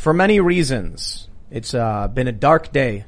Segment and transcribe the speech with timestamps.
[0.00, 3.04] For many reasons, it's uh, been a dark day.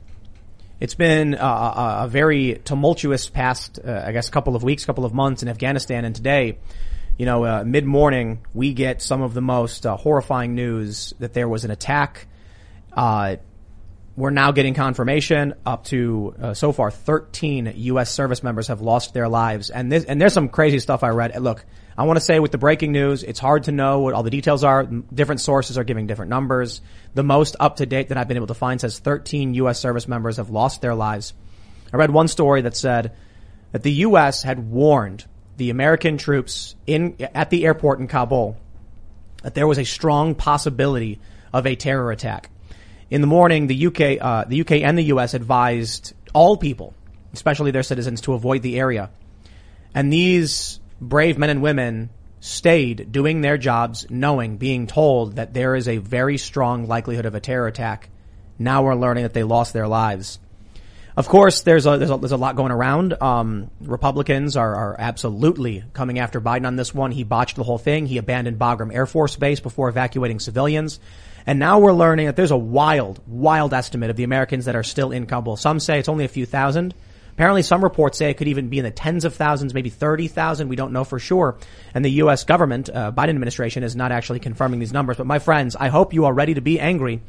[0.78, 5.06] It's been uh, a, a very tumultuous past, uh, I guess, couple of weeks, couple
[5.06, 6.58] of months in Afghanistan, and today,
[7.16, 11.32] you know, uh, mid morning, we get some of the most uh, horrifying news that
[11.32, 12.26] there was an attack.
[12.92, 13.36] Uh,
[14.14, 18.10] we're now getting confirmation up to uh, so far 13 U.S.
[18.10, 21.40] service members have lost their lives, and this and there's some crazy stuff I read.
[21.40, 21.64] Look,
[21.96, 24.30] I want to say with the breaking news, it's hard to know what all the
[24.30, 24.84] details are.
[24.84, 26.80] Different sources are giving different numbers.
[27.14, 29.78] The most up to date that I've been able to find says 13 U.S.
[29.78, 31.34] service members have lost their lives.
[31.92, 33.12] I read one story that said
[33.72, 34.42] that the U.S.
[34.42, 35.26] had warned
[35.58, 38.56] the American troops in at the airport in Kabul
[39.42, 41.20] that there was a strong possibility
[41.52, 42.50] of a terror attack.
[43.10, 46.94] In the morning, the UK, uh, the UK and the US advised all people,
[47.34, 49.10] especially their citizens, to avoid the area.
[49.94, 55.74] And these brave men and women stayed doing their jobs, knowing, being told that there
[55.74, 58.08] is a very strong likelihood of a terror attack.
[58.58, 60.38] Now we're learning that they lost their lives.
[61.14, 63.20] Of course, there's a, there's a, there's a lot going around.
[63.22, 67.10] Um, Republicans are, are absolutely coming after Biden on this one.
[67.12, 68.06] He botched the whole thing.
[68.06, 71.00] He abandoned Bagram Air Force Base before evacuating civilians.
[71.46, 74.82] And now we're learning that there's a wild, wild estimate of the Americans that are
[74.82, 75.56] still in Kabul.
[75.56, 76.94] Some say it's only a few thousand.
[77.32, 80.68] Apparently some reports say it could even be in the tens of thousands, maybe 30,000.
[80.68, 81.56] We don't know for sure.
[81.94, 82.44] And the U.S.
[82.44, 85.16] government, uh, Biden administration is not actually confirming these numbers.
[85.16, 87.22] But my friends, I hope you are ready to be angry.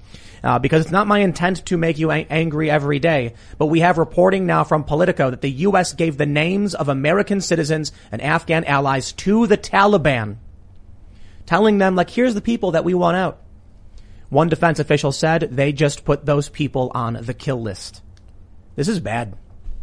[0.43, 3.79] Uh, because it's not my intent to make you a- angry every day, but we
[3.79, 5.93] have reporting now from Politico that the U.S.
[5.93, 10.35] gave the names of American citizens and Afghan allies to the Taliban,
[11.45, 13.39] telling them like, here's the people that we want out.
[14.27, 18.01] One defense official said they just put those people on the kill list.
[18.75, 19.37] This is bad.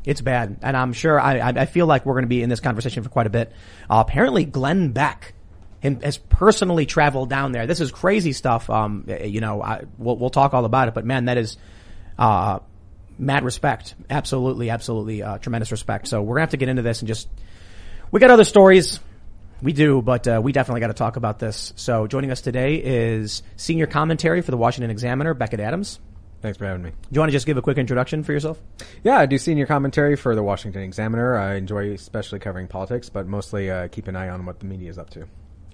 [0.05, 0.59] It's bad.
[0.62, 3.09] And I'm sure, I, I feel like we're going to be in this conversation for
[3.11, 3.53] quite a bit.
[3.88, 5.34] Uh, apparently Glenn Beck
[5.83, 7.66] has personally traveled down there.
[7.66, 8.71] This is crazy stuff.
[8.71, 11.56] Um, you know, I, we'll, we'll talk all about it, but man, that is,
[12.19, 12.61] uh,
[13.19, 13.94] mad respect.
[14.09, 16.09] Absolutely, absolutely, uh, tremendous respect.
[16.09, 17.28] So we're gonna have to get into this and just,
[18.11, 19.00] we got other stories.
[19.62, 21.75] We do, but uh, we definitely got to talk about this.
[21.77, 26.00] So joining us today is senior commentary for the Washington Examiner, Becket Adams.
[26.43, 26.91] Thanks for having me.
[26.91, 28.59] Do you want to just give a quick introduction for yourself?
[29.05, 31.37] Yeah, I do senior commentary for the Washington Examiner.
[31.37, 34.89] I enjoy especially covering politics, but mostly uh, keep an eye on what the media
[34.89, 35.27] is up to.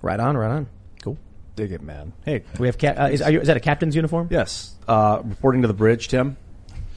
[0.03, 0.67] Right on, right on.
[1.03, 1.17] Cool.
[1.55, 2.13] Dig it, man.
[2.25, 4.27] Hey, We have, ca- uh, is, are you, is that a captain's uniform?
[4.31, 4.75] yes.
[4.89, 6.37] Uh, reporting to the bridge, Tim.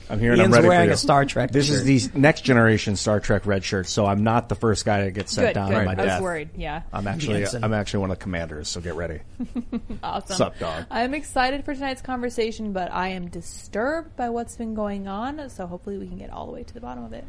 [0.09, 0.93] I'm here and Ian's I'm ready wearing for you.
[0.93, 1.87] a Star Trek This shirt.
[1.87, 5.11] is the next generation Star Trek red shirt, so I'm not the first guy to
[5.11, 5.77] get sent Good, down good.
[5.77, 6.21] on my I was death.
[6.21, 6.81] worried, yeah.
[6.91, 7.63] I'm actually Jensen.
[7.63, 9.19] I'm actually one of the commanders, so get ready.
[10.01, 10.35] Awesome.
[10.37, 10.85] Sup, dog?
[10.89, 15.67] I'm excited for tonight's conversation, but I am disturbed by what's been going on, so
[15.67, 17.25] hopefully we can get all the way to the bottom of it.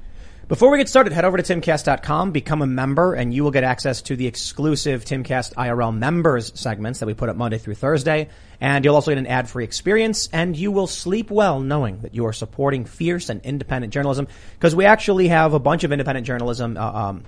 [0.51, 3.63] Before we get started, head over to timcast.com, become a member, and you will get
[3.63, 8.29] access to the exclusive Timcast IRL members segments that we put up Monday through Thursday.
[8.61, 12.27] And you'll also get an ad-free experience, and you will sleep well knowing that you
[12.27, 16.77] are supporting fierce and independent journalism, because we actually have a bunch of independent journalism,
[16.77, 17.25] uh, um,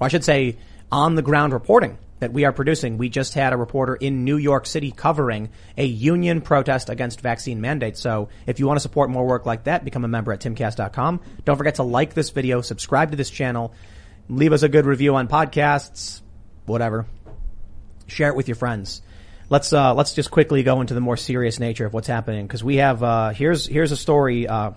[0.00, 0.56] I should say,
[0.92, 2.96] on the ground reporting that we are producing.
[2.98, 7.60] We just had a reporter in New York City covering a union protest against vaccine
[7.60, 8.00] mandates.
[8.00, 11.20] So if you want to support more work like that, become a member at timcast.com.
[11.44, 13.74] Don't forget to like this video, subscribe to this channel,
[14.28, 16.20] leave us a good review on podcasts,
[16.66, 17.06] whatever.
[18.06, 19.02] Share it with your friends.
[19.48, 22.62] Let's uh, let's just quickly go into the more serious nature of what's happening because
[22.62, 24.46] we have uh, here's here's a story.
[24.46, 24.72] Uh,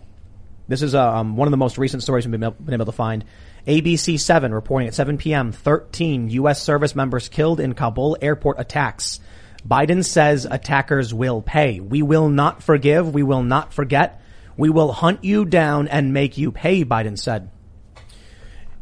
[0.67, 3.25] this is uh, um, one of the most recent stories we've been able, to find.
[3.67, 5.51] ABC 7 reporting at 7 p.m.
[5.51, 6.61] 13 U.S.
[6.61, 9.19] service members killed in Kabul airport attacks.
[9.67, 11.79] Biden says attackers will pay.
[11.79, 13.13] We will not forgive.
[13.13, 14.21] We will not forget.
[14.57, 17.49] We will hunt you down and make you pay, Biden said.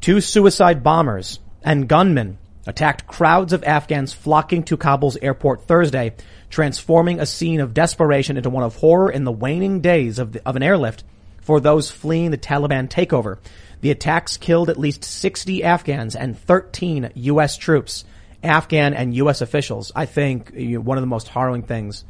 [0.02, 6.16] Two suicide bombers and gunmen attacked crowds of Afghans flocking to Kabul's airport Thursday,
[6.50, 10.48] transforming a scene of desperation into one of horror in the waning days of, the,
[10.48, 11.04] of an airlift
[11.42, 13.38] for those fleeing the Taliban takeover.
[13.82, 17.58] The attacks killed at least 60 Afghans and 13 U.S.
[17.58, 18.06] troops,
[18.44, 19.42] Afghan and U.S.
[19.42, 19.92] officials.
[19.96, 22.06] I think one of the most harrowing things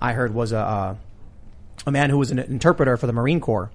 [0.00, 0.98] I heard was a,
[1.86, 3.70] a man who was an interpreter for the Marine Corps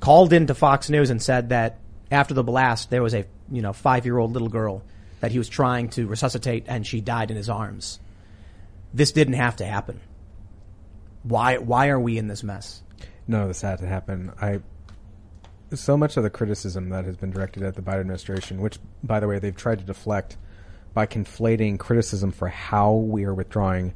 [0.00, 1.78] called into Fox News and said that
[2.10, 4.82] after the blast, there was a, you know, five year old little girl
[5.20, 7.98] that he was trying to resuscitate and she died in his arms.
[8.92, 10.00] This didn't have to happen.
[11.22, 12.82] Why why are we in this mess?
[13.26, 14.32] None of this had to happen.
[14.40, 14.60] I
[15.74, 19.20] so much of the criticism that has been directed at the Biden administration, which by
[19.20, 20.36] the way they've tried to deflect
[20.94, 23.94] by conflating criticism for how we are withdrawing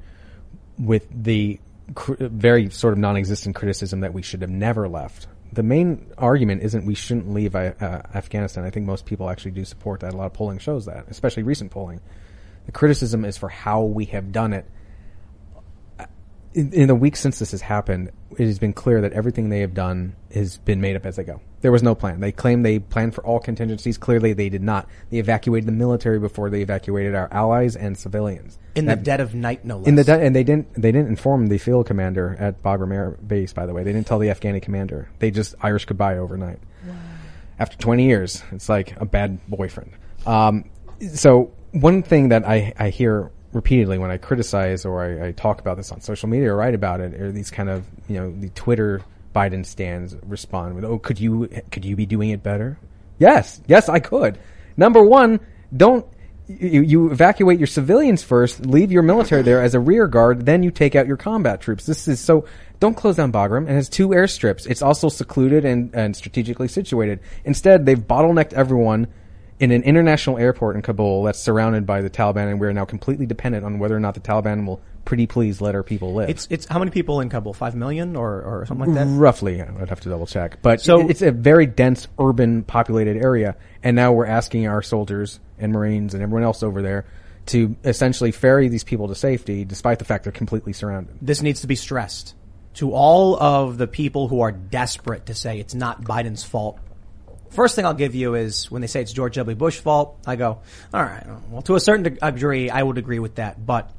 [0.78, 1.60] with the
[1.94, 5.26] cr- very sort of non-existent criticism that we should have never left.
[5.52, 8.64] The main argument isn't we shouldn't leave uh, uh, Afghanistan.
[8.64, 10.12] I think most people actually do support that.
[10.12, 12.00] A lot of polling shows that, especially recent polling.
[12.66, 14.66] The criticism is for how we have done it
[16.56, 19.60] in, in the weeks since this has happened, it has been clear that everything they
[19.60, 21.40] have done has been made up as they go.
[21.60, 22.20] There was no plan.
[22.20, 23.98] They claim they planned for all contingencies.
[23.98, 24.88] Clearly, they did not.
[25.10, 28.58] They evacuated the military before they evacuated our allies and civilians.
[28.74, 29.86] In the dead of night, no less.
[29.86, 33.10] in the de- and they didn't they didn't inform the field commander at Bagram Air
[33.26, 33.52] Base.
[33.52, 35.10] By the way, they didn't tell the Afghani commander.
[35.18, 36.58] They just Irish goodbye overnight.
[37.58, 39.92] After 20 years, it's like a bad boyfriend.
[40.26, 40.68] Um,
[41.14, 45.60] so one thing that I, I hear repeatedly when I criticize or I, I talk
[45.60, 48.30] about this on social media or write about it are these kind of you know
[48.30, 49.02] the Twitter
[49.34, 52.78] Biden stands respond with, "Oh, could you could you be doing it better?"
[53.18, 54.38] Yes, yes, I could.
[54.76, 55.40] Number one,
[55.74, 56.06] don't
[56.46, 60.62] you, you evacuate your civilians first, leave your military there as a rear guard, then
[60.62, 61.86] you take out your combat troops.
[61.86, 62.46] This is so.
[62.78, 63.64] Don't close down Bagram.
[63.64, 64.66] It has two airstrips.
[64.68, 67.20] It's also secluded and, and strategically situated.
[67.46, 69.08] Instead, they've bottlenecked everyone
[69.58, 72.84] in an international airport in Kabul that's surrounded by the Taliban, and we are now
[72.84, 76.28] completely dependent on whether or not the Taliban will pretty please let our people live.
[76.28, 77.54] It's it's how many people in Kabul?
[77.54, 79.10] Five million or, or something like that.
[79.12, 80.58] Roughly, I'd have to double check.
[80.62, 84.82] But So- so it's a very dense, urban, populated area, and now we're asking our
[84.82, 87.06] soldiers and Marines and everyone else over there
[87.46, 91.16] to essentially ferry these people to safety, despite the fact they're completely surrounded.
[91.22, 92.34] This needs to be stressed
[92.74, 96.78] to all of the people who are desperate to say it's not Biden's fault.
[97.50, 99.56] First thing I'll give you is when they say it's George W.
[99.56, 100.58] Bush's fault, I go,
[100.92, 103.64] all right, well, to a certain degree, I would agree with that.
[103.64, 103.90] But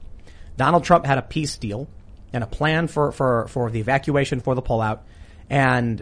[0.57, 1.87] Donald Trump had a peace deal
[2.33, 4.99] and a plan for, for, for the evacuation for the pullout.
[5.49, 6.01] And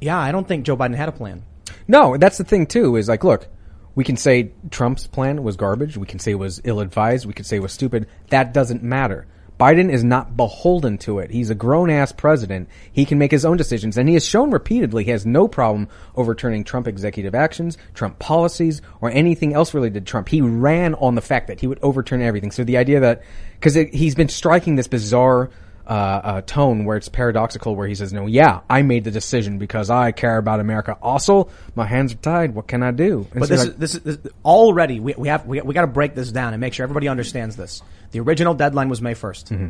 [0.00, 1.42] yeah, I don't think Joe Biden had a plan.
[1.86, 2.96] No, that's the thing too.
[2.96, 3.48] Is like, look,
[3.94, 5.96] we can say Trump's plan was garbage.
[5.96, 7.26] We can say it was ill-advised.
[7.26, 8.06] We can say it was stupid.
[8.28, 9.26] That doesn't matter.
[9.58, 11.30] Biden is not beholden to it.
[11.30, 12.68] He's a grown-ass president.
[12.92, 15.88] He can make his own decisions, and he has shown repeatedly he has no problem
[16.14, 20.28] overturning Trump executive actions, Trump policies, or anything else related to Trump.
[20.28, 22.52] He ran on the fact that he would overturn everything.
[22.52, 23.22] So the idea that
[23.58, 25.50] because he's been striking this bizarre
[25.88, 29.58] uh, uh, tone where it's paradoxical, where he says, "No, yeah, I made the decision
[29.58, 30.96] because I care about America.
[31.00, 32.54] Also, my hands are tied.
[32.54, 35.14] What can I do?" And But so this, like- is, this is this, already we,
[35.16, 37.82] we have we, we got to break this down and make sure everybody understands this.
[38.10, 39.68] The original deadline was May 1st Mm-hmm.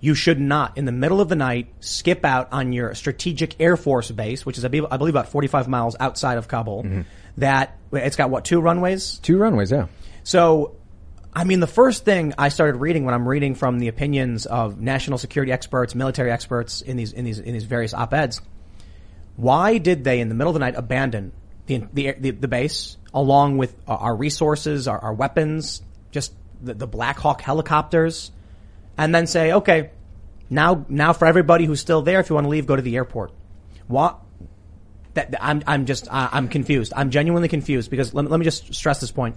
[0.00, 3.76] You should not, in the middle of the night, skip out on your strategic Air
[3.76, 6.84] Force base, which is I believe, I believe about 45 miles outside of Kabul.
[6.84, 7.00] Mm-hmm.
[7.38, 9.18] That it's got what two runways?
[9.18, 9.72] two runways.
[9.72, 9.86] Yeah,
[10.22, 10.76] So,
[11.32, 14.80] I mean, the first thing I started reading when I'm reading from the opinions of
[14.80, 18.40] national security experts, military experts in these in these in these various op-eds,
[19.36, 21.32] why did they, in the middle of the night, abandon
[21.66, 26.32] the the the, the base along with our- our resources, our, our weapons, just
[26.62, 28.30] the, the Black Hawk helicopters,
[28.96, 29.90] and then say, okay,
[30.50, 32.96] now now for everybody who's still there, if you want to leave, go to the
[32.96, 33.32] airport.
[33.86, 34.18] What?
[35.14, 36.92] That, I'm I'm just I'm confused.
[36.96, 39.36] I'm genuinely confused because let, let me just stress this point.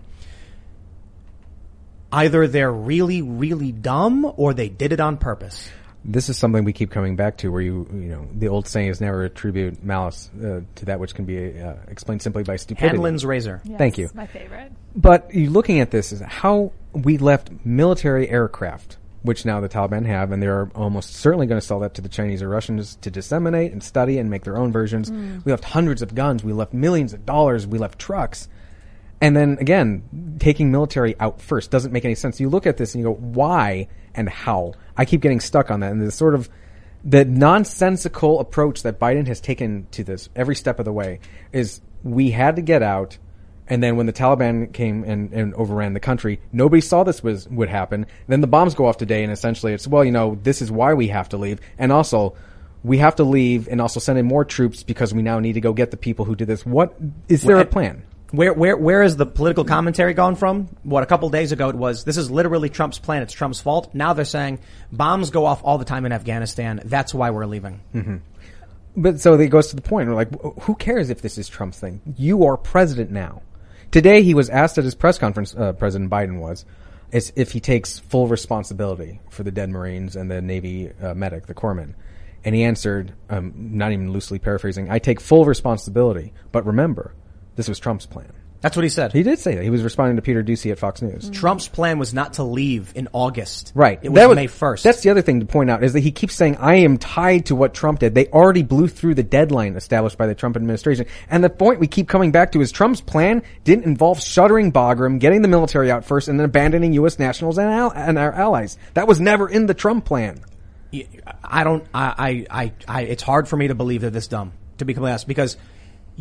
[2.12, 5.70] Either they're really really dumb or they did it on purpose.
[6.04, 8.88] this is something we keep coming back to, where you you know the old saying
[8.90, 12.96] is never attribute malice uh, to that which can be uh, explained simply by stupidity.
[12.96, 13.62] Hanlon's razor.
[13.78, 14.10] Thank you.
[14.14, 14.72] My favorite.
[14.96, 20.06] But you looking at this is how we left military aircraft, which now the Taliban
[20.08, 23.12] have, and they're almost certainly going to sell that to the Chinese or Russians to
[23.12, 25.10] disseminate and study and make their own versions.
[25.46, 26.44] We left hundreds of guns.
[26.44, 27.66] We left millions of dollars.
[27.68, 28.50] We left trucks.
[29.22, 32.40] And then again, taking military out first doesn't make any sense.
[32.40, 34.74] You look at this and you go, why and how?
[34.98, 35.92] I keep getting stuck on that.
[35.92, 36.50] And the sort of
[37.04, 41.20] the nonsensical approach that Biden has taken to this every step of the way
[41.52, 43.18] is we had to get out.
[43.68, 47.48] And then when the Taliban came and, and overran the country, nobody saw this was
[47.48, 48.06] would happen.
[48.28, 50.94] Then the bombs go off today, and essentially it's well, you know, this is why
[50.94, 52.36] we have to leave, and also
[52.84, 55.62] we have to leave, and also send in more troops because we now need to
[55.62, 56.66] go get the people who did this.
[56.66, 56.96] What
[57.30, 58.04] is there a plan?
[58.32, 60.70] Where where where is the political commentary gone from?
[60.84, 62.06] What a couple days ago it was.
[62.06, 63.22] This is literally Trump's plan.
[63.22, 63.94] It's Trump's fault.
[63.94, 64.60] Now they're saying
[64.92, 66.82] bombs go off all the time in Afghanistan.
[66.86, 67.82] That's why we're leaving.
[68.96, 70.10] But so it goes to the point.
[70.10, 70.30] We're like,
[70.62, 72.02] who cares if this is Trump's thing?
[72.18, 73.42] You are president now.
[73.92, 76.66] Today he was asked at his press conference, uh, President Biden was,
[77.12, 81.48] is if he takes full responsibility for the dead Marines and the Navy uh, medic,
[81.48, 81.96] the corpsman.
[82.44, 86.34] And he answered, um, not even loosely paraphrasing, I take full responsibility.
[86.52, 87.14] But remember,
[87.62, 88.34] this was Trump's plan.
[88.62, 89.12] That's what he said.
[89.12, 89.64] He did say that.
[89.64, 91.30] He was responding to Peter Doocy at Fox News.
[91.30, 91.34] Mm.
[91.34, 93.72] Trump's plan was not to leave in August.
[93.74, 94.00] Right.
[94.04, 94.84] It was That May 1st.
[94.84, 97.48] That's the other thing to point out is that he keeps saying, I am tied
[97.48, 98.14] to what Trump did.
[98.14, 101.08] They already blew through the deadline established by the Trump administration.
[101.28, 105.20] And the point we keep coming back to is Trump's plan didn't involve shuttering Bagram,
[105.20, 107.18] getting the military out first, and then abandoning U.S.
[107.18, 108.78] nationals and, al- and our allies.
[108.94, 110.40] That was never in the Trump plan.
[111.44, 111.84] I don't.
[111.94, 113.02] I, I, I, I.
[113.04, 114.52] It's hard for me to believe they're this dumb.
[114.80, 115.58] To be completely honest, because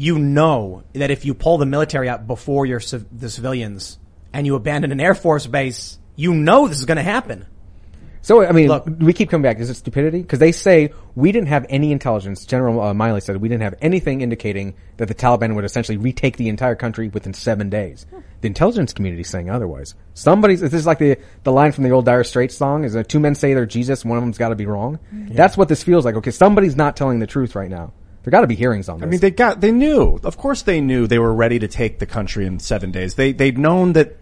[0.00, 2.80] you know that if you pull the military out before your
[3.12, 3.98] the civilians
[4.32, 7.44] and you abandon an air force base, you know this is going to happen.
[8.22, 9.58] So, I mean, Look- we keep coming back.
[9.60, 10.22] Is it stupidity?
[10.22, 12.46] Because they say we didn't have any intelligence.
[12.46, 16.38] General uh, Milley said we didn't have anything indicating that the Taliban would essentially retake
[16.38, 18.06] the entire country within seven days.
[18.40, 19.94] The intelligence community is saying otherwise.
[20.14, 23.10] Somebody's, this is like the, the line from the old Dire Straits song is that
[23.10, 24.98] two men say they're Jesus, one of them's gotta be wrong.
[25.12, 26.14] That's what this feels like.
[26.14, 27.92] Okay, somebody's not telling the truth right now.
[28.30, 29.06] There gotta be hearings on this.
[29.06, 30.20] I mean, they got, they knew.
[30.22, 33.14] Of course they knew they were ready to take the country in seven days.
[33.16, 34.16] They, they'd known that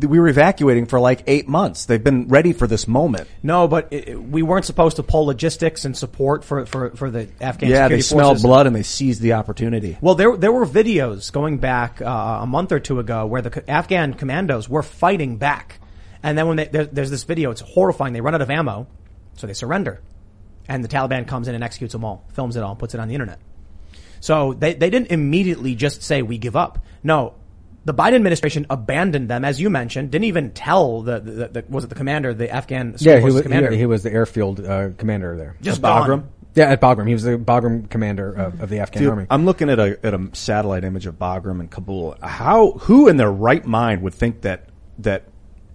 [0.00, 1.84] we were evacuating for like eight months.
[1.84, 3.28] They've been ready for this moment.
[3.42, 7.10] No, but it, it- we weren't supposed to pull logistics and support for for, for
[7.10, 8.42] the Afghan yeah, they security smelled forces.
[8.44, 9.98] blood and they seized the opportunity.
[10.00, 13.70] Well, there there were videos going back uh, a month or two ago where the
[13.70, 15.80] Afghan commandos were fighting back,
[16.22, 18.12] and then when they, there, there's this video, it's horrifying.
[18.14, 18.86] They run out of ammo,
[19.34, 20.00] so they surrender,
[20.68, 23.08] and the Taliban comes in and executes them all, films it all, puts it on
[23.08, 23.38] the internet.
[24.20, 26.84] So they they didn't immediately just say we give up.
[27.02, 27.34] No.
[27.82, 30.10] The Biden administration abandoned them, as you mentioned.
[30.10, 33.20] Didn't even tell the, the, the was it the commander, the Afghan yeah, Special he
[33.22, 35.56] Forces was, commander, he, he was the airfield uh, commander there.
[35.62, 36.26] just Bagram?
[36.54, 37.06] Yeah, at Bagram.
[37.06, 39.26] He was the Bagram commander of, of the Afghan Dude, army.
[39.30, 42.16] I'm looking at a at a satellite image of Bagram and Kabul.
[42.20, 45.24] How who in their right mind would think that that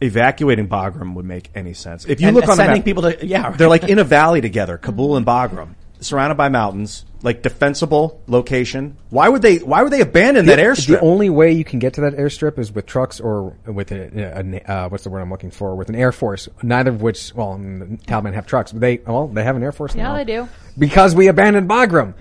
[0.01, 2.05] evacuating Bagram would make any sense?
[2.05, 4.03] If you And look on the sending map, people to yeah, they're like in a
[4.03, 5.75] valley together, Kabul and Bagram,
[6.05, 8.97] surrounded by mountains, like defensible location.
[9.09, 10.87] Why would they why would they abandon that airstrip?
[10.87, 14.37] The only way you can get to that airstrip is with trucks or with a,
[14.37, 15.75] a, a uh, what's the word I'm looking for?
[15.75, 16.47] With an air force.
[16.61, 19.55] Neither of which, well, I mean, the Taliban have trucks, but they well they have
[19.55, 19.95] an air force.
[19.95, 20.03] Now.
[20.03, 20.15] Yeah, now.
[20.17, 20.49] they do.
[20.77, 22.13] because we abandoned Bagram.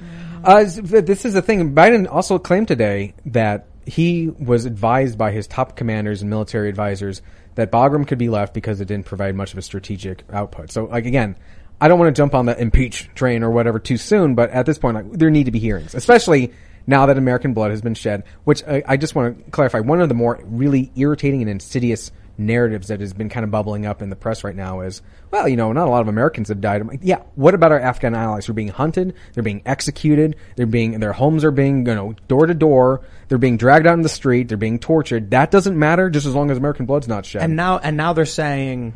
[0.42, 1.74] Uh, this is the thing.
[1.74, 7.22] Biden also claimed today that he was advised by his top commanders and military advisors
[7.54, 10.70] that Bagram could be left because it didn't provide much of a strategic output.
[10.70, 11.36] So, like again,
[11.80, 14.66] I don't want to jump on the impeach train or whatever too soon, but at
[14.66, 16.52] this point, like, there need to be hearings, especially
[16.86, 18.24] now that American blood has been shed.
[18.44, 19.80] Which I, I just want to clarify.
[19.80, 23.86] One of the more really irritating and insidious narratives that has been kind of bubbling
[23.86, 26.48] up in the press right now is, well, you know, not a lot of Americans
[26.48, 26.84] have died.
[26.86, 28.46] Like, yeah, what about our Afghan allies?
[28.46, 32.46] They're being hunted, they're being executed, they're being, their homes are being, you know, door
[32.46, 35.30] to door, they're being dragged out in the street, they're being tortured.
[35.30, 37.42] That doesn't matter just as long as American blood's not shed.
[37.42, 38.94] And now, and now they're saying,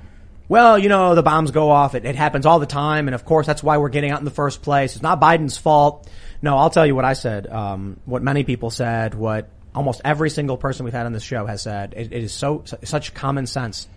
[0.48, 1.94] well, you know, the bombs go off.
[1.94, 3.08] It, it happens all the time.
[3.08, 4.94] And of course, that's why we're getting out in the first place.
[4.94, 6.08] It's not Biden's fault.
[6.40, 7.46] No, I'll tell you what I said.
[7.46, 11.46] Um, what many people said, what almost every single person we've had on this show
[11.46, 11.94] has said.
[11.96, 13.88] It, it is so, such common sense.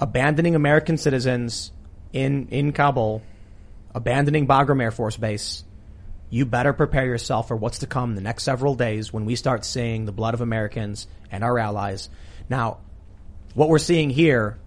[0.00, 1.72] Abandoning American citizens
[2.12, 3.22] in, in Kabul,
[3.94, 5.64] abandoning Bagram Air Force Base,
[6.30, 9.64] you better prepare yourself for what's to come the next several days when we start
[9.64, 12.08] seeing the blood of Americans and our allies.
[12.48, 12.78] Now,
[13.54, 14.58] what we're seeing here,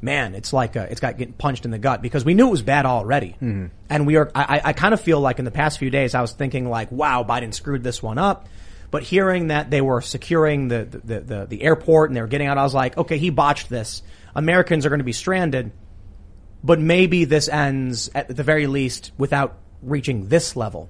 [0.00, 2.50] man, it's like a, it's got getting punched in the gut because we knew it
[2.50, 3.66] was bad already, mm-hmm.
[3.88, 4.30] and we are.
[4.34, 6.92] I, I- kind of feel like in the past few days, I was thinking like,
[6.92, 8.48] wow, Biden screwed this one up.
[8.90, 12.46] But hearing that they were securing the the, the, the airport and they were getting
[12.46, 14.02] out, I was like, okay, he botched this.
[14.34, 15.72] Americans are going to be stranded,
[16.62, 20.88] but maybe this ends at the very least without reaching this level.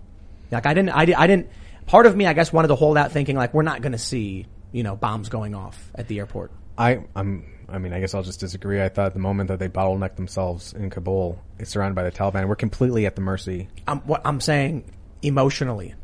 [0.50, 1.48] Like I didn't, I, I didn't.
[1.86, 3.98] Part of me, I guess, wanted to hold out, thinking like we're not going to
[3.98, 6.50] see, you know, bombs going off at the airport.
[6.76, 8.80] I, I'm, I mean, I guess I'll just disagree.
[8.80, 12.46] I thought the moment that they bottlenecked themselves in Kabul, it's surrounded by the Taliban,
[12.48, 13.68] we're completely at the mercy.
[13.88, 14.84] I'm what I'm saying
[15.22, 15.94] emotionally.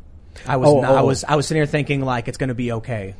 [0.47, 1.05] I was Oh, not, I oh.
[1.05, 3.15] was I was sitting here thinking like it's going to be okay.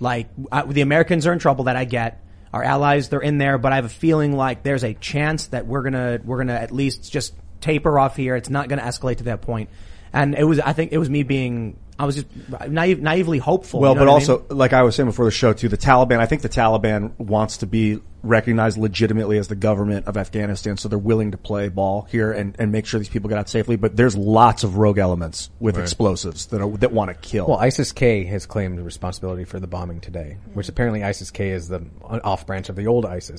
[0.00, 2.22] Like I, the Americans are in trouble that I get.
[2.52, 5.66] Our allies they're in there, but I have a feeling like there's a chance that
[5.66, 8.36] we're gonna we're gonna at least just taper off here.
[8.36, 9.70] It's not going to escalate to that point.
[10.12, 12.26] And it was I think it was me being I was just
[12.68, 13.80] naive, naively hopeful.
[13.80, 14.30] Well, you know but what I mean?
[14.30, 17.18] also, like I was saying before the show too, the Taliban, I think the Taliban
[17.18, 21.68] wants to be recognized legitimately as the government of Afghanistan, so they're willing to play
[21.68, 23.76] ball here and, and make sure these people get out safely.
[23.76, 27.46] But there's lots of rogue elements with explosives that are, that want to kill.
[27.46, 32.46] Well, ISIS-K has claimed responsibility for the bombing today, which apparently ISIS-K is the off
[32.46, 33.38] branch of the old ISIS.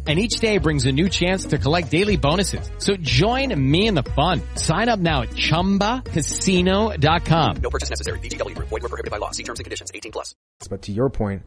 [0.07, 2.67] and each day brings a new chance to collect daily bonuses.
[2.79, 4.41] So join me in the fun.
[4.55, 7.55] Sign up now at ChumbaCasino.com.
[7.61, 8.17] No purchase necessary.
[8.19, 8.57] VGW.
[8.57, 9.29] Void were prohibited by law.
[9.29, 9.91] See terms and conditions.
[9.93, 10.33] 18 plus.
[10.69, 11.41] But to your point,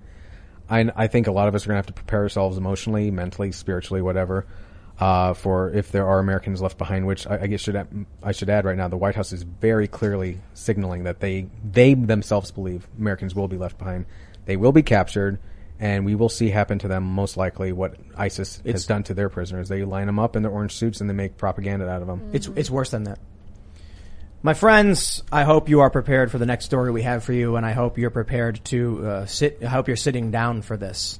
[0.69, 3.11] I, I think a lot of us are going to have to prepare ourselves emotionally,
[3.11, 4.47] mentally, spiritually, whatever,
[4.99, 7.07] uh, for if there are Americans left behind.
[7.07, 9.43] Which I, I guess should add, I should add right now, the White House is
[9.43, 14.07] very clearly signaling that they they themselves believe Americans will be left behind.
[14.47, 15.39] They will be captured
[15.81, 19.15] and we will see happen to them most likely what ISIS It's- has done to
[19.15, 19.69] their prisoners.
[19.69, 22.31] They line them up in their orange suits and they make propaganda out of them.
[22.33, 23.19] It's it's worse than that.
[24.43, 27.57] My friends, I hope you are prepared for the next story we have for you,
[27.57, 29.61] and I hope you're prepared to uh, sit.
[29.63, 31.19] I hope you're sitting down for this.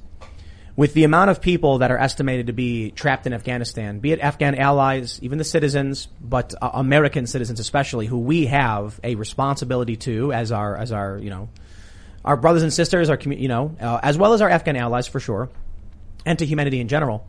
[0.75, 4.19] With the amount of people that are estimated to be trapped in Afghanistan, be it
[4.19, 9.95] Afghan allies, even the citizens, but uh, American citizens especially, who we have a responsibility
[9.95, 11.49] to as our as our you know
[12.25, 15.19] our brothers and sisters, our you know, uh, as well as our Afghan allies for
[15.19, 15.49] sure,
[16.25, 17.25] and to humanity in general.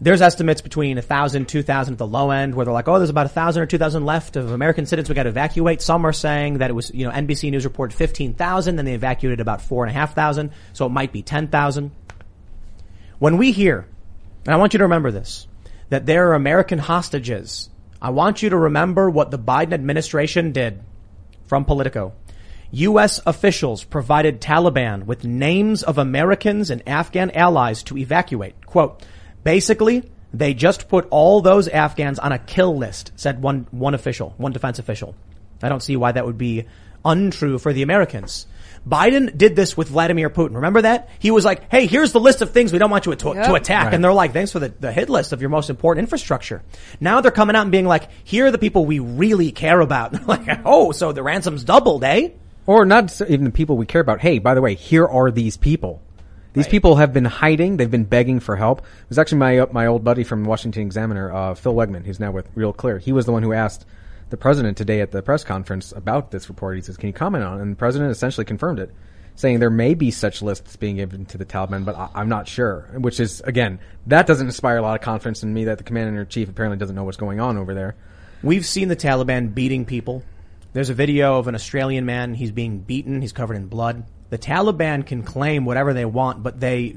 [0.00, 3.26] There's estimates between 1,000, 2,000 at the low end where they're like, oh, there's about
[3.26, 5.80] 1,000 or 2,000 left of American citizens we got to evacuate.
[5.80, 9.38] Some are saying that it was, you know, NBC News reported 15,000, then they evacuated
[9.38, 11.92] about 4,500, so it might be 10,000.
[13.20, 13.86] When we hear,
[14.44, 15.46] and I want you to remember this,
[15.90, 20.82] that there are American hostages, I want you to remember what the Biden administration did
[21.46, 22.14] from Politico.
[22.72, 23.20] U.S.
[23.26, 28.64] officials provided Taliban with names of Americans and Afghan allies to evacuate.
[28.64, 29.04] Quote,
[29.44, 34.34] basically, they just put all those Afghans on a kill list, said one, one official,
[34.38, 35.14] one defense official.
[35.62, 36.64] I don't see why that would be
[37.04, 38.46] untrue for the Americans.
[38.88, 40.54] Biden did this with Vladimir Putin.
[40.56, 41.08] Remember that?
[41.18, 43.54] He was like, hey, here's the list of things we don't want you to, to
[43.54, 43.86] attack.
[43.86, 43.94] Right.
[43.94, 46.62] And they're like, thanks for the, the hit list of your most important infrastructure.
[47.00, 50.12] Now they're coming out and being like, here are the people we really care about.
[50.12, 52.30] They're like, oh, so the ransom's doubled, eh?
[52.66, 54.20] Or not even the people we care about.
[54.20, 56.00] Hey, by the way, here are these people.
[56.54, 57.78] These people have been hiding.
[57.78, 58.80] They've been begging for help.
[58.80, 62.30] It was actually my my old buddy from Washington Examiner, uh, Phil Wegmann, who's now
[62.30, 62.98] with Real Clear.
[62.98, 63.86] He was the one who asked
[64.28, 66.76] the president today at the press conference about this report.
[66.76, 67.62] He says, "Can you comment on?" it?
[67.62, 68.94] And the president essentially confirmed it,
[69.34, 72.48] saying there may be such lists being given to the Taliban, but I, I'm not
[72.48, 72.86] sure.
[72.98, 76.20] Which is again, that doesn't inspire a lot of confidence in me that the commander
[76.20, 77.94] in chief apparently doesn't know what's going on over there.
[78.42, 80.22] We've seen the Taliban beating people.
[80.72, 82.34] There's a video of an Australian man.
[82.34, 83.20] He's being beaten.
[83.20, 84.04] He's covered in blood.
[84.30, 86.96] The Taliban can claim whatever they want, but they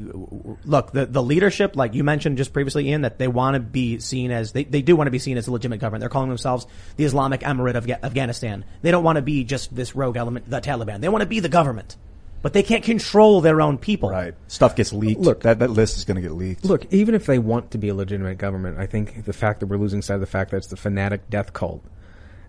[0.64, 4.00] look the the leadership, like you mentioned just previously, Ian, that they want to be
[4.00, 6.00] seen as they, they do want to be seen as a legitimate government.
[6.00, 8.64] They're calling themselves the Islamic Emirate of Afghanistan.
[8.84, 11.02] They don't want to be just this rogue element, the Taliban.
[11.02, 11.98] They want to be the government,
[12.42, 14.12] but they can't control their own people.
[14.12, 14.34] Right.
[14.48, 15.20] Stuff gets leaked.
[15.20, 16.64] Look- that that list is going to get leaked.
[16.64, 19.66] Look, even if they want to be a legitimate government, I think the fact that
[19.66, 21.84] we're losing sight of the fact that it's the fanatic death cult,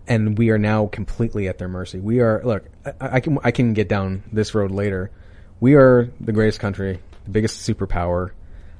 [0.07, 1.99] and we are now completely at their mercy.
[1.99, 5.11] We are look, I, I can I can get down this road later.
[5.59, 8.31] We are the greatest country, the biggest superpower.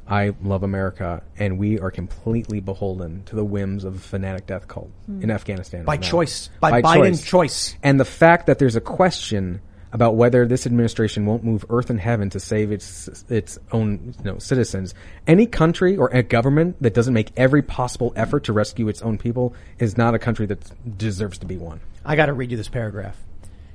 [0.10, 4.68] I love America, and we are completely beholden to the whims of a fanatic death
[4.68, 5.22] cult hmm.
[5.22, 6.50] in Afghanistan By right choice.
[6.62, 7.76] By Biden choice.
[7.84, 9.60] And the fact that there's a question
[9.94, 14.24] about whether this administration won't move earth and heaven to save its its own you
[14.24, 14.94] know, citizens.
[15.26, 19.18] Any country or a government that doesn't make every possible effort to rescue its own
[19.18, 21.80] people is not a country that deserves to be one.
[22.06, 23.18] I got to read you this paragraph.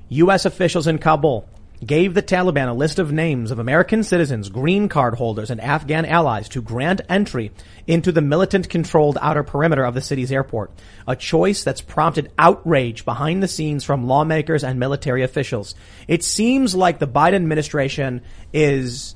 [0.09, 0.44] U.S.
[0.44, 1.48] officials in Kabul
[1.85, 6.05] gave the Taliban a list of names of American citizens, green card holders, and Afghan
[6.05, 7.51] allies to grant entry
[7.87, 10.71] into the militant controlled outer perimeter of the city's airport.
[11.09, 15.75] A choice that's prompted outrage behind the scenes from lawmakers and military officials.
[16.07, 19.14] It seems like the Biden administration is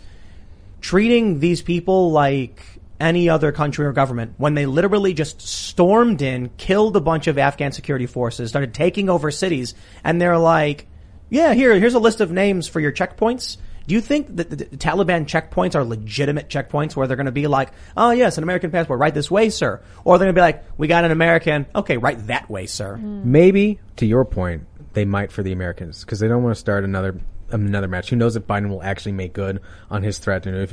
[0.80, 2.62] treating these people like
[2.98, 7.38] any other country or government when they literally just stormed in, killed a bunch of
[7.38, 10.86] Afghan security forces, started taking over cities, and they're like,
[11.28, 13.56] yeah, here, here's a list of names for your checkpoints.
[13.86, 17.32] Do you think that the the Taliban checkpoints are legitimate checkpoints where they're going to
[17.32, 19.80] be like, oh yes, an American passport, right this way, sir?
[20.04, 22.96] Or they're going to be like, we got an American, okay, right that way, sir.
[22.96, 23.30] Hmm.
[23.30, 26.82] Maybe, to your point, they might for the Americans because they don't want to start
[26.82, 28.10] another another match.
[28.10, 30.70] Who knows if Biden will actually make good on his threat and if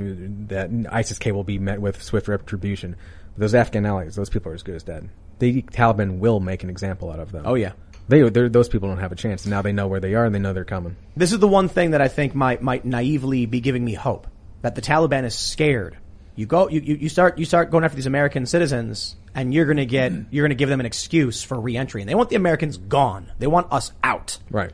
[0.50, 2.96] that ISIS-K will be met with swift retribution.
[3.34, 5.10] But those Afghan allies, those people are as good as dead.
[5.38, 7.44] The Taliban will make an example out of them.
[7.46, 7.74] Oh, yeah.
[8.08, 9.46] They, they're- those people don't have a chance.
[9.46, 10.96] Now they know where they are and they know they're coming.
[11.16, 14.28] This is the one thing that I think might might naively be giving me hope
[14.62, 15.98] that the Taliban is scared.
[16.36, 19.86] You go, you, you, start you start going after these American citizens, and you're gonna
[19.86, 23.32] get you're gonna give them an excuse for reentry, and they want the Americans gone.
[23.40, 24.40] They want us out.
[24.50, 24.72] Right.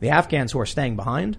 [0.00, 1.36] The Afghans who are staying behind,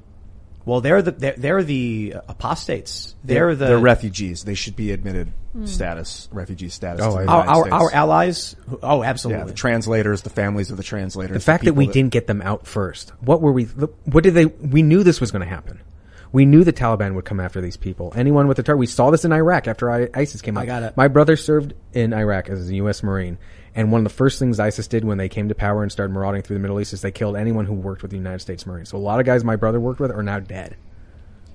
[0.66, 3.16] well, they're the they're, they're the apostates.
[3.24, 4.44] They're, the they're refugees.
[4.44, 5.66] They should be admitted Hmm.
[5.68, 7.06] status, refugee status.
[7.06, 8.56] Oh, to the our, our, our allies.
[8.82, 9.42] Oh, absolutely.
[9.42, 11.36] Yeah, the translators, the families of the translators.
[11.36, 13.12] The fact that people we didn't get them out first.
[13.20, 13.66] What were we?
[13.66, 14.46] What did they?
[14.46, 15.80] We knew this was going to happen.
[16.32, 18.12] We knew the Taliban would come after these people.
[18.16, 18.80] Anyone with a target.
[18.80, 20.64] We saw this in Iraq after ISIS came out.
[20.64, 20.98] I got it.
[20.98, 23.04] My brother served in Iraq as a U.S.
[23.04, 23.38] Marine,
[23.76, 26.14] and one of the first things ISIS did when they came to power and started
[26.14, 28.66] marauding through the Middle East is they killed anyone who worked with the United States
[28.66, 28.90] Marines.
[28.90, 30.76] So a lot of guys my brother worked with are now dead.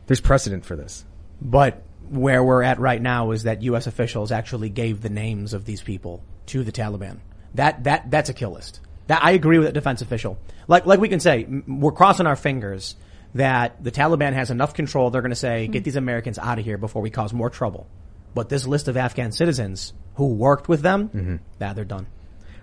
[0.06, 1.04] There's precedent for this.
[1.40, 3.86] But where we're at right now is that U.S.
[3.86, 7.18] officials actually gave the names of these people to the Taliban.
[7.54, 8.80] That that that's a kill list.
[9.06, 10.38] That I agree with that defense official.
[10.66, 12.96] Like like we can say we're crossing our fingers
[13.34, 15.10] that the Taliban has enough control.
[15.10, 15.84] They're going to say get mm-hmm.
[15.84, 17.86] these Americans out of here before we cause more trouble.
[18.34, 21.36] But this list of Afghan citizens who worked with them, mm-hmm.
[21.60, 22.08] that they're done.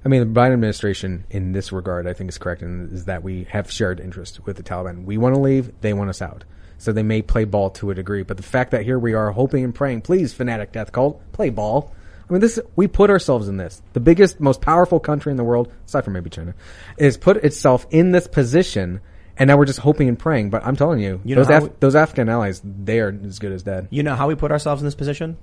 [0.03, 3.23] I mean, the Biden administration in this regard, I think is correct, and is that
[3.23, 5.05] we have shared interest with the Taliban.
[5.05, 6.43] We want to leave; they want us out.
[6.77, 9.31] So they may play ball to a degree, but the fact that here we are
[9.31, 11.95] hoping and praying, please, fanatic death cult, play ball.
[12.29, 13.81] I mean, this we put ourselves in this.
[13.93, 16.55] The biggest, most powerful country in the world, aside from maybe China,
[16.97, 18.99] is put itself in this position,
[19.37, 20.49] and now we're just hoping and praying.
[20.49, 23.17] But I'm telling you, You know those how Af- we- those Afghan allies, they are
[23.25, 23.87] as good as dead.
[23.91, 25.37] You know how we put ourselves in this position?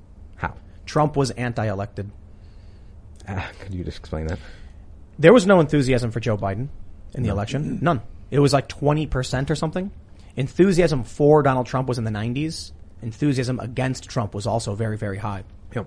[0.87, 2.11] Trump was anti-elected.
[3.29, 4.38] Ah, could you just explain that?
[5.18, 6.68] There was no enthusiasm for Joe Biden
[7.14, 7.79] in the election.
[7.83, 8.01] None.
[8.31, 9.90] It was like 20% or something.
[10.37, 12.73] Enthusiasm for Donald Trump was in the 90s.
[13.03, 15.45] Enthusiasm against Trump was also very, very high.
[15.75, 15.87] Yep.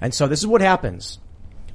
[0.00, 1.18] And so this is what happens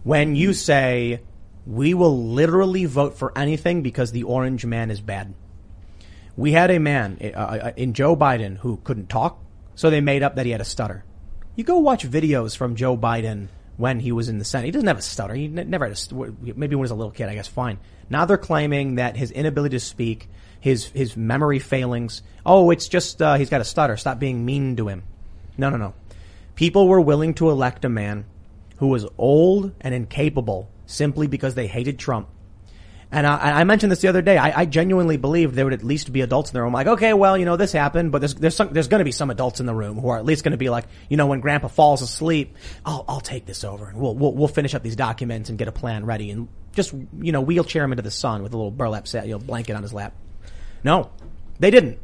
[0.03, 1.21] when you say,
[1.65, 5.33] we will literally vote for anything because the orange man is bad.
[6.35, 9.39] We had a man uh, in Joe Biden who couldn't talk,
[9.75, 11.03] so they made up that he had a stutter.
[11.55, 14.65] You go watch videos from Joe Biden when he was in the Senate.
[14.65, 15.33] He doesn't have a stutter.
[15.33, 17.29] He never had a st- maybe when he was a little kid.
[17.29, 17.79] I guess fine.
[18.09, 22.21] Now they're claiming that his inability to speak, his his memory failings.
[22.45, 23.97] Oh, it's just uh, he's got a stutter.
[23.97, 25.03] Stop being mean to him.
[25.57, 25.93] No, no, no.
[26.55, 28.25] People were willing to elect a man
[28.77, 32.27] who was old and incapable simply because they hated Trump.
[33.13, 34.37] And I, I mentioned this the other day.
[34.37, 36.71] I, I genuinely believed there would at least be adults in the room.
[36.71, 39.11] Like, okay, well, you know, this happened, but there's there's some, there's going to be
[39.11, 41.27] some adults in the room who are at least going to be like, you know,
[41.27, 44.81] when Grandpa falls asleep, I'll I'll take this over and we'll we'll we'll finish up
[44.81, 48.11] these documents and get a plan ready and just you know wheelchair him into the
[48.11, 50.13] sun with a little burlap set, you know, blanket on his lap.
[50.83, 51.11] No,
[51.59, 51.99] they didn't.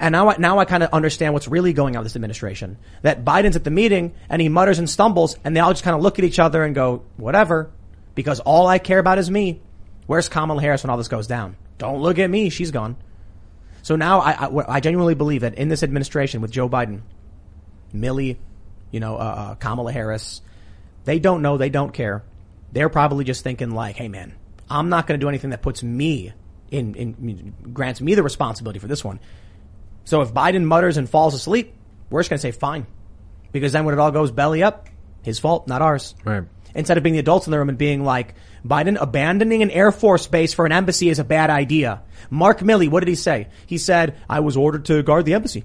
[0.00, 2.78] And now, I, now I kind of understand what's really going on with this administration.
[3.02, 5.96] That Biden's at the meeting and he mutters and stumbles, and they all just kind
[5.96, 7.70] of look at each other and go, "Whatever,"
[8.14, 9.60] because all I care about is me.
[10.08, 11.56] Where's Kamala Harris when all this goes down?
[11.76, 12.96] Don't look at me; she's gone.
[13.82, 17.02] So now I, I, I genuinely believe that in this administration with Joe Biden,
[17.94, 18.38] Milley,
[18.90, 20.40] you know, uh, uh, Kamala Harris,
[21.04, 22.24] they don't know, they don't care.
[22.72, 24.34] They're probably just thinking like, "Hey, man,
[24.70, 26.32] I'm not going to do anything that puts me
[26.70, 29.20] in, in grants me the responsibility for this one."
[30.06, 31.74] So if Biden mutters and falls asleep,
[32.08, 32.86] we're just going to say fine.
[33.52, 34.88] Because then when it all goes belly up,
[35.22, 36.14] his fault, not ours.
[36.24, 36.44] Right.
[36.74, 39.92] Instead of being the adults in the room and being like, Biden abandoning an Air
[39.92, 42.02] Force base for an embassy is a bad idea.
[42.30, 43.48] Mark Milley, what did he say?
[43.66, 45.64] He said, I was ordered to guard the embassy.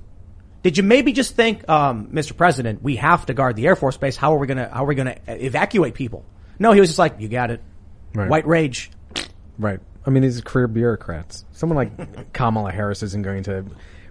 [0.62, 2.38] Did you maybe just think, um, Mr.
[2.38, 4.16] President, we have to guard the Air Force base.
[4.16, 6.24] How are we gonna, how are we gonna evacuate people?
[6.58, 7.62] No, he was just like, you got it.
[8.14, 8.30] Right.
[8.30, 8.92] White rage.
[9.58, 9.80] Right.
[10.06, 11.46] I mean, these are career bureaucrats.
[11.52, 13.66] Someone like Kamala Harris isn't going to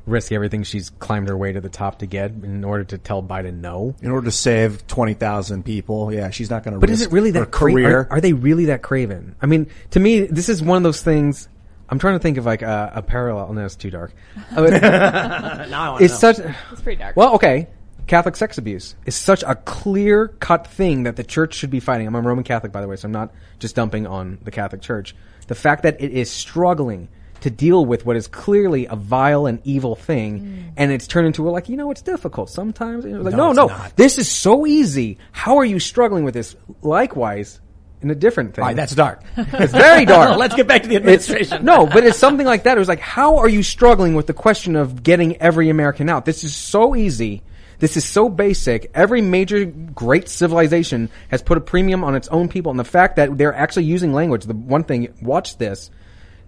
[0.06, 3.22] risk everything she's climbed her way to the top to get in order to tell
[3.22, 3.94] Biden no.
[4.02, 7.12] In order to save 20,000 people, yeah, she's not going to But risk is it
[7.12, 7.98] really her that cra- career?
[8.00, 9.36] Are, are they really that craven?
[9.40, 11.48] I mean, to me, this is one of those things.
[11.88, 13.52] I'm trying to think of like a, a parallel.
[13.52, 14.12] No, it's too dark.
[14.54, 16.32] But- Now I wanna it's know.
[16.32, 16.38] such.
[16.72, 17.16] It's pretty dark.
[17.16, 17.68] Well, okay.
[18.08, 22.08] Catholic sex abuse is such a clear cut thing that the church should be fighting.
[22.08, 24.82] I'm a Roman Catholic, by the way, so I'm not just dumping on the Catholic
[24.82, 25.14] Church.
[25.46, 27.08] The fact that it is struggling
[27.42, 30.72] to deal with what is clearly a vile and evil thing, mm.
[30.76, 33.04] and it's turned into a, like, you know, it's difficult sometimes.
[33.04, 35.18] You know, like, No, no, it's no, this is so easy.
[35.32, 36.56] How are you struggling with this?
[36.82, 37.60] Likewise,
[38.02, 38.62] in a different thing.
[38.62, 39.22] All right, that's dark.
[39.36, 40.36] It's very dark.
[40.38, 41.64] Let's get back to the It's- administration.
[41.64, 42.76] no, but it's something like that.
[42.76, 46.24] It was like, how are you struggling with the question of getting every American out?
[46.24, 47.42] This is so easy.
[47.78, 48.90] This is so basic.
[48.94, 53.16] Every major great civilization has put a premium on its own people, and the fact
[53.16, 54.44] that they're actually using language.
[54.44, 55.90] The one thing, watch this.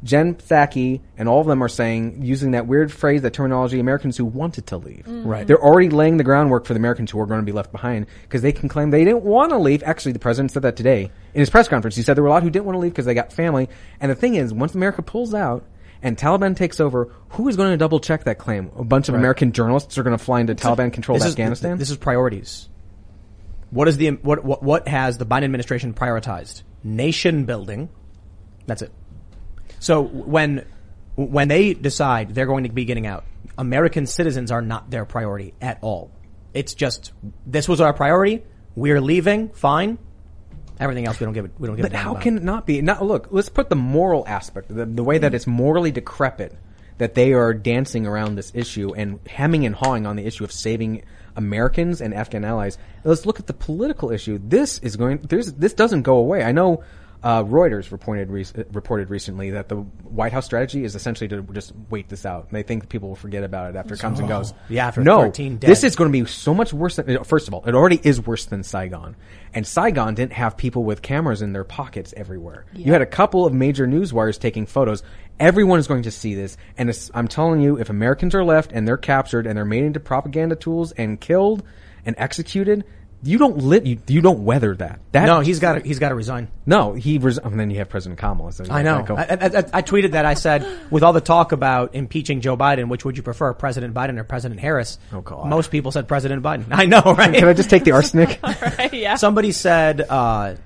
[0.05, 4.17] Jen Psaki and all of them are saying, using that weird phrase, that terminology, Americans
[4.19, 5.05] who wanted to leave.
[5.09, 5.27] Mhm.
[5.27, 5.47] Right.
[5.47, 8.07] They're already laying the groundwork for the Americans who are going to be left behind
[8.23, 9.83] because they can claim they didn't want to leave.
[9.83, 11.97] Actually, the president said that today in his press conference.
[11.97, 13.69] He said there were a lot who didn't want to leave because they got family.
[13.99, 15.65] And the thing is, once America pulls out
[16.03, 18.71] and Taliban takes over, who is going to double check that claim?
[18.77, 19.21] A bunch of Right.
[19.21, 21.79] American journalists are going to fly into Taliban controlled This is- Afghanistan?
[21.79, 22.69] This is priorities.
[23.71, 26.63] What is the what, what what has the Biden administration prioritized?
[26.85, 27.89] Nation building.
[28.67, 28.93] That's it.
[29.85, 30.65] So when
[31.15, 33.25] when they decide they're going to be getting out,
[33.59, 36.11] American citizens are not their priority at all.
[36.55, 37.13] It's just
[37.45, 38.43] this was our priority.
[38.75, 39.51] We're leaving.
[39.51, 39.99] Fine.
[40.81, 41.51] Everything else we don't give it.
[41.59, 41.83] We don't give.
[41.83, 42.23] But a damn how about.
[42.23, 42.81] can it not be?
[42.81, 46.57] Now, look, let's put the moral aspect, the, the way that it's morally decrepit
[46.97, 50.53] that they are dancing around this issue and hemming and hawing on the issue of
[50.53, 51.05] saving
[51.37, 52.79] Americans and Afghan allies.
[53.05, 54.41] Let's look at the political issue.
[54.43, 55.19] This is going.
[55.19, 56.43] There's this doesn't go away.
[56.43, 56.83] I know.
[57.25, 61.73] Uh, Reuters reported rec- reported recently that the White House strategy is essentially to just
[61.89, 62.51] wait this out.
[62.51, 64.39] They think people will forget about it after it comes and Oh.
[64.41, 64.53] goes.
[64.69, 67.25] Yeah, after no, 13 this is going to be so much worse than.
[67.25, 69.17] First of all, it already is worse than Saigon,
[69.55, 72.67] and Saigon didn't have people with cameras in their pockets everywhere.
[72.75, 75.03] You had a couple of major news wires taking photos.
[75.41, 78.71] Everyone is going to see this, and it's, I'm telling you, if Americans are left
[78.71, 81.63] and they're captured and they're made into propaganda tools and killed
[82.05, 82.85] and executed,
[83.25, 83.87] you don't live.
[83.87, 85.01] You, you don't weather that.
[85.13, 86.49] That no, he's got to he's got to resign.
[86.67, 87.19] no, he.
[87.19, 88.53] Res- and then you have President Kamala.
[88.53, 89.05] So I know.
[89.09, 90.25] I, I, I, I tweeted that.
[90.27, 93.95] I said, with all the talk about impeaching Joe Biden, which would you prefer, President
[93.95, 94.99] Biden or President Harris?
[95.13, 95.47] Oh God.
[95.49, 96.67] Most people said President Biden.
[96.71, 97.35] I know, right?
[97.35, 98.39] Can I just take the arsenic?
[98.93, 99.17] yeah.
[99.17, 100.57] Somebody said, uh,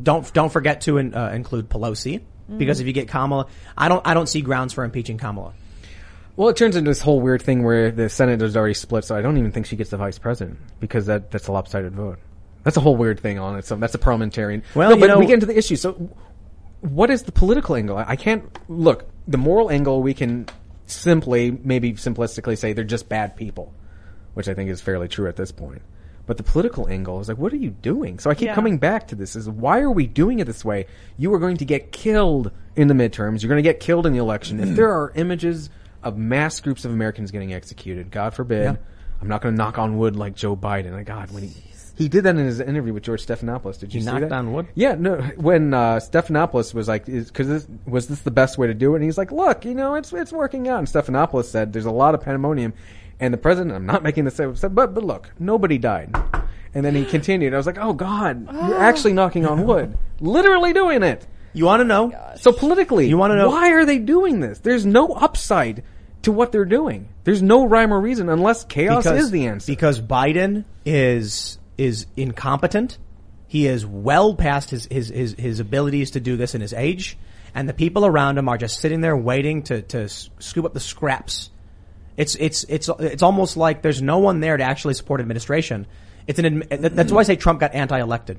[0.00, 2.20] don't don't forget to in, uh, include Pelosi
[2.56, 2.80] because Mhm.
[2.82, 5.52] if you get Kamala, I don't I don't see grounds for impeaching Kamala.
[6.38, 9.16] Well, it turns into this whole weird thing where the Senate is already split, so
[9.16, 12.20] I don't even think she gets the vice president because that that's a lopsided vote.
[12.62, 13.64] That's a whole weird thing on it.
[13.64, 14.62] So that's a parliamentarian.
[14.76, 15.74] Well, No, you but know- we get into the issue.
[15.74, 16.10] So,
[16.80, 17.96] what is the political angle?
[17.96, 20.00] I I can't look the moral angle.
[20.00, 20.46] We can
[20.86, 23.74] simply, maybe simplistically, say they're just bad people,
[24.34, 25.82] which I think is fairly true at this point.
[26.26, 28.20] But the political angle is like, what are you doing?
[28.20, 28.54] So I keep Yeah.
[28.54, 30.86] coming back to this: is why are we doing it this way?
[31.16, 33.42] You are going to get killed in the midterms.
[33.42, 34.60] You're going to get killed in the election.
[34.60, 35.68] if there are images
[36.02, 38.64] of mass groups of Americans getting executed, God forbid.
[38.64, 38.76] Yeah.
[39.20, 41.04] I'm not going to knock on wood like Joe Biden.
[41.04, 41.52] God, when he
[41.96, 43.80] he did that in his interview with George Stephanopoulos.
[43.80, 44.32] Did you He see knocked that?
[44.32, 44.68] on wood?
[44.76, 45.16] Yeah, no.
[45.36, 48.96] When uh, Stephanopoulos was like, "Because this, was this the best way to do it?"
[48.98, 51.90] And he's like, "Look, you know, it's it's working out." And Stephanopoulos said, "There's a
[51.90, 52.72] lot of pandemonium,"
[53.18, 56.14] and the president, I'm not making this up, said, "But but look, nobody died."
[56.72, 57.52] And then he continued.
[57.52, 61.80] I was like, "Oh God, you're actually knocking on wood, literally doing it." You want
[61.80, 62.12] to know?
[62.14, 64.58] Oh so politically, You wanna know- why are they doing this?
[64.60, 65.82] There's no upside
[66.22, 67.08] to what they're doing.
[67.24, 69.70] There's no rhyme or reason unless chaos is the answer.
[69.70, 72.98] Because Biden is is incompetent.
[73.46, 77.16] He is well past his, his, his, his abilities to do this in his age.
[77.54, 80.80] And the people around him are just sitting there waiting to, to scoop up the
[80.80, 81.50] scraps.
[82.18, 85.86] It's, it's, it's, it's almost like there's no one there to actually support administration.
[86.26, 88.38] It's an, that's why I say Trump got anti-elected.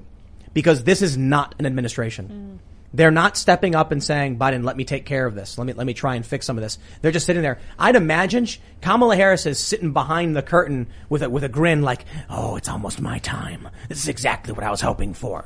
[0.53, 2.59] Because this is not an administration.
[2.59, 2.68] Mm.
[2.93, 5.57] They're not stepping up and saying, Biden, let me take care of this.
[5.57, 6.79] Let me, let me try and fix some of this.
[7.01, 7.59] They're just sitting there.
[7.77, 8.47] I'd imagine
[8.81, 12.69] Kamala Harris is sitting behind the curtain with a, with a grin like, oh, it's
[12.69, 13.67] almost my time.
[13.89, 15.45] This is exactly what I was hoping for.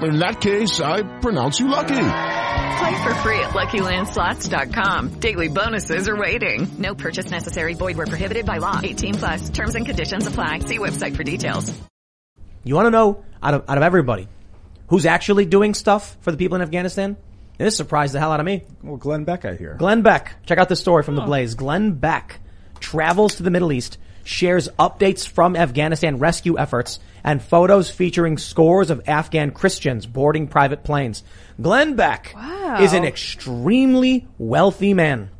[0.00, 1.94] In that case, I pronounce you lucky.
[1.94, 5.20] Play for free at LuckyLandSlots.com.
[5.20, 6.66] Daily bonuses are waiting.
[6.78, 7.74] No purchase necessary.
[7.74, 8.80] Void where prohibited by law.
[8.82, 9.50] 18 plus.
[9.50, 10.60] Terms and conditions apply.
[10.60, 11.72] See website for details.
[12.64, 14.26] You want to know out of, out of everybody
[14.88, 17.16] who's actually doing stuff for the people in Afghanistan?
[17.58, 18.64] And this surprised the hell out of me.
[18.82, 19.74] Well, Glenn Beck, I hear.
[19.74, 20.44] Glenn Beck.
[20.44, 21.26] Check out this story from the oh.
[21.26, 21.54] Blaze.
[21.54, 22.40] Glenn Beck
[22.80, 28.90] travels to the Middle East, shares updates from Afghanistan rescue efforts, and photos featuring scores
[28.90, 31.22] of Afghan Christians boarding private planes.
[31.60, 32.78] Glenn Beck Wow.
[32.80, 35.30] is an extremely wealthy man.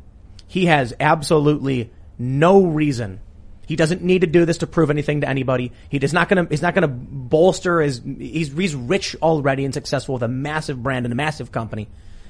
[0.47, 3.19] He has absolutely no reason
[3.67, 5.71] He doesn't need to do this to prove anything to anybody.
[5.89, 6.49] He is not going to.
[6.49, 7.99] He's not going to bolster his.
[8.05, 11.87] He's he's rich already and successful with a massive brand and a massive company,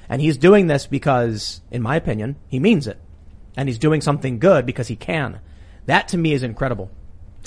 [0.08, 2.98] and he's doing this because, in my opinion, he means it,
[3.58, 5.40] and he's doing something good because he can.
[5.86, 6.90] That to me is incredible.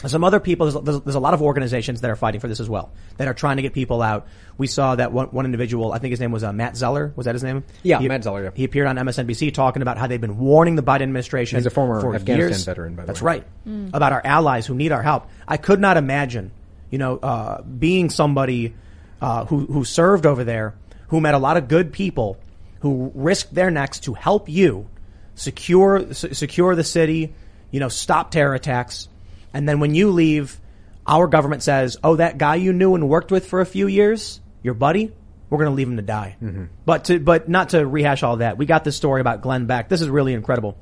[0.07, 2.61] Some other people, there's, there's, there's, a lot of organizations that are fighting for this
[2.61, 4.29] as well, that are trying to get people out.
[4.57, 7.12] We saw that one, one individual, I think his name was uh, Matt Zeller.
[7.16, 7.64] Was that his name?
[7.83, 8.44] Yeah, he, Matt Zeller.
[8.44, 8.51] Yeah.
[8.55, 11.59] He appeared on MSNBC talking about how they've been warning the Biden administration.
[11.59, 12.64] He's a former for Afghanistan years.
[12.64, 13.07] veteran, by the way.
[13.07, 13.27] That's way.
[13.27, 13.44] right.
[13.66, 13.90] Mm.
[13.92, 15.27] About our allies who need our help.
[15.48, 16.53] I could not imagine,
[16.90, 18.74] you know, uh, being somebody
[19.20, 20.77] uh, who who served over there,
[21.09, 22.38] who met a lot of good people,
[22.81, 24.87] who risked their necks to help you
[25.35, 27.35] secure s- secure the city,
[27.70, 29.09] you know, stop terror attacks,
[29.52, 30.61] and then when you leave
[31.09, 34.40] our government says, "Oh, that guy you knew and worked with for a few years,
[34.62, 35.12] your buddy,
[35.48, 36.64] we're going to leave him to die." Mm-hmm.
[36.85, 38.59] But to but not to rehash all that.
[38.59, 39.88] We got this story about Glenn Beck.
[39.88, 40.76] This is really incredible.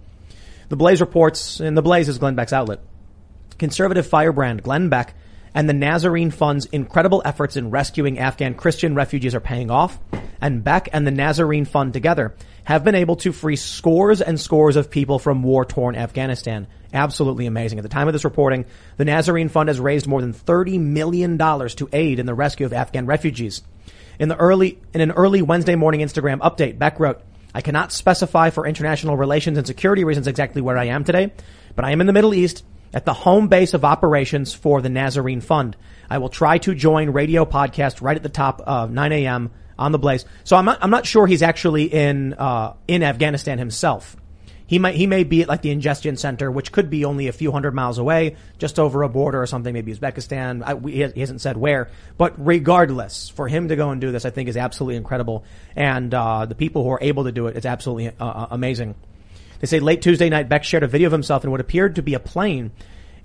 [0.68, 2.80] The Blaze reports, and the Blaze is Glenn Beck's outlet.
[3.56, 5.14] Conservative firebrand Glenn Beck
[5.54, 9.98] and the Nazarene Fund's incredible efforts in rescuing Afghan Christian refugees are paying off,
[10.40, 12.34] and Beck and the Nazarene Fund together
[12.66, 16.66] have been able to free scores and scores of people from war-torn Afghanistan.
[16.92, 17.78] Absolutely amazing.
[17.78, 21.38] At the time of this reporting, the Nazarene Fund has raised more than $30 million
[21.38, 23.62] to aid in the rescue of Afghan refugees.
[24.18, 27.20] In the early, in an early Wednesday morning Instagram update, Beck wrote,
[27.54, 31.32] I cannot specify for international relations and security reasons exactly where I am today,
[31.76, 34.88] but I am in the Middle East at the home base of operations for the
[34.88, 35.76] Nazarene Fund.
[36.10, 39.52] I will try to join radio podcast right at the top of 9 a.m.
[39.78, 40.24] on the Blaze.
[40.44, 44.16] So I'm not, I'm not sure he's actually in, uh, in Afghanistan himself.
[44.68, 47.32] He might, he may be at like the ingestion center, which could be only a
[47.32, 50.62] few hundred miles away, just over a border or something, maybe Uzbekistan.
[50.64, 54.24] I, we, he hasn't said where, but regardless, for him to go and do this,
[54.24, 55.44] I think is absolutely incredible.
[55.76, 58.96] And, uh, the people who are able to do it, it's absolutely uh, amazing.
[59.60, 62.02] They say late Tuesday night, Beck shared a video of himself in what appeared to
[62.02, 62.72] be a plane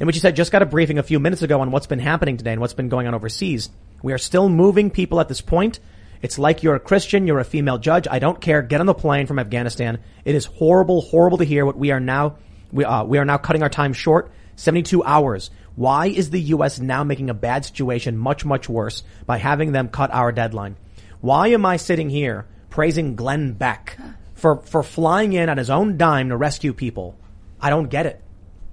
[0.01, 1.99] in which he said, just got a briefing a few minutes ago on what's been
[1.99, 3.69] happening today and what's been going on overseas.
[4.01, 5.79] We are still moving people at this point.
[6.21, 8.07] It's like you're a Christian, you're a female judge.
[8.09, 8.61] I don't care.
[8.61, 9.99] Get on the plane from Afghanistan.
[10.23, 12.37] It is horrible, horrible to hear what we are now,
[12.71, 14.31] we, uh, we are now cutting our time short.
[14.55, 15.49] 72 hours.
[15.75, 16.79] Why is the U.S.
[16.79, 20.75] now making a bad situation much, much worse by having them cut our deadline?
[21.21, 23.97] Why am I sitting here praising Glenn Beck
[24.35, 27.17] for, for flying in on his own dime to rescue people?
[27.59, 28.21] I don't get it.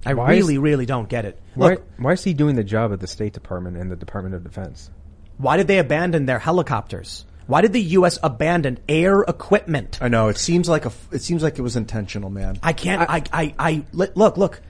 [0.05, 1.39] I Why is- really, really don't get it.
[1.55, 4.35] Why, Look, why is he doing the job at the State Department and the Department
[4.35, 4.91] of Defense?
[5.37, 7.25] why did they abandon their helicopters?
[7.49, 8.19] Why did the U.S.
[8.21, 9.97] abandon air equipment?
[10.01, 10.91] I know it seems like a.
[11.11, 12.59] It seems like it was intentional, man.
[12.61, 13.09] I can't.
[13.09, 13.23] I.
[13.33, 13.55] I.
[13.57, 13.83] I.
[13.91, 14.37] li- look.
[14.37, 14.61] Look.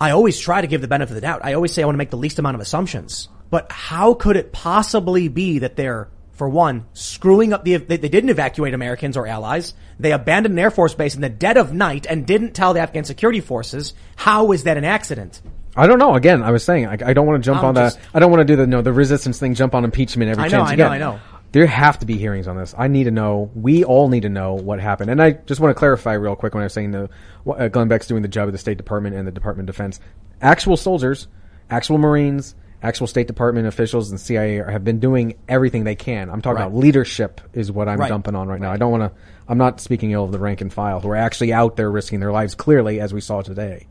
[0.00, 1.44] I always try to give the benefit of the doubt.
[1.44, 3.28] I always say I want to make the least amount of assumptions.
[3.48, 7.76] But how could it possibly be that they're, for one, screwing up the?
[7.76, 9.74] They, they didn't evacuate Americans or allies.
[10.00, 12.80] They abandoned an air force base in the dead of night and didn't tell the
[12.80, 13.94] Afghan security forces.
[14.16, 15.40] How is that an accident?
[15.76, 16.14] I don't know.
[16.16, 18.06] Again, I was saying I, I don't want to jump I'm on just- that.
[18.14, 19.54] I don't want to do the no the resistance thing.
[19.54, 20.88] Jump on impeachment every I know, chance I you know.
[20.88, 21.20] I know.
[21.52, 22.74] There have to be hearings on this.
[22.78, 23.50] I need to know.
[23.56, 25.10] We all need to know what happened.
[25.10, 27.10] And I just want to clarify real quick when I was saying the
[27.46, 29.98] uh, Glenn Beck's doing the job of the State Department and the Department of Defense.
[30.40, 31.26] Actual soldiers,
[31.68, 36.30] actual Marines, actual State Department officials and CIA are- have been doing everything they can.
[36.30, 36.66] I'm talking Right.
[36.68, 38.08] about leadership is what I'm Right.
[38.08, 38.70] dumping on right now.
[38.70, 39.20] I don't want to.
[39.48, 42.20] I'm not speaking ill of the rank and file who are actually out there risking
[42.20, 43.88] their lives clearly, as we saw today.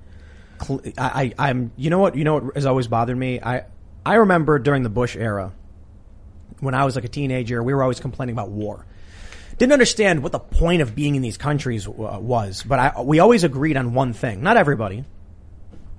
[0.98, 3.40] I, I, I'm, you know what, you know what has always bothered me?
[3.42, 3.64] I,
[4.06, 5.52] I remember during the Bush era,
[6.62, 8.86] when I was like a teenager, we were always complaining about war.
[9.58, 13.20] Didn't understand what the point of being in these countries uh, was, but I, we
[13.20, 14.42] always agreed on one thing.
[14.42, 15.04] Not everybody.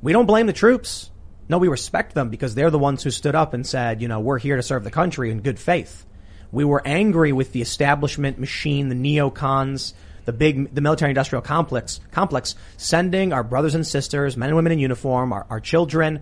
[0.03, 1.11] We don't blame the troops.
[1.49, 4.21] No, we respect them because they're the ones who stood up and said, you know,
[4.21, 6.07] we're here to serve the country in good faith.
[6.53, 9.93] We were angry with the establishment machine, the neocons,
[10.25, 14.73] the big, the military industrial complex, complex, sending our brothers and sisters, men and women
[14.73, 16.21] in uniform, our, our children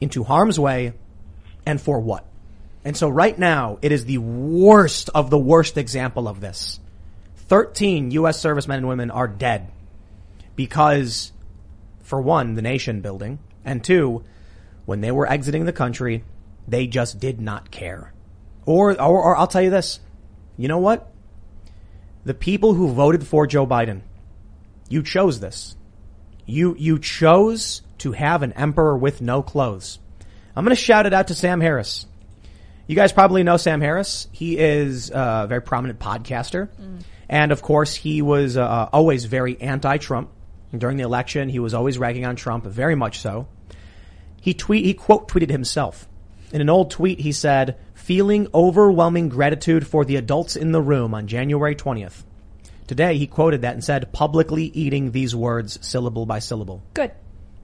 [0.00, 0.92] into harm's way.
[1.64, 2.26] And for what?
[2.86, 6.78] And so right now, it is the worst of the worst example of this.
[7.48, 8.38] 13 U.S.
[8.38, 9.72] servicemen and women are dead
[10.54, 11.32] because,
[12.04, 14.22] for one, the nation building, and two,
[14.84, 16.22] when they were exiting the country,
[16.68, 18.12] they just did not care.
[18.66, 19.98] Or, or, or I'll tell you this.
[20.56, 21.10] You know what?
[22.24, 24.02] The people who voted for Joe Biden,
[24.88, 25.74] you chose this.
[26.44, 29.98] You, you chose to have an emperor with no clothes.
[30.54, 32.06] I'm going to shout it out to Sam Harris.
[32.86, 34.28] You guys probably know Sam Harris.
[34.32, 36.68] He is a very prominent podcaster.
[37.28, 40.30] And of course, he was uh, always very anti-Trump.
[40.76, 43.48] During the election, he was always ragging on Trump, very much so.
[44.40, 46.06] He tweet, he quote tweeted himself.
[46.52, 51.14] In an old tweet, he said, feeling overwhelming gratitude for the adults in the room
[51.14, 52.22] on January 20th.
[52.86, 56.82] Today, he quoted that and said, publicly eating these words syllable by syllable.
[56.94, 57.10] Good.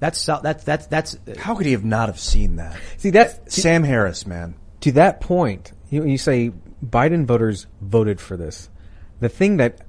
[0.00, 1.16] That's that's that's that's.
[1.38, 2.76] How could he have not have seen that?
[2.96, 4.56] See, that's Sam Harris, man.
[4.82, 6.52] To that point, you, you say
[6.84, 8.68] Biden voters voted for this.
[9.20, 9.80] The thing that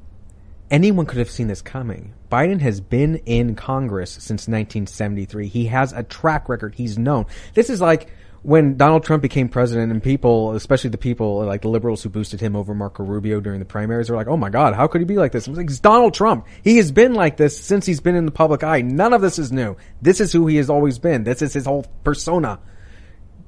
[0.71, 2.13] anyone could have seen this coming.
[2.31, 5.47] Biden has been in Congress since 1973.
[5.47, 6.75] He has a track record.
[6.75, 7.25] He's known.
[7.53, 8.09] This is like
[8.41, 12.41] when Donald Trump became president and people, especially the people like the liberals who boosted
[12.41, 15.05] him over Marco Rubio during the primaries were like, oh my God, how could he
[15.05, 15.47] be like this?
[15.47, 16.45] Like, it's Donald Trump.
[16.63, 18.81] He has been like this since he's been in the public eye.
[18.81, 19.77] None of this is new.
[20.01, 21.23] This is who he has always been.
[21.23, 22.59] This is his whole persona.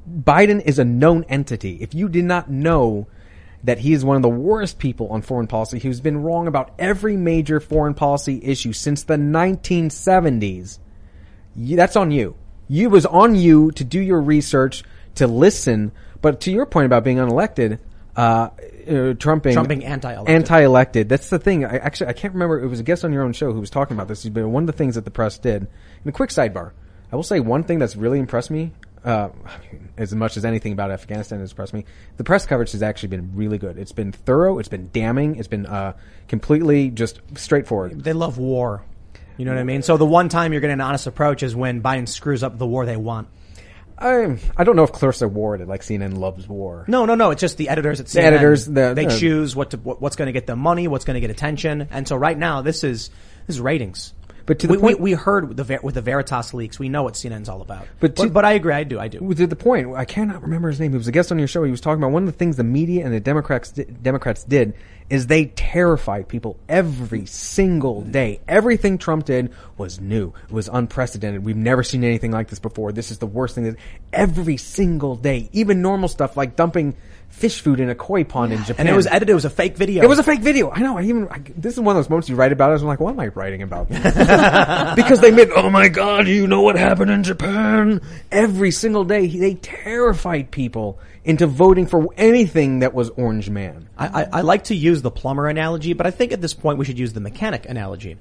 [0.09, 1.77] Biden is a known entity.
[1.81, 3.07] If you did not know
[3.63, 6.73] that he is one of the worst people on foreign policy, who's been wrong about
[6.77, 10.79] every major foreign policy issue since the 1970s,
[11.55, 12.35] you, that's on you.
[12.67, 14.83] You it was on you to do your research,
[15.15, 15.91] to listen.
[16.21, 17.79] But to your point about being unelected,
[18.15, 18.49] uh,
[18.87, 20.35] uh, trumping, Trumping anti-elected.
[20.35, 21.09] anti-elected.
[21.09, 21.65] That's the thing.
[21.65, 22.61] I actually I can't remember.
[22.61, 24.25] It was a guest on your own show who was talking about this.
[24.27, 25.63] But one of the things that the press did.
[25.63, 25.69] And
[26.07, 26.71] a quick sidebar.
[27.11, 28.73] I will say one thing that's really impressed me.
[29.05, 29.29] Uh,
[29.97, 31.85] as much as anything about Afghanistan has impressed me,
[32.17, 33.77] the press coverage has actually been really good.
[33.77, 34.57] It's been thorough.
[34.57, 35.35] It's been damning.
[35.35, 35.93] It's been uh,
[36.27, 38.03] completely just straightforward.
[38.03, 38.83] They love war.
[39.37, 39.83] You know what I mean?
[39.83, 42.65] So the one time you're getting an honest approach is when Biden screws up the
[42.65, 43.27] war they want.
[43.97, 46.83] I I don't know if Clarissa Ward like CNN loves war.
[46.87, 47.31] No, no, no.
[47.31, 48.13] It's just the editors at CNN.
[48.13, 51.05] The editors, the- they the- choose what to, what's going to get them money, what's
[51.05, 53.09] going to get attention, and so right now this is
[53.47, 54.13] this is ratings.
[54.45, 56.77] But to the we, point- we, we heard with the Ver- with the Veritas leaks,
[56.77, 57.87] we know what CNN's all about.
[57.99, 59.19] But But to- but, I agree, I do, I do.
[59.33, 60.91] To the point, I cannot remember his name.
[60.91, 61.63] He was a guest on your show.
[61.63, 64.73] He was talking about one of the things the media and the Democrats Democrats did
[65.07, 68.39] is they terrified people every single day.
[68.47, 70.33] Everything Trump did was new.
[70.45, 71.43] It was unprecedented.
[71.45, 72.91] We've never seen anything like this before.
[72.91, 73.75] This is the worst thing that
[74.11, 76.95] every single day, even normal stuff like dumping
[77.35, 78.87] fish food in a koi pond in Japan.
[78.87, 79.29] And it was edited.
[79.29, 80.03] It was a fake video.
[80.03, 80.71] It was a fake video.
[80.71, 80.97] I know.
[80.97, 82.81] I even I, this is one of those moments you write about it.
[82.81, 83.89] I'm like, what am I writing about?
[84.95, 85.49] because they made.
[85.55, 86.27] Oh my god!
[86.27, 88.01] You know what happened in Japan?
[88.31, 93.89] Every single day, they terrified people into voting for anything that was Orange Man.
[93.97, 96.77] I, I, I like to use the plumber analogy, but I think at this point
[96.77, 98.17] we should use the mechanic analogy.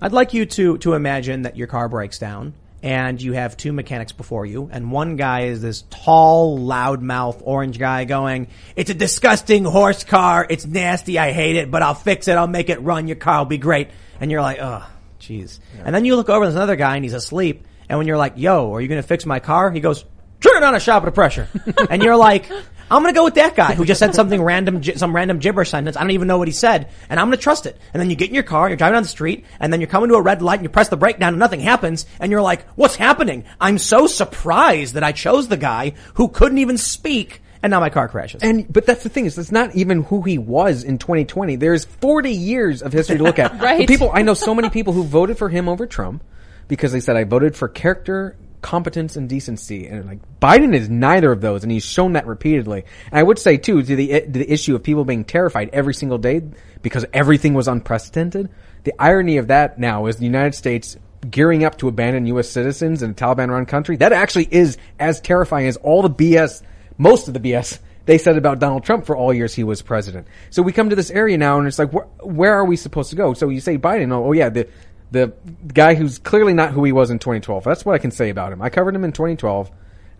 [0.00, 2.54] I'd like you to to imagine that your car breaks down
[2.84, 7.78] and you have two mechanics before you, and one guy is this tall, loudmouth orange
[7.78, 10.46] guy going, "It's a disgusting horse car.
[10.50, 11.18] It's nasty.
[11.18, 12.36] I hate it, but I'll fix it.
[12.36, 13.08] I'll make it run.
[13.08, 13.88] Your car will be great."
[14.20, 14.86] And you're like, "Oh,
[15.18, 17.66] jeez." And then you look over, there's another guy, and he's asleep.
[17.88, 20.04] And when you're like, "Yo, are you going to fix my car?" He goes,
[20.44, 21.48] turn it on a shop of pressure.
[21.90, 22.50] and you're like,
[22.90, 25.96] I'm gonna go with that guy who just said something random, some random gibberish sentence.
[25.96, 27.78] I don't even know what he said, and I'm gonna trust it.
[27.92, 29.88] And then you get in your car, you're driving down the street, and then you're
[29.88, 32.30] coming to a red light, and you press the brake down, and nothing happens, and
[32.30, 33.44] you're like, what's happening?
[33.60, 37.90] I'm so surprised that I chose the guy who couldn't even speak, and now my
[37.90, 38.42] car crashes.
[38.42, 41.56] And but that's the thing is that's not even who he was in 2020.
[41.56, 43.54] There's 40 years of history to look at.
[43.64, 43.78] Right.
[43.78, 46.22] The People I know so many people who voted for him over Trump
[46.68, 49.86] because they said I voted for character, competence, and decency.
[49.86, 52.84] And like Biden is neither of those, and he's shown that repeatedly.
[53.12, 55.94] And I would say too to the to the issue of people being terrified every
[55.94, 56.42] single day
[56.80, 58.48] because everything was unprecedented.
[58.84, 60.96] The irony of that now is the United States
[61.30, 62.48] gearing up to abandon U.S.
[62.48, 63.96] citizens in a Taliban-run country.
[63.96, 66.62] That actually is as terrifying as all the BS,
[66.98, 70.26] most of the BS they said about Donald Trump for all years he was president.
[70.50, 73.10] So we come to this area now, and it's like, wh- where are we supposed
[73.10, 73.32] to go?
[73.32, 74.68] So you say Biden, oh, oh yeah, the
[75.14, 75.32] the
[75.72, 77.62] guy who's clearly not who he was in 2012.
[77.64, 78.60] That's what I can say about him.
[78.60, 79.70] I covered him in 2012.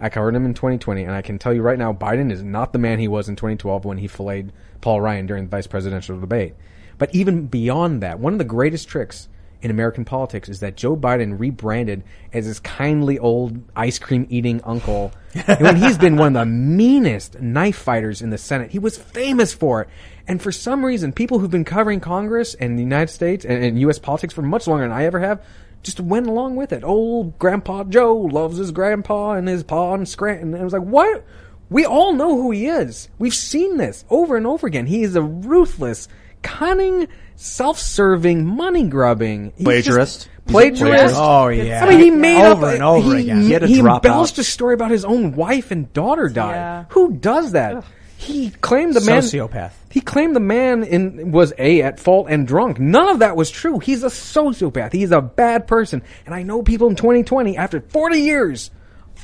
[0.01, 2.73] I covered him in 2020, and I can tell you right now, Biden is not
[2.73, 6.19] the man he was in 2012 when he filleted Paul Ryan during the vice presidential
[6.19, 6.55] debate.
[6.97, 9.29] But even beyond that, one of the greatest tricks
[9.65, 12.05] in American politics is that Joe Biden rebranded
[12.35, 15.11] as this kindly old ice cream eating uncle
[15.59, 18.71] when he's been one of the meanest knife fighters in the Senate.
[18.71, 19.89] He was famous for it.
[20.29, 23.81] And for some reason, people who've been covering Congress and the United States and, and
[23.81, 23.99] U.S.
[23.99, 25.43] politics for much longer than I ever have
[25.83, 26.85] just went along with it.
[26.85, 30.53] Old Grandpa Joe loves his grandpa and his pa in Scranton.
[30.53, 31.25] And it was like, what?
[31.71, 33.09] We all know who he is.
[33.19, 34.85] We've seen this over and over again.
[34.85, 36.07] He is a ruthless,
[36.43, 40.29] cunning, self-serving, money-grubbing he's just- Plagiarist.
[40.47, 41.15] Plagiarist.
[41.17, 41.85] Oh, yeah.
[41.85, 43.41] I mean, he made Over up and over he, again.
[43.43, 44.39] He had to he embellished out.
[44.41, 46.55] a story about his own wife and daughter died.
[46.55, 46.85] Yeah.
[46.91, 47.83] Who does that?
[48.19, 49.73] He claimed the man Sociopath.
[49.91, 52.79] He claimed the man in was a at fault and drunk.
[52.79, 53.79] None of that was true.
[53.79, 54.93] He's a sociopath.
[54.93, 56.03] He's a bad person.
[56.27, 58.71] And I know people in 2020 after 40 years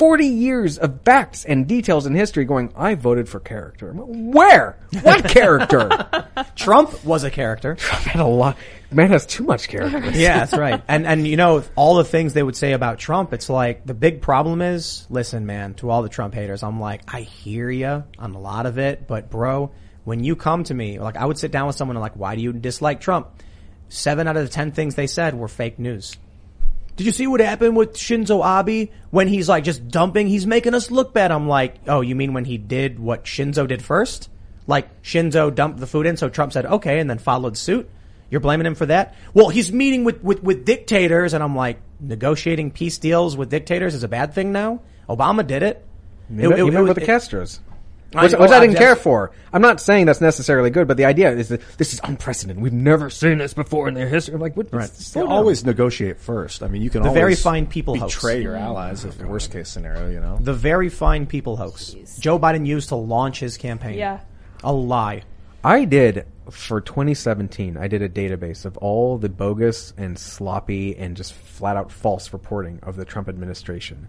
[0.01, 3.92] 40 years of facts and details in history going, I voted for character.
[3.92, 4.78] Where?
[5.03, 5.90] What character?
[6.57, 7.74] Trump was a character.
[7.74, 8.57] Trump had a lot.
[8.90, 9.98] Man has too much character.
[10.14, 10.82] yeah, that's right.
[10.88, 13.34] And and you know all the things they would say about Trump.
[13.34, 17.03] It's like the big problem is, listen, man, to all the Trump haters, I'm like,
[17.07, 19.70] I hear you on a lot of it, but bro,
[20.05, 22.36] when you come to me, like I would sit down with someone and like, why
[22.36, 23.28] do you dislike Trump?
[23.90, 26.16] Seven out of the ten things they said were fake news.
[27.01, 30.26] Did you see what happened with Shinzo Abe when he's like just dumping?
[30.26, 31.30] He's making us look bad.
[31.30, 34.28] I'm like, oh, you mean when he did what Shinzo did first?
[34.66, 37.88] Like Shinzo dumped the food in, so Trump said okay, and then followed suit.
[38.30, 39.14] You're blaming him for that?
[39.32, 43.94] Well, he's meeting with, with, with dictators, and I'm like, negotiating peace deals with dictators
[43.94, 44.82] is a bad thing now?
[45.09, 45.82] Obama did it.
[46.28, 47.61] Met, It- it- he it was- with the Castros.
[48.14, 49.30] I Which, know, which I I didn't just- care for.
[49.52, 52.62] I'm not saying that's necessarily good, but the idea is that this is unprecedented.
[52.62, 54.34] We've never seen this before in their history.
[54.34, 54.72] I'm like, what?
[54.72, 54.88] Right.
[54.88, 56.62] slow You always negotiate first.
[56.62, 58.42] I mean, you can The always very fine people betray hoax.
[58.42, 58.61] your mm.
[58.61, 60.08] allies if the worst case scenario.
[60.11, 60.38] You know.
[60.40, 61.94] The very fine people hoax.
[62.18, 63.98] Joe Biden used to launch his campaign.
[63.98, 64.20] Yeah.
[64.64, 65.22] A lie.
[65.62, 67.76] I did for 2017.
[67.76, 72.32] I did a database of all the bogus and sloppy and just flat out false
[72.32, 74.08] reporting of the Trump administration.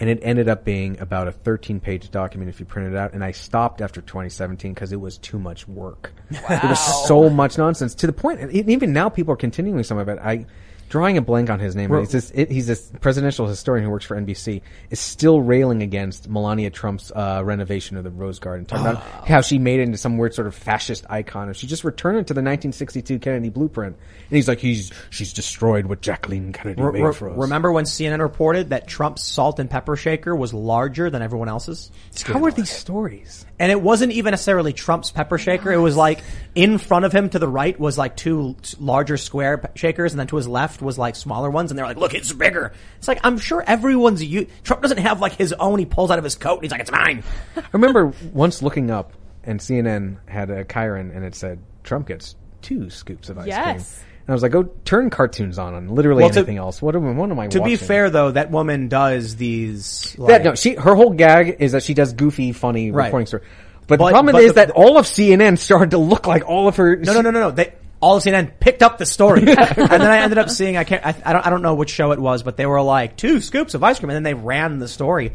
[0.00, 3.12] And it ended up being about a 13 page document if you print it out.
[3.12, 6.12] And I stopped after 2017 because it was too much work.
[6.30, 9.98] There was so much nonsense to the point, and even now people are continuing some
[9.98, 10.18] of it.
[10.18, 10.46] I,
[10.90, 11.96] drawing a blank on his name.
[11.96, 14.60] He's this, it, he's this presidential historian who works for NBC.
[14.90, 19.40] Is still railing against Melania Trump's uh, renovation of the Rose Garden, talking about how
[19.40, 22.26] she made it into some weird sort of fascist icon, or she just returned it
[22.26, 23.96] to the 1962 Kennedy blueprint.
[23.96, 27.38] And he's like, he's she's destroyed what Jacqueline Kennedy Re- made re- for us.
[27.38, 31.90] remember when CNN reported that Trump's salt and pepper shaker was larger than everyone else's?
[32.24, 33.46] How are these stories?
[33.60, 35.70] And it wasn't even necessarily Trump's pepper shaker.
[35.70, 39.70] It was like in front of him to the right was like two larger square
[39.76, 41.70] shakers, and then to his left was like smaller ones.
[41.70, 44.24] And they're like, "Look, it's bigger." It's like I'm sure everyone's.
[44.24, 45.78] U- Trump doesn't have like his own.
[45.78, 47.22] He pulls out of his coat and he's like, "It's mine."
[47.56, 49.12] I remember once looking up,
[49.44, 53.76] and CNN had a Chyron, and it said Trump gets two scoops of ice cream.
[54.20, 54.26] Yes.
[54.26, 56.80] And I was like, go turn cartoons on on literally Well, to- else.
[56.80, 60.14] What am, what am I To be fair, though, that woman does these.
[60.18, 63.06] That, no, she her whole gag is that she does goofy, funny Right.
[63.06, 63.42] reporting story.
[63.86, 66.48] But, But- the problem but is the- that all of CNN started to look like
[66.48, 66.96] all of her.
[66.96, 67.50] No, no, no, no, no.
[67.50, 70.76] They all of CNN picked up the story, and then I ended up seeing.
[70.78, 71.04] I can't.
[71.04, 71.46] I, I don't.
[71.46, 73.98] I don't know which show it was, but they were like two scoops of ice
[73.98, 75.32] cream, and then they ran the story.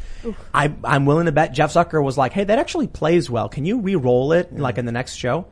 [0.54, 3.50] I, I'm willing to bet Jeff Zucker was like, "Hey, that actually plays well.
[3.50, 5.46] Can you re-roll it like in the next show?"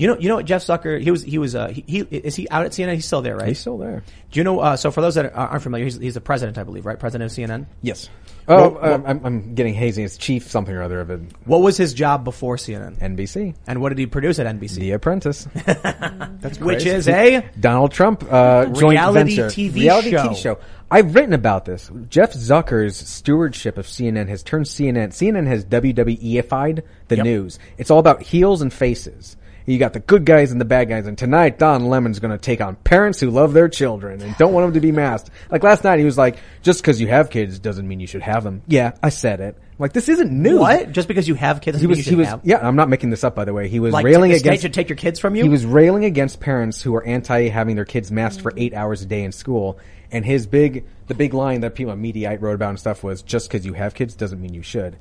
[0.00, 0.98] You know, you know what Jeff Zucker?
[0.98, 1.22] He was.
[1.22, 1.54] He was.
[1.54, 2.94] Uh, he, he is he out at CNN?
[2.94, 3.48] He's still there, right?
[3.48, 4.02] He's still there.
[4.30, 4.58] Do you know?
[4.58, 6.98] Uh, so for those that aren't familiar, he's, he's the president, I believe, right?
[6.98, 7.66] President of CNN.
[7.82, 8.08] Yes.
[8.48, 10.02] Oh, Well, um, I'm, I'm getting hazy.
[10.02, 11.20] It's chief something or other of it.
[11.44, 12.98] What was his job before CNN?
[12.98, 13.54] NBC.
[13.66, 14.76] And what did he produce at NBC?
[14.76, 15.46] The Apprentice.
[15.66, 19.54] That's which is a Donald Trump uh, joint Reality venture.
[19.54, 20.16] TV reality show.
[20.28, 20.58] TV show.
[20.90, 21.90] I've written about this.
[22.08, 25.08] Jeff Zucker's stewardship of CNN has turned CNN.
[25.10, 27.24] CNN has WWEified the Yep.
[27.24, 27.58] news.
[27.78, 29.36] It's all about heels and faces.
[29.70, 32.38] You got the good guys and the bad guys, and tonight Don Lemon's going to
[32.38, 35.30] take on parents who love their children and don't want them to be masked.
[35.48, 38.22] Like last night, he was like, "Just because you have kids doesn't mean you should
[38.22, 39.56] have them." Yeah, I said it.
[39.78, 40.58] Like this isn't new.
[40.58, 40.90] What?
[40.90, 41.98] Just because you have kids, He was.
[42.00, 42.26] He was.
[42.26, 42.40] have.
[42.42, 43.36] Yeah, I'm not making this up.
[43.36, 44.62] By the way, he was Like railing the state against.
[44.62, 45.44] should take your kids from you.
[45.44, 49.02] He was railing against parents who are anti having their kids masked for eight hours
[49.02, 49.78] a day in school.
[50.10, 53.48] And his big, the big line that people, Mediaite wrote about and stuff was, just
[53.48, 54.98] because you have kids doesn't mean you should.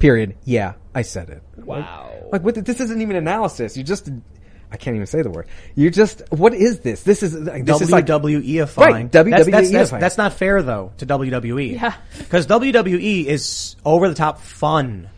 [0.00, 0.36] Period.
[0.44, 1.42] Yeah, I said it.
[1.56, 2.10] Wow.
[2.32, 3.76] Like, what, this isn't even analysis.
[3.76, 4.08] You just,
[4.72, 5.46] I can't even say the word.
[5.76, 7.02] You're just, what is this?
[7.02, 8.76] This is, like, this is like, WWEifying.
[8.76, 11.74] Right, That's, that's, that's, that's not fair though to WWE.
[11.74, 11.94] Yeah.
[12.18, 15.08] Because WWE is over the top fun.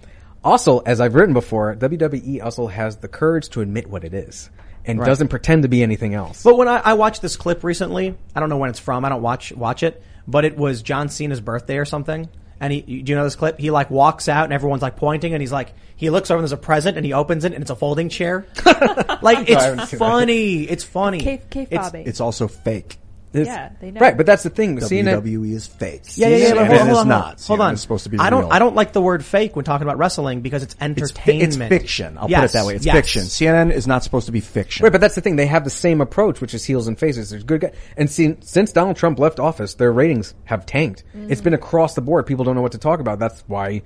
[0.44, 4.50] Also, as I've written before, WWE also has the courage to admit what it is.
[4.84, 5.06] And Right.
[5.06, 6.42] doesn't pretend to be anything else.
[6.42, 9.04] But when I, I watched this clip recently, I don't know when it's from.
[9.04, 12.28] I don't watch watch it, but it was John Cena's birthday or something.
[12.62, 13.58] And he, do you know this clip?
[13.58, 16.44] He like walks out and everyone's like pointing, and he's like, he looks over and
[16.44, 18.46] there's a present, and he opens it and it's a folding chair.
[19.20, 20.62] like it's seen funny.
[20.62, 21.18] It's funny.
[21.18, 22.98] Cave, cave It's- It's also fake.
[23.34, 24.00] It's- yeah, they know.
[24.00, 24.76] Right, but that's the thing.
[24.78, 26.02] CNN, WWE is fake.
[26.16, 26.44] Yeah, yeah, yeah.
[26.50, 27.40] CNN but hold, is hold on, hold not.
[27.42, 27.74] Hold on.
[27.74, 28.42] is supposed to be I don't.
[28.42, 28.52] real.
[28.52, 30.84] I don't like the word fake when talking about wrestling because it's It's, fi-
[31.32, 31.72] entertainment.
[31.72, 32.18] it's fiction.
[32.18, 32.74] I'll put it that way.
[32.74, 32.94] It's yes.
[32.94, 33.22] fiction.
[33.22, 34.84] CNN is not supposed to be fiction.
[34.84, 35.36] Right, but that's the thing.
[35.36, 37.30] They have the same approach, which is heels and faces.
[37.30, 37.74] There's good guys.
[37.96, 41.04] And see, since Donald Trump left office, their ratings have tanked.
[41.14, 42.26] It's been across the board.
[42.26, 43.18] People don't know what to talk about.
[43.18, 43.82] That's why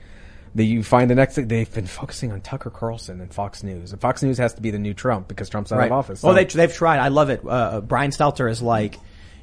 [0.55, 1.49] the, you find the next thing.
[1.49, 3.93] They've been focusing on Tucker Carlson and Fox News.
[3.93, 5.87] And Fox News has to be the new Trump because Trump's out Right.
[5.87, 6.25] of office.
[6.25, 6.99] Oh, So- they they've tried.
[6.99, 7.43] I love it.
[7.47, 8.97] Uh, Brian Stelter is like,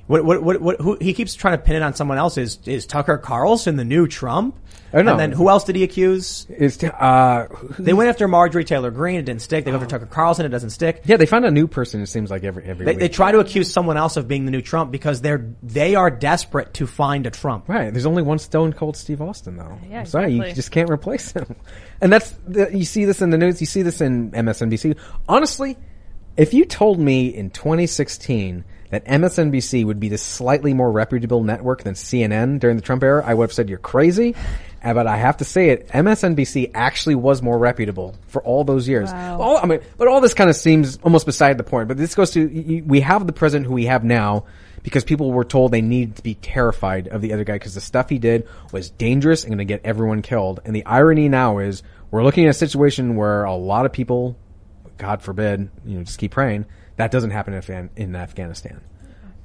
[0.08, 2.38] what what what, what who, he keeps trying to pin it on someone else.
[2.38, 4.58] Is is Tucker Carlson the new Trump?
[4.96, 5.12] Oh, no.
[5.12, 6.46] And then who else did he accuse?
[6.50, 7.48] It's, uh,
[7.80, 9.16] They went after Marjorie Taylor Greene.
[9.16, 9.66] It didn't stick.
[9.66, 10.46] They go after Tucker Carlson.
[10.46, 11.02] It doesn't stick.
[11.06, 12.00] yeah, they found a new person.
[12.02, 13.00] It seems like every every They, week.
[13.00, 16.12] they try to accuse someone else of being the new Trump because they're they are
[16.12, 17.68] desperate to find a Trump.
[17.68, 17.92] Right.
[17.92, 19.80] There's only one stone cold Steve Austin, though.
[19.90, 21.56] Yeah, I'm sorry, you just can't replace him.
[22.02, 23.62] And that's the, you see this in the news.
[23.62, 24.98] You see this in MSNBC.
[25.30, 25.78] Honestly,
[26.36, 31.84] if you told me in 2016 that MSNBC would be the slightly more reputable network
[31.84, 34.36] than CNN during the Trump era, I would have said you're crazy.
[34.84, 38.88] Uh, But I have to say it, MSNBC actually was more reputable for all those
[38.88, 39.12] years.
[39.12, 39.42] Wow.
[39.42, 41.88] All, I mean, but all this kind of seems almost beside the point.
[41.88, 44.46] But this goes to we have the president who we have now
[44.84, 47.82] because people were told they needed to be terrified of the other guy because the
[47.82, 50.60] stuff he did was dangerous and going to get everyone killed.
[50.66, 51.82] And the irony now is
[52.12, 54.38] we're looking at a situation where a lot of people,
[54.98, 56.66] God forbid, you know, just keep praying,
[56.96, 58.82] that doesn't happen in, in Afghanistan.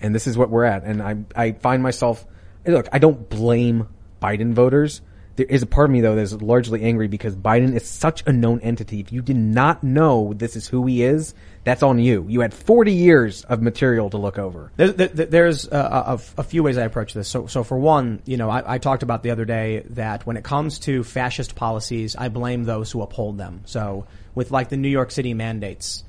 [0.00, 0.84] And this is what we're at.
[0.84, 2.24] And I, I find myself,
[2.66, 3.88] look, I don't blame
[4.22, 5.00] Biden voters.
[5.36, 8.24] There is a part of me though that is largely angry because Biden is such
[8.26, 8.98] a known entity.
[8.98, 11.32] If you did not know this is who he is,
[11.62, 12.26] that's on you.
[12.28, 14.72] You had 40 years of material to look over.
[14.76, 17.28] There's, there's a, a, a few ways I approach this.
[17.28, 20.36] So, so for one, you know, I, I talked about the other day that when
[20.36, 23.62] it comes to fascist policies, I blame those who uphold them.
[23.66, 26.04] So, with like the New York City mandates,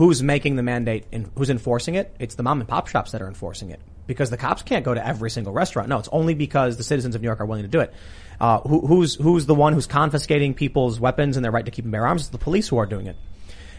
[0.00, 2.16] who's making the mandate and who's enforcing it?
[2.18, 4.94] It's the mom and pop shops that are enforcing it because the cops can't go
[4.94, 5.90] to every single restaurant.
[5.90, 7.92] No, it's only because the citizens of New York are willing to do it.
[8.40, 11.84] Uh, who, who's who's the one who's confiscating people's weapons and their right to keep
[11.84, 12.22] and bear arms?
[12.22, 13.16] It's the police who are doing it.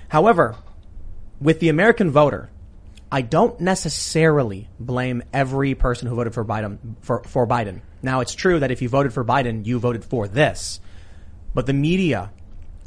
[0.10, 0.58] However,
[1.40, 2.52] with the American voter,
[3.12, 7.82] I don't necessarily blame every person who voted for Biden for, for Biden.
[8.04, 10.82] Now it's true that if you voted for Biden, you voted for this.
[11.56, 12.32] But the media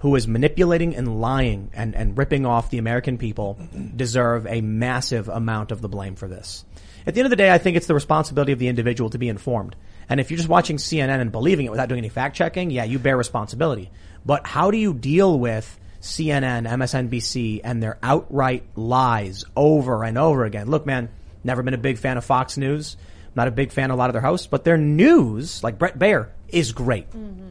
[0.01, 3.59] who is manipulating and lying and, and ripping off the American people
[3.97, 6.65] deserve a massive amount of the blame for this.
[7.07, 9.19] At the end of the day, I think it's the responsibility of the individual to
[9.19, 9.77] be informed.
[10.09, 12.85] And if you're just watching CNN and believing it without doing any fact checking, yeah,
[12.85, 13.91] you bear responsibility.
[14.25, 20.45] But how do you deal with CNN, MSNBC, and their outright lies over and over
[20.45, 20.69] again?
[20.69, 21.09] Look, man,
[21.43, 22.97] never been a big fan of Fox News.
[23.35, 25.99] Not a big fan of a lot of their hosts, but their news, like Bret
[25.99, 27.11] Baier, is great.
[27.11, 27.51] Mm-hmm.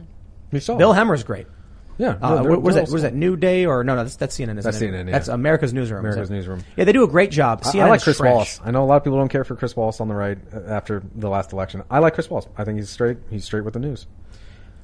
[0.52, 0.96] You saw Bill it.
[0.96, 1.46] Hemmer's great.
[1.96, 2.92] Yeah, Uh, no, they're- what was they're that?
[2.92, 3.94] Was that New Day or no?
[3.94, 4.58] No, that's, that's CNN.
[4.58, 4.90] Isn't That's it?
[4.92, 5.12] CNN, yeah.
[5.12, 6.00] That's America's Newsroom.
[6.00, 6.28] America's?
[6.30, 6.64] Newsroom.
[6.76, 7.62] Yeah, they do a great job.
[7.64, 8.32] I, I like is Chris trash.
[8.32, 8.60] Wallace.
[8.64, 10.60] I know a lot of people don't care for Chris Wallace on the right uh,
[10.68, 11.84] after the last election.
[11.90, 12.48] I like Chris Wallace.
[12.58, 13.18] I think he's straight.
[13.30, 14.06] He's straight with the news.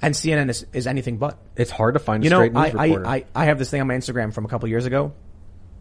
[0.01, 1.37] And CNN is, is anything but.
[1.57, 3.07] It's hard to find a You know, straight news I, I, reporter.
[3.07, 5.13] I, I have this thing on my Instagram from a couple years ago.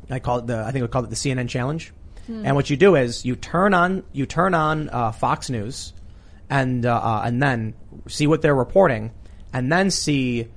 [0.09, 1.93] I call it the, I think we called it the CNN challenge.
[2.25, 2.43] Hmm.
[2.45, 5.93] And what you do is you turn on, you turn on, uh, Fox News
[6.49, 7.75] and, uh, uh, and then
[8.07, 9.11] see what they're reporting
[9.53, 10.47] and then see,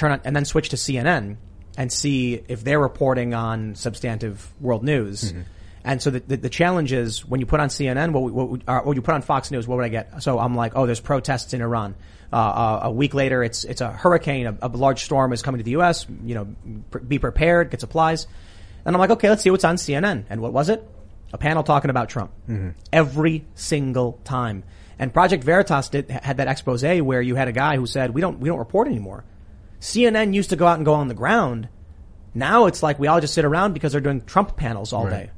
[0.00, 1.36] turn on, and then switch to CNN
[1.76, 5.32] and see if they're reporting on substantive world news.
[5.32, 5.42] Mm-hmm.
[5.82, 8.96] And so the, the, the challenge is when you put on CNN, what, what, what,
[8.96, 10.22] you put on Fox News, what would I get?
[10.22, 11.94] So I'm like, oh, there's protests in Iran.
[12.32, 15.58] Uh, uh, a week later, it's it's a hurricane, a, a large storm is coming
[15.58, 16.06] to the U.S.
[16.24, 16.54] You know,
[16.90, 18.26] pr- be prepared, get supplies.
[18.84, 20.24] And I'm like, okay, let's see what's on CNN.
[20.30, 20.86] And what was it?
[21.32, 22.74] A panel talking about Trump Mhm.
[22.92, 24.64] every single time.
[24.98, 28.20] And Project Veritas did had that expose where you had a guy who said, "We
[28.20, 29.24] don't we don't report anymore."
[29.80, 31.68] CNN used to go out and go on the ground.
[32.34, 35.26] Now it's like we all just sit around because they're doing Trump panels all Right.
[35.26, 35.30] day.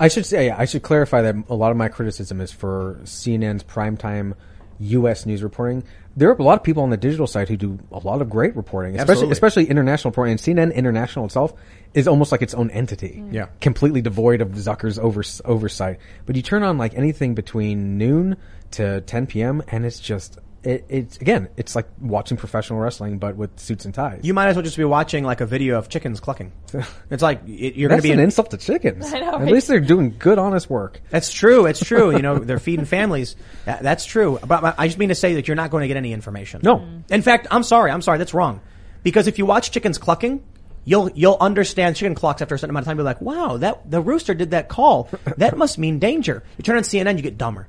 [0.00, 3.64] I should say, I should clarify that a lot of my criticism is for CNN's
[3.64, 4.34] primetime
[4.78, 5.26] U.S.
[5.26, 5.82] news reporting.
[6.16, 8.30] There are a lot of people on the digital side who do a lot of
[8.30, 9.32] great reporting, especially Absolutely.
[9.32, 10.32] especially international reporting.
[10.32, 11.52] And CNN International itself
[11.94, 13.32] is almost like its own entity, mm.
[13.32, 13.46] Yeah.
[13.60, 15.98] completely devoid of Zucker's over, oversight.
[16.26, 18.36] But you turn on like anything between noon
[18.72, 19.62] to 10 p.m.
[19.68, 23.94] and it's just it, it's again, it's like watching professional wrestling, but with suits and
[23.94, 24.20] ties.
[24.24, 26.52] You might as well just be watching like a video of chickens clucking.
[27.10, 29.12] It's like it, you're going to be an in- insult to chickens.
[29.14, 29.52] I know, At right?
[29.52, 31.00] least they're doing good, honest work.
[31.10, 31.66] That's true.
[31.66, 32.14] It's true.
[32.14, 33.36] You know, they're feeding families.
[33.64, 34.38] That, that's true.
[34.46, 36.60] But I just mean to say that you're not going to get any information.
[36.62, 36.78] No.
[36.78, 37.10] Mm.
[37.10, 37.90] In fact, I'm sorry.
[37.90, 38.18] I'm sorry.
[38.18, 38.60] That's wrong.
[39.02, 40.42] Because if you watch chickens clucking,
[40.84, 42.96] you'll you'll understand chicken clocks after a certain amount of time.
[42.98, 45.08] You're like, wow, that the rooster did that call.
[45.36, 46.42] That must mean danger.
[46.56, 47.68] You turn on CNN, you get dumber.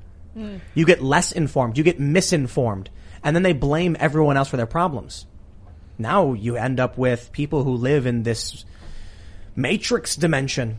[0.74, 1.78] You get less informed.
[1.78, 2.90] You get misinformed,
[3.22, 5.26] and then they blame everyone else for their problems.
[5.98, 8.64] Now you end up with people who live in this
[9.54, 10.78] matrix dimension.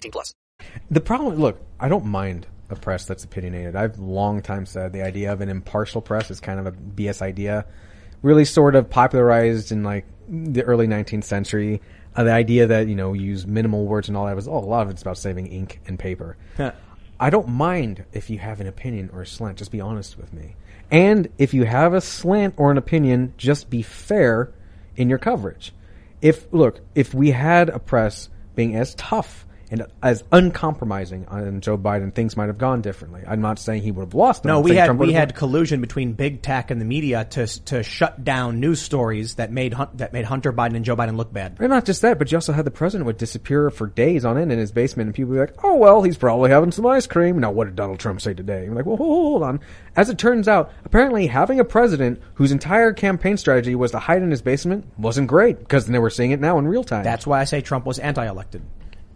[0.00, 0.34] 18 plus.
[0.90, 3.76] The problem, look, I don't mind a press that's opinionated.
[3.76, 7.22] I've long time said the idea of an impartial press is kind of a BS
[7.22, 7.66] idea.
[8.22, 11.80] Really sort of popularized in like the early 19th century.
[12.14, 14.60] Uh, the idea that, you know, use minimal words and all that was, oh, a
[14.60, 16.36] lot of it's about saving ink and paper.
[17.18, 19.58] I don't mind if you have an opinion or a slant.
[19.58, 20.56] Just be honest with me.
[20.90, 24.52] And if you have a slant or an opinion, just be fair
[24.96, 25.72] in your coverage.
[26.20, 31.60] If look, if we had a press being as tough and as uncompromising uh, on
[31.60, 33.22] Joe Biden, things might have gone differently.
[33.26, 34.42] I'm not saying he would have lost.
[34.42, 34.50] them.
[34.50, 38.24] No, we had we had collusion between big tech and the media to to shut
[38.24, 41.56] down news stories that made that made Hunter Biden and Joe Biden look bad.
[41.60, 44.36] And not just that, but you also had the president would disappear for days on
[44.38, 46.86] end in his basement, and people would be like, "Oh well, he's probably having some
[46.86, 48.66] ice cream." Now, what did Donald Trump say today?
[48.66, 49.60] I'm like, "Well, hold, hold on."
[49.96, 54.22] As it turns out, apparently having a president whose entire campaign strategy was to hide
[54.22, 57.04] in his basement wasn't great because they were seeing it now in real time.
[57.04, 58.62] That's why I say Trump was anti-elected.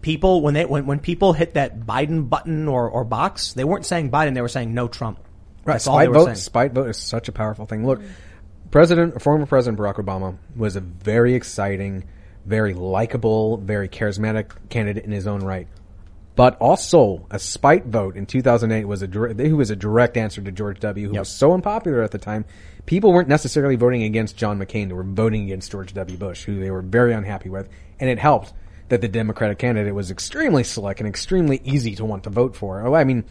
[0.05, 3.87] People when they when, when people hit that Biden button or, or box, they weren't
[3.87, 5.19] saying Biden, they were saying no Trump.
[5.65, 6.25] Right, That's all they spite were vote.
[6.27, 6.37] saying.
[6.37, 7.87] Spite vote is such a powerful thing.
[7.87, 8.03] Look,
[8.71, 12.05] President, former President Barack Obama was a very exciting,
[12.45, 15.69] very likable, very charismatic candidate in his own right.
[16.37, 20.53] But also, a spite vote in 2008 was a he was a direct answer to
[20.53, 22.45] George W., who was so unpopular at the time.
[22.85, 26.19] People weren't necessarily voting against John McCain; they were voting against George W.
[26.19, 28.53] Bush, who they were very unhappy with, and it helped
[28.95, 32.87] that the Democratic candidate was extremely slick and extremely easy to want to vote for.
[32.87, 33.25] Oh, I mean,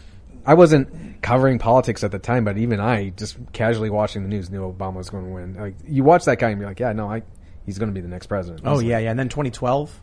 [0.46, 4.50] I wasn't covering politics at the time, but even I, just casually watching the news,
[4.50, 5.54] knew Obama was going to win.
[5.56, 7.24] Like, you watch that guy and be like, yeah, no, I,
[7.66, 8.64] he's going to be the next president.
[8.66, 8.90] Oh Easily.
[8.90, 9.12] yeah, yeah.
[9.12, 10.02] And then 2012,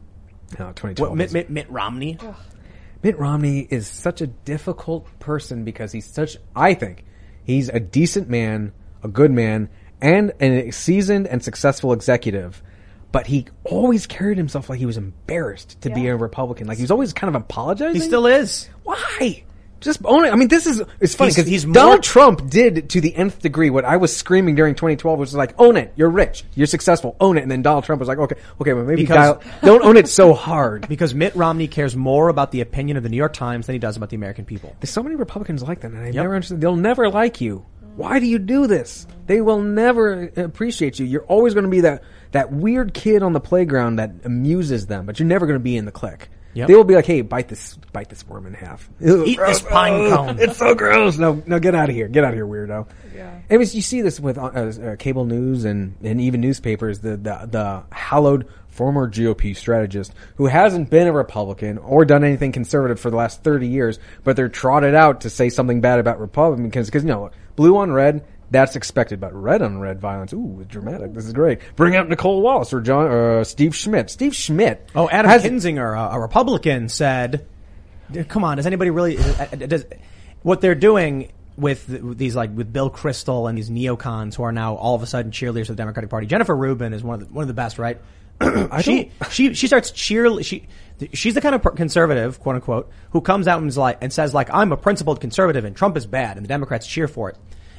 [0.58, 1.10] No, 2012.
[1.10, 2.16] what, Mitt, Mitt, Mitt Romney.
[3.02, 7.04] Mitt Romney is such a difficult person because he's such, I think,
[7.44, 9.68] he's a decent man, a good man,
[10.00, 12.62] and a seasoned and successful executive.
[13.12, 16.66] But he always carried himself like he was embarrassed to be a Republican.
[16.68, 18.00] Like he was always kind of apologizing.
[18.00, 18.68] He still is.
[18.84, 19.44] Why?
[19.80, 20.28] Just own it.
[20.30, 23.40] I mean, this is it's funny because he's Donald more- Trump did to the nth
[23.40, 25.94] degree what I was screaming during 2012, which was like, own it.
[25.96, 26.44] You're rich.
[26.54, 27.16] You're successful.
[27.18, 27.42] Own it.
[27.42, 30.06] And then Donald Trump was like, okay, okay, but maybe Because- dial, don't own it
[30.06, 30.86] so hard.
[30.88, 33.78] Because Mitt Romney cares more about the opinion of the New York Times than he
[33.78, 34.76] does about the American people.
[34.80, 36.60] There's so many Republicans like that, and I never understood.
[36.60, 37.64] They'll never like you.
[37.96, 39.06] Why do you do this?
[39.26, 41.06] They will never appreciate you.
[41.06, 42.02] You're always going to be that
[42.32, 45.76] that weird kid on the playground that amuses them, but you're never going to be
[45.76, 46.28] in the clique.
[46.52, 46.66] Yep.
[46.68, 48.88] They will be like, "Hey, bite this, bite this worm in half.
[49.00, 50.38] Ew, Eat this pine Ugh, cone.
[50.40, 51.16] It's so gross.
[51.16, 52.08] No, no, get out of here.
[52.08, 53.40] Get out of here, weirdo." Yeah.
[53.48, 56.98] Anyways, you see this with uh, uh, cable news and and even newspapers.
[57.00, 62.52] The the the hallowed former GOP strategist who hasn't been a Republican or done anything
[62.52, 66.20] conservative for the last 30 years, but they're trotted out to say something bad about
[66.20, 70.64] Republicans because, you know, blue on red, that's expected, but red on red violence, ooh,
[70.68, 71.14] dramatic.
[71.14, 71.60] This is great.
[71.76, 74.10] Bring out Nicolle Wallace or John, uh, Steve Schmidt.
[74.10, 74.88] Steve Schmidt.
[74.94, 77.46] Oh, Adam has- Kinzinger, a, a Republican, said,
[78.28, 79.18] "Come on, does anybody really?
[79.18, 79.84] uh, Does
[80.42, 81.86] what they're doing with
[82.16, 85.30] these like with Bill Kristol and these neocons who are now all of a sudden
[85.30, 86.26] cheerleaders of the Democratic Party?
[86.26, 88.00] Jennifer Rubin is one of the, one of the best, right?
[88.80, 90.66] she she she starts cheer she
[91.12, 94.32] she's the kind of conservative quote unquote who comes out and is like and says
[94.32, 97.36] like I'm a principled conservative and Trump is bad and the Democrats cheer for it.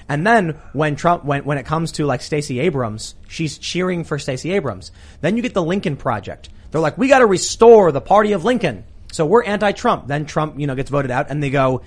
[0.10, 4.20] And then when Trump, when, when it comes to like Stacey Abrams, she's cheering for
[4.20, 4.91] Stacey Abrams.
[5.22, 6.49] Then you get the Lincoln Project.
[6.72, 8.86] They're like, we got to restore the party of Lincoln.
[9.12, 10.08] So we're anti-Trump.
[10.08, 11.82] Then Trump, you know, gets voted out and they go,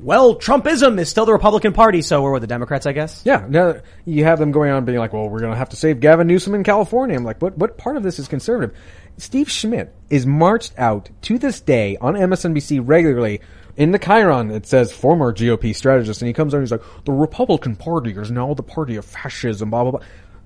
[0.00, 2.02] well, Trumpism is still the Republican Party.
[2.02, 3.22] So we're with the Democrats, I guess.
[3.24, 5.76] Yeah, no, you have them going on being like, well, we're going to have to
[5.76, 7.16] save Gavin Newsom in California.
[7.16, 8.76] I'm like, what, what part of this is conservative?
[9.16, 13.40] Steve Schmidt is marched out to this day on MSNBC regularly.
[13.78, 16.82] In the Chyron, it says former GOP strategist, and he comes on and he's like,
[17.04, 20.00] the Republican Party is now the party of fascism, blah, blah, blah.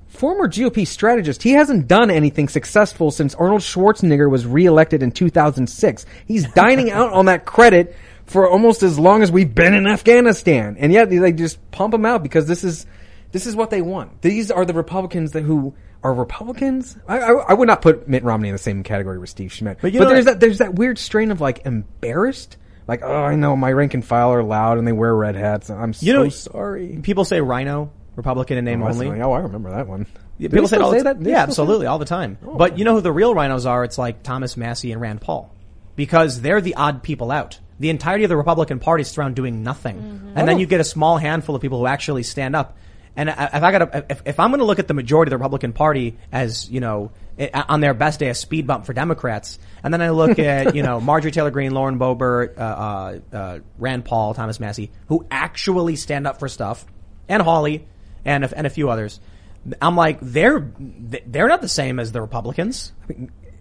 [0.08, 6.04] Former GOP strategist, he hasn't done anything successful since Arnold Schwarzenegger was reelected in 2006.
[6.26, 10.76] He's dining out on that credit for almost as long as we've been in Afghanistan.
[10.78, 12.84] And yet they just pump him out because this is,
[13.30, 14.20] this is what they want.
[14.20, 16.98] These are the Republicans that who are Republicans.
[17.08, 19.78] I, I, I would not put Mitt Romney in the same category with Steve Schmidt.
[19.80, 22.58] But, you know there's that, there's that weird strain of like embarrassed.
[22.88, 25.70] Like, oh, I know my rank and file are loud and they wear red hats.
[25.70, 26.98] I'm so You know, sorry.
[27.02, 29.06] People say RINO, Republican in name Oh, only.
[29.08, 29.20] funny.
[29.22, 30.06] Oh, I remember that one.
[30.38, 31.22] Yeah, People say, all say that?
[31.22, 32.38] Do Yeah, absolutely, all the time.
[32.44, 33.84] Oh, but you know who the real RINOs are?
[33.84, 35.54] It's like Thomas Massie and Rand Paul.
[35.94, 37.60] Because they're the odd people out.
[37.78, 39.96] The entirety of the Republican Party is around doing nothing.
[39.96, 40.38] Mm-hmm.
[40.38, 42.76] And then you get a small handful of people who actually stand up.
[43.14, 45.36] And if I got if, if I'm going to look at the majority of the
[45.36, 47.21] Republican Party as, you know, i-
[47.54, 50.82] on their best day, a speed bump for Democrats, and then I look at, you
[50.82, 55.96] know, Marjorie Taylor Greene, Lauren Boebert, uh, uh, uh, Rand Paul, Thomas Massie, who actually
[55.96, 56.84] stand up for stuff,
[57.28, 57.86] and Hawley,
[58.24, 59.20] and a, and a few others.
[59.80, 62.92] I'm like, they're they're not the same as the Republicans.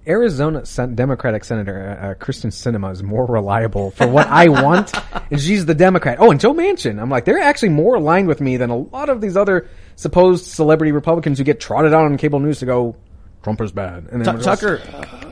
[0.08, 4.92] Arizona Sen- Democratic Senator uh, uh, Kyrsten Sinema is more reliable for what I want,
[5.32, 6.18] and she's the Democrat.
[6.20, 7.00] Oh, and Joe Manchin.
[7.00, 10.46] I'm like, they're actually more aligned with me than a lot of these other supposed
[10.46, 12.96] celebrity Republicans who get trotted out on cable news to go,
[13.44, 14.08] Trump is bad.
[14.12, 14.80] And Tu- then Tucker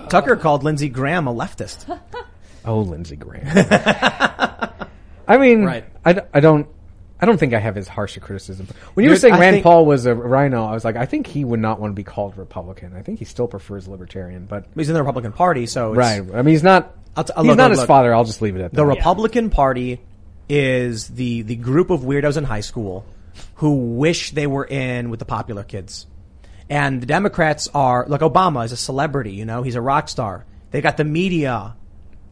[0.09, 1.85] Tucker called Lindsey Graham a leftist.
[2.65, 3.47] Oh, Lindsey Graham.
[5.27, 5.85] I mean, Right.
[6.03, 6.67] I, d- I don't.
[7.21, 8.67] I don't think I have as harsh a criticism.
[8.93, 10.95] When you were You're- saying I Rand think- Paul was a RINO, I was like,
[10.95, 12.95] I think he would not want to be called Republican.
[12.95, 16.21] I think he still prefers libertarian, but He's in the Republican Party, so it's, right.
[16.33, 17.87] I mean, he's not I'll t- uh, He's look, not look, his look.
[17.87, 18.13] father.
[18.13, 18.75] I'll just leave it at that.
[18.77, 18.95] The that.
[18.97, 19.99] Republican Party
[20.47, 23.05] is the the group of weirdos in high school
[23.55, 26.07] who wish they were in with the popular kids.
[26.69, 30.45] And the Democrats are like Obama is a celebrity, you know, he's a rock star.
[30.71, 31.75] They got the media.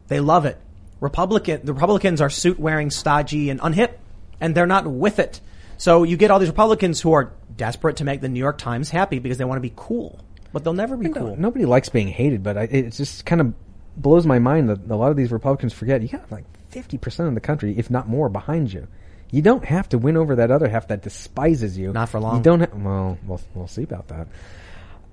[0.06, 0.58] They love it.
[1.00, 3.94] Republican the Republicans are suit wearing, stodgy and unhip
[4.40, 5.40] and they're not with it.
[5.76, 8.90] So you get all these Republicans who are desperate to make the New York Times
[8.90, 10.20] happy because they want to be cool.
[10.52, 11.36] But they'll never be uh, cool.
[11.36, 13.54] Nobody likes being hated, but I, it just kind of
[13.96, 17.28] blows my mind that a lot of these Republicans forget you got like fifty percent
[17.28, 18.86] of the country, if not more, behind you.
[19.30, 21.92] You don't have to win over that other half that despises you.
[21.92, 22.36] Not for long.
[22.38, 22.60] You don't.
[22.60, 24.28] Ha- well, we'll we'll see about that.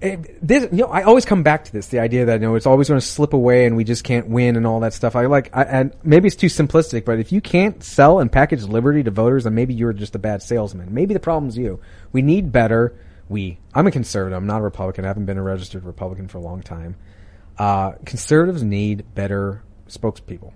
[0.01, 2.55] It- this, you know, I always come back to this, the idea that, you know,
[2.55, 5.15] it's always going to slip away and we just can't win and all that stuff.
[5.15, 8.63] I like, I, and maybe it's too simplistic, but if you can't sell and package
[8.63, 10.93] liberty to voters, then maybe you're just a bad salesman.
[10.93, 11.79] Maybe the problem's you.
[12.11, 12.93] We need better.
[13.29, 14.37] We, I'm a conservative.
[14.37, 15.05] I'm not a Republican.
[15.05, 16.97] I haven't been a registered Republican for a long time.
[17.57, 20.51] Uh, conservatives need better spokespeople,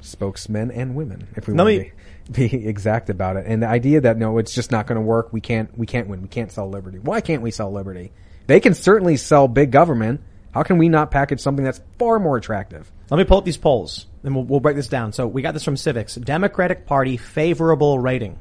[0.00, 1.92] spokesmen and women, if we Let want me- to be,
[2.30, 3.46] be exact about it.
[3.46, 5.32] And the idea that no, it's just not going to work.
[5.32, 6.22] We can't, we can't win.
[6.22, 6.98] We can't sell liberty.
[6.98, 8.12] Why can't we sell liberty?
[8.46, 10.20] They can certainly sell big government.
[10.52, 12.90] How can we not package something that's far more attractive?
[13.10, 15.12] Let me pull up these polls, and we'll, we'll break this down.
[15.12, 16.22] So we got this from Civiqs.
[16.22, 18.38] Democratic Party favorable rating.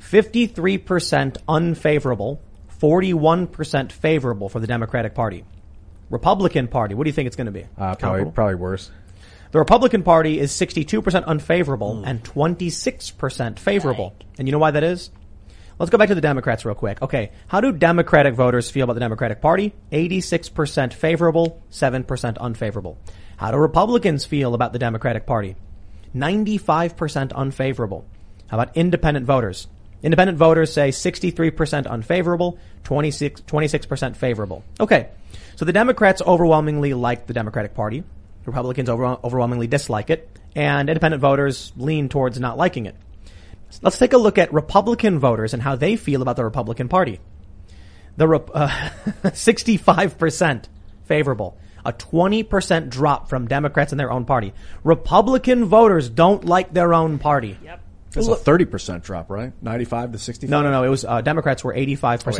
[0.00, 2.40] 53% unfavorable,
[2.80, 5.44] 41% favorable for the Democratic Party.
[6.10, 7.66] Republican Party, what do you think it's going to be?
[7.76, 8.90] Uh, probably, probably worse.
[9.50, 12.06] The Republican Party is 62% unfavorable mm.
[12.06, 14.14] and 26% favorable.
[14.38, 15.10] And you know why that is?
[15.78, 17.00] Let's go back to the Democrats real quick.
[17.00, 17.30] Okay.
[17.46, 19.72] How do Democratic voters feel about the Democratic Party?
[19.92, 22.98] 86% favorable, 7% unfavorable.
[23.36, 25.54] How do Republicans feel about the Democratic Party?
[26.14, 28.04] 95% unfavorable.
[28.48, 29.68] How about independent voters?
[30.02, 34.64] Independent voters say 63% unfavorable, 26, 26% favorable.
[34.80, 35.08] Okay.
[35.56, 38.04] So the Democrats overwhelmingly like the Democratic Party.
[38.48, 40.28] Republicans over, overwhelmingly dislike it.
[40.56, 42.96] And independent voters lean towards not liking it.
[43.82, 47.20] Let's take a look at Republican voters and how they feel about the Republican Party.
[48.16, 48.68] The Rep- uh,
[49.24, 50.64] 65%
[51.04, 54.52] favorable, a 20% drop from Democrats in their own party.
[54.84, 57.58] Republican voters don't like their own party.
[57.62, 57.82] Yep.
[58.10, 59.52] That's a thirty percent drop, right?
[59.62, 60.50] Ninety-five to sixty-five.
[60.50, 60.82] No, no, no.
[60.82, 61.76] It was uh, Democrats were 85%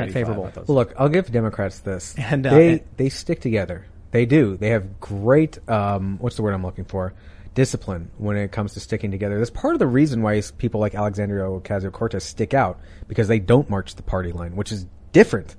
[0.01, 0.45] Oh, 85, favorable.
[0.47, 2.15] I thought Well, look, I'll give Democrats this.
[2.17, 3.85] And, uh, they and- they stick together.
[4.11, 4.57] They do.
[4.57, 5.59] They have great.
[5.69, 7.15] Um, what's the word I'm looking for?
[7.55, 9.39] Discipline when it comes to sticking together.
[9.39, 13.39] That's part of the reason why people like Alexandria Ocasio Cortez stick out because they
[13.39, 15.57] don't march the party line, which is different.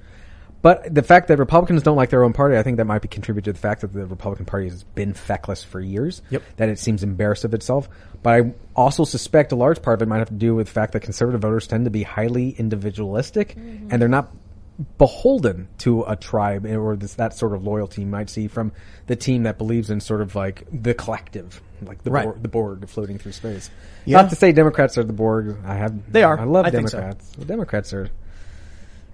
[0.62, 3.08] But the fact that Republicans don't like their own party, I think that might be
[3.08, 6.22] contributed to the fact that the Republican Party has been feckless for years.
[6.32, 6.44] Yep.
[6.58, 7.88] That it seems embarrassed of itself.
[8.22, 10.74] But I also suspect a large part of it might have to do with the
[10.74, 14.34] fact that conservative voters tend to be highly individualistic and they're not
[14.98, 18.72] beholden to a tribe or this, that sort of loyalty you might see from
[19.08, 22.26] the team that believes in sort of like the collective, like the Right.
[22.26, 23.70] Borg, the Borg floating through space.
[24.06, 24.22] Yeah.
[24.22, 25.58] Not to say Democrats are the Borg.
[25.66, 26.40] I have They are.
[26.40, 26.78] I love I so.
[26.78, 27.30] Democrats.
[27.32, 28.10] The Democrats are.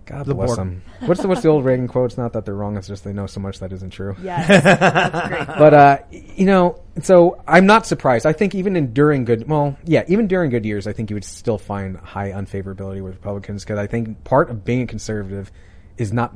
[0.06, 0.58] God The bless Borg.
[0.58, 0.82] them.
[1.02, 2.12] What's the what's the old Reagan quote?
[2.12, 2.78] It's not that they're wrong.
[2.78, 4.16] It's just they know so much that isn't true.
[4.22, 5.48] Yeah, That's great.
[5.58, 8.26] But uh, you know, so I'm not surprised.
[8.26, 11.16] I think even in during good, well, yeah, even during good years, I think you
[11.16, 15.52] would still find high unfavorability with Republicans because I think part of being a conservative
[15.98, 16.34] is not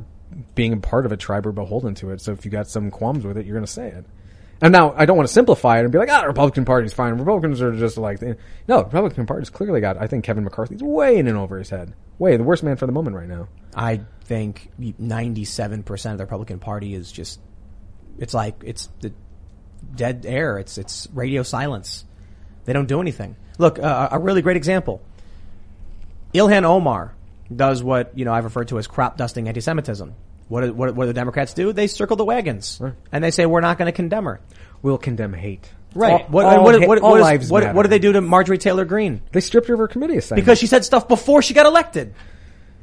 [0.55, 2.21] being a part of a tribe or beholden to it.
[2.21, 4.05] So if you got some qualms with it, you're going to say it.
[4.61, 7.13] And now I don't want to simplify it and be like, ah, Republican Party's fine.
[7.13, 8.35] Republicans are just like, no,
[8.67, 9.97] the Republican Party's clearly got.
[9.97, 11.93] I think Kevin McCarthy's way in and over his head.
[12.17, 13.47] Way the worst man for the moment right now.
[13.73, 17.39] I think 97% of the Republican Party is just,
[18.17, 19.13] it's like, it's the
[19.95, 20.57] dead air.
[20.57, 22.03] It's, it's radio silence.
[22.65, 23.37] They don't do anything.
[23.57, 25.01] Look, uh, a really great example.
[26.33, 27.15] Ilhan Omar
[27.53, 30.13] does what, you know, I've referred to as crop dusting anti-Semitism.
[30.49, 31.71] What do, what, what do the Democrats do?
[31.71, 32.81] They circle the wagons.
[33.11, 34.41] And they say, we're not going to condemn her.
[34.81, 35.69] We'll condemn hate.
[35.95, 36.11] Right.
[36.23, 37.75] All- what, all what, what, all what is- what- matter.
[37.75, 39.21] what do they do to Marjorie Taylor Greene?
[39.31, 42.13] They stripped her of her committee assignment Because she said stuff before she got elected.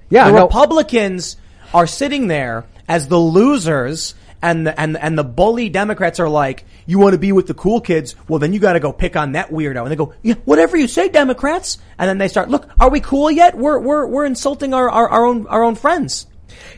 [0.08, 0.42] Yeah, the no.
[0.44, 1.36] Republicans
[1.74, 6.64] are sitting there as the losers, and the, and and the bully Democrats are like,
[6.86, 8.14] "You want to be with the cool kids?
[8.28, 10.76] Well, then you got to go pick on that weirdo." And they go, "Yeah, whatever
[10.76, 13.56] you say, Democrats." And then they start, "Look, are we cool yet?
[13.56, 16.28] We're we're we're insulting our our, our own our own friends."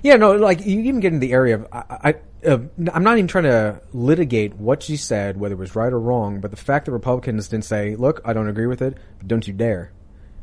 [0.02, 2.14] Yeah, no, like you even get into the area of I, I
[2.46, 2.58] uh,
[2.92, 6.40] I'm not even trying to litigate what she said, whether it was right or wrong,
[6.40, 9.46] but the fact that Republicans didn't say, "Look, I don't agree with it, but don't
[9.46, 9.92] you dare,"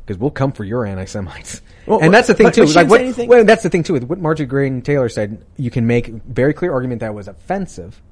[0.04, 1.62] because we'll come for your anti-Semites.
[1.86, 2.66] Well, and that's the thing but- too.
[2.66, 3.92] but like what, well, that's the thing too.
[3.92, 8.02] With what Marjorie Green Taylor said, you can make very clear argument that was offensive.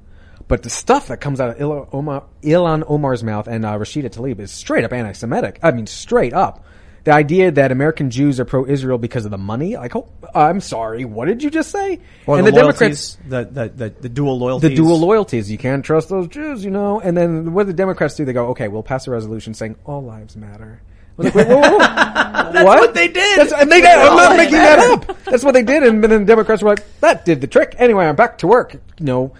[0.47, 4.39] But the stuff that comes out of Ilhan Omar, Omar's mouth and uh, Rashida Tlaib
[4.39, 5.59] is straight up anti-Semitic.
[5.63, 6.63] I mean, straight up.
[7.05, 11.05] The idea that American Jews are pro-Israel because of the money, like, oh, I'm sorry,
[11.05, 11.99] what did you just say?
[12.25, 14.69] Or and the, the, Democrats, the, the, the, the dual loyalties.
[14.69, 16.99] the dual loyalties, you can't trust those Jews, you know.
[16.99, 18.25] And then what do the Democrats do?
[18.25, 20.81] They go, okay, we'll pass a resolution saying all lives matter.
[21.15, 21.77] We're like, whoa, whoa, whoa.
[22.51, 22.79] That's what?
[22.79, 23.39] what they did.
[23.39, 25.23] That's, and they, All I'm not making that up.
[25.23, 28.05] That's what they did, and then the Democrats were like, "That did the trick." Anyway,
[28.05, 28.73] I'm back to work.
[28.73, 29.33] You know,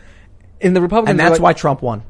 [0.62, 2.04] in the Republicans, and that's like, why Trump won.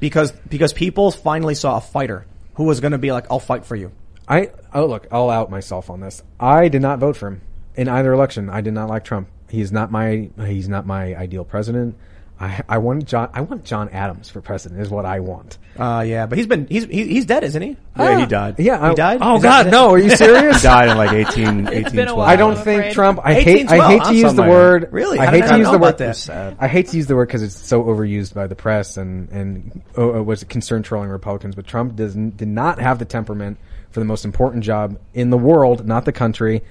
[0.00, 3.64] Because, because people finally saw a fighter who was going to be like, I'll fight
[3.64, 3.92] for you.
[4.32, 6.22] I oh look, I'll out myself on this.
[6.40, 7.40] I did not vote for him
[7.74, 8.48] in either election.
[8.50, 9.28] I did not like Trump.
[9.48, 11.96] He's not my he's not my ideal president.
[12.40, 15.58] I I want John I want John Adams for president is what I want.
[15.78, 17.76] Uh, yeah, but he's been, he's, he, he's dead, isn't he?
[17.98, 18.58] Yeah, he died.
[18.58, 19.18] Yeah, He I- died?
[19.22, 19.90] Oh Is God, no!
[19.90, 20.56] Are you serious?
[20.56, 22.16] He died in like 18, 18 12.
[22.18, 22.26] while.
[22.28, 22.92] I don't I'm think afraid.
[22.94, 23.20] Trump.
[23.22, 23.70] I hate.
[23.70, 24.92] I hate to use the word.
[24.92, 25.18] Really?
[25.18, 25.98] I hate to use the word.
[25.98, 26.28] this?
[26.28, 29.82] I hate to use the word because it's so overused by the press and and
[29.96, 31.54] uh, uh, was concerned trolling Republicans.
[31.54, 33.58] But Trump does n- did not have the temperament
[33.92, 36.62] for the most important job in the world, not the country.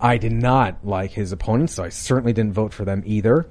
[0.00, 3.48] I did not like his opponents, so I certainly didn't vote for them either.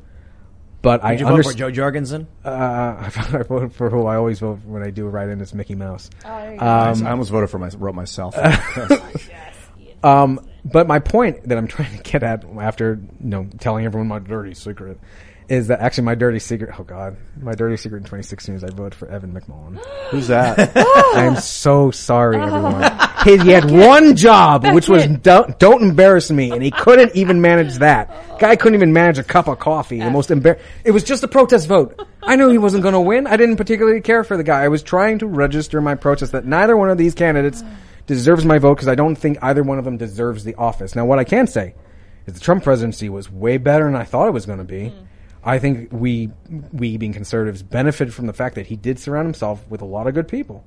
[0.81, 1.57] But I Did you vote for understand.
[1.57, 2.27] Jo Jorgensen?
[2.45, 2.49] Uh,
[3.33, 5.41] I voted for who I always vote when I do a write-in.
[5.41, 6.09] It's Mickey Mouse.
[6.23, 6.59] there you
[7.07, 8.35] I almost voted for my, wrote myself.
[10.03, 14.07] Um, but my point that I'm trying to get at after you know telling everyone
[14.07, 14.99] my dirty secret
[15.49, 16.75] is that actually my dirty secret.
[16.77, 19.77] Oh God, my dirty secret in 2016 is I voted for Evan McMullin.
[20.09, 20.71] Who's that?
[21.15, 22.91] I'm so sorry, everyone.
[23.23, 27.41] He, he had one job, which was don't, don't embarrass me, and he couldn't even
[27.41, 28.39] manage that.
[28.39, 29.99] Guy couldn't even manage a cup of coffee.
[29.99, 32.05] The most embar- It was just a protest vote.
[32.21, 33.25] I knew he wasn't going to win.
[33.25, 34.63] I didn't particularly care for the guy.
[34.63, 37.63] I was trying to register my protest that neither one of these candidates
[38.05, 40.95] deserves my vote because I don't think either one of them deserves the office.
[40.95, 41.73] Now, what I can say
[42.25, 44.93] is the Trump presidency was way better than I thought it was going to be.
[45.47, 46.29] I think we,
[46.73, 50.05] we being conservatives, benefited from the fact that he did surround himself with a lot
[50.07, 50.65] of good people.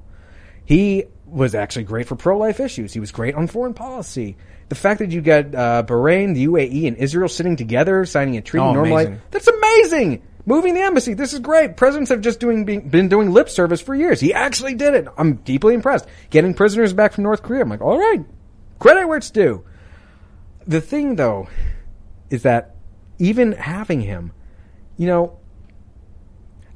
[0.65, 2.93] He was actually great for pro-life issues.
[2.95, 4.37] He was great on foreign policy.
[4.71, 8.41] The fact that you got uh, Bahrain, the UAE, and Israel sitting together, signing a
[8.41, 9.21] treaty, Oh, normalize amazing.
[9.31, 10.23] that's amazing.
[10.47, 11.77] Moving the embassy, this is great.
[11.77, 14.19] Presidents have just doing being, been doing lip service for years.
[14.19, 15.09] He actually did it.
[15.19, 16.07] I'm deeply impressed.
[16.31, 17.61] Getting prisoners back from North Korea.
[17.63, 18.25] I'm like, all right,
[18.79, 19.63] credit where it's due.
[20.67, 21.49] The thing, though,
[22.31, 22.77] is that
[23.19, 24.33] even having him,
[25.01, 25.39] you know,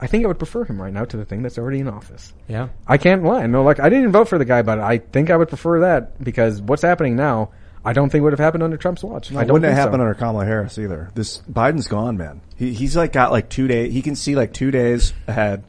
[0.00, 2.32] I think I would prefer him right now to the thing that's already in office.
[2.48, 2.68] Yeah.
[2.86, 3.46] I can't lie.
[3.46, 5.80] No, like I didn't even vote for the guy, but I think I would prefer
[5.80, 7.50] that because what's happening now,
[7.84, 9.30] I don't think would have happened under Trump's watch.
[9.30, 9.82] I don't wouldn't have think so.
[9.82, 11.10] happened under Kamala Harris either.
[11.14, 12.40] This Biden's gone, man.
[12.56, 13.92] He, he's like got like two days.
[13.92, 15.62] He can see like two days ahead.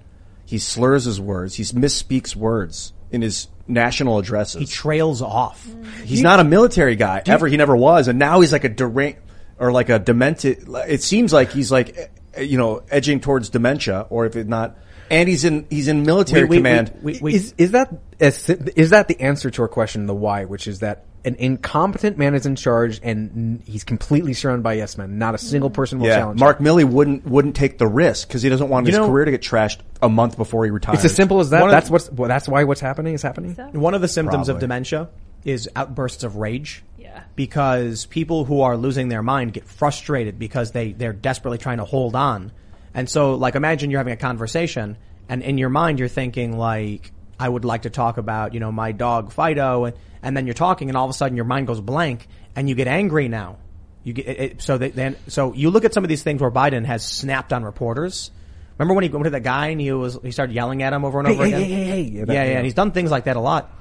[0.45, 1.55] He slurs his words.
[1.55, 4.61] He misspeaks words in his national addresses.
[4.61, 5.67] He trails off.
[5.67, 6.03] Mm-hmm.
[6.05, 7.47] He's not a military guy ever.
[7.47, 9.19] He never was, and now he's like a deranged
[9.59, 10.69] or like a demented.
[10.87, 14.77] It seems like he's like you know edging towards dementia, or if it's not.
[15.11, 16.91] And he's in he's in military We- we- command.
[17.03, 20.45] we- we- is is that is, is that the answer to our question, the why,
[20.45, 24.97] which is that an incompetent man is in charge and he's completely surrounded by yes
[24.97, 25.17] men.
[25.17, 26.39] Not a single person will yeah, challenge.
[26.39, 26.65] Mark him.
[26.65, 29.31] Milley wouldn't wouldn't take the risk because he doesn't want You his know- career to
[29.31, 30.97] get trashed a month before he retires.
[30.99, 31.61] It's as simple as that.
[31.61, 33.55] One of That's the- what's well, that's why what's happening is happening.
[33.73, 35.09] One of the symptoms of dementia
[35.43, 36.83] is outbursts of rage.
[37.15, 37.23] Yeah.
[37.35, 41.85] Because people who are losing their mind get frustrated because they, they're desperately trying to
[41.85, 42.51] hold on.
[42.93, 44.97] And so, like, imagine you're having a conversation
[45.29, 48.71] and in your mind you're thinking like, I would like to talk about, you know,
[48.71, 51.67] my dog Fido and, and then you're talking and all of a sudden your mind
[51.67, 53.57] goes blank and you get angry now.
[54.03, 56.39] You get, it, it- so that then, so you look at some of these things
[56.41, 58.31] where Biden has snapped on reporters.
[58.77, 61.03] Remember when he went to that guy and he was, he started yelling at him
[61.05, 61.61] over and Hey, over hey, again?
[61.63, 62.01] hey, hey, hey.
[62.03, 62.55] Yeah, Yeah, yeah, yeah.
[62.57, 63.71] and he's done things like that a lot.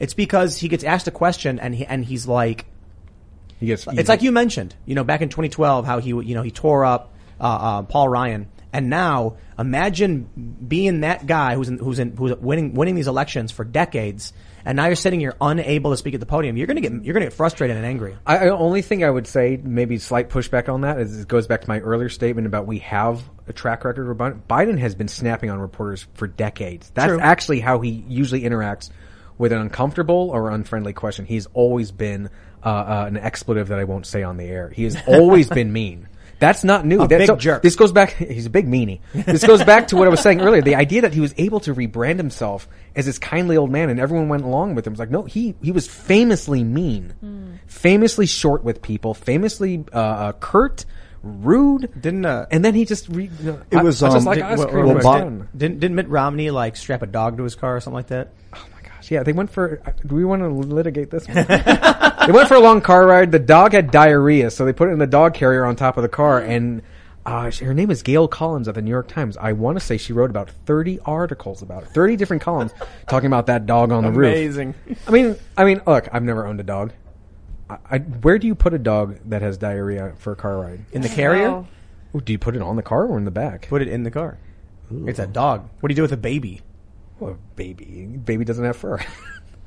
[0.00, 2.66] It's because he gets asked a question and he, and he's like,
[3.58, 3.86] He gets.
[3.86, 6.84] it's like you mentioned, you know, back in 2012, how he, you know, he tore
[6.84, 12.16] up uh, uh, Paul Ryan, and now imagine being that guy who's in, who's in,
[12.16, 14.32] who's winning winning these elections for decades,
[14.64, 16.56] and now you're sitting here unable to speak at the podium.
[16.56, 18.16] You're gonna get you're gonna get frustrated and angry.
[18.26, 21.46] I, the only thing I would say, maybe slight pushback on that, is it goes
[21.46, 24.94] back to my earlier statement about we have a track record where Biden, Biden has
[24.94, 26.90] been snapping on reporters for decades.
[26.94, 27.20] That's True.
[27.20, 28.90] actually how he usually interacts
[29.38, 31.24] with an uncomfortable or unfriendly question.
[31.24, 32.28] He's always been
[32.64, 34.68] uh, uh, an expletive that I won't say on the air.
[34.70, 36.08] He has always been mean.
[36.40, 37.00] That's not new.
[37.02, 37.62] A That's big so- jerk.
[37.62, 38.10] This goes back.
[38.16, 39.00] He's a big meanie.
[39.12, 40.62] This goes back to what I was saying earlier.
[40.62, 43.98] The idea that he was able to rebrand himself as this kindly old man, and
[43.98, 44.92] everyone went along with him.
[44.92, 50.32] It's like, no, he he was famously mean, famously short with people, famously uh, uh,
[50.32, 50.84] curt,
[51.24, 51.90] rude.
[52.00, 54.16] Didn't uh, And then he just re, you know, It I- was, I was just
[54.18, 54.86] um, like did- ice well, cream.
[54.86, 57.80] well, was Bob- didn't didn't Mitt Romney like strap a dog to his car or
[57.80, 58.32] something like that?
[58.54, 58.77] Oh my
[59.08, 59.12] gosh!
[59.12, 59.80] Yeah, they went for.
[59.84, 61.26] uh, Do we want to litigate this?
[62.28, 63.32] They went for a long car ride.
[63.32, 66.02] The dog had diarrhea, so they put it in the dog carrier on top of
[66.02, 66.82] the car, and
[67.24, 69.36] Uh, her name is Gail Collins at the New York Times.
[69.38, 71.88] I want to say she wrote about 30 articles about it.
[71.90, 72.72] 30 different columns
[73.08, 74.32] talking about that dog on the roof.
[74.34, 74.74] Amazing.
[75.06, 76.92] I mean, I mean, look, I've never owned a dog.
[77.70, 80.80] I, I, where do you put a dog that has diarrhea for a car ride?
[80.92, 81.48] In the carrier?
[81.48, 81.66] know.
[82.14, 83.68] Ooh, Do you put it on the car or in the back?
[83.68, 84.38] Put it in the car.
[85.06, 85.68] It's a dog.
[85.80, 86.60] What do you do with a baby?
[87.20, 88.98] Well, baby, baby doesn't have fur.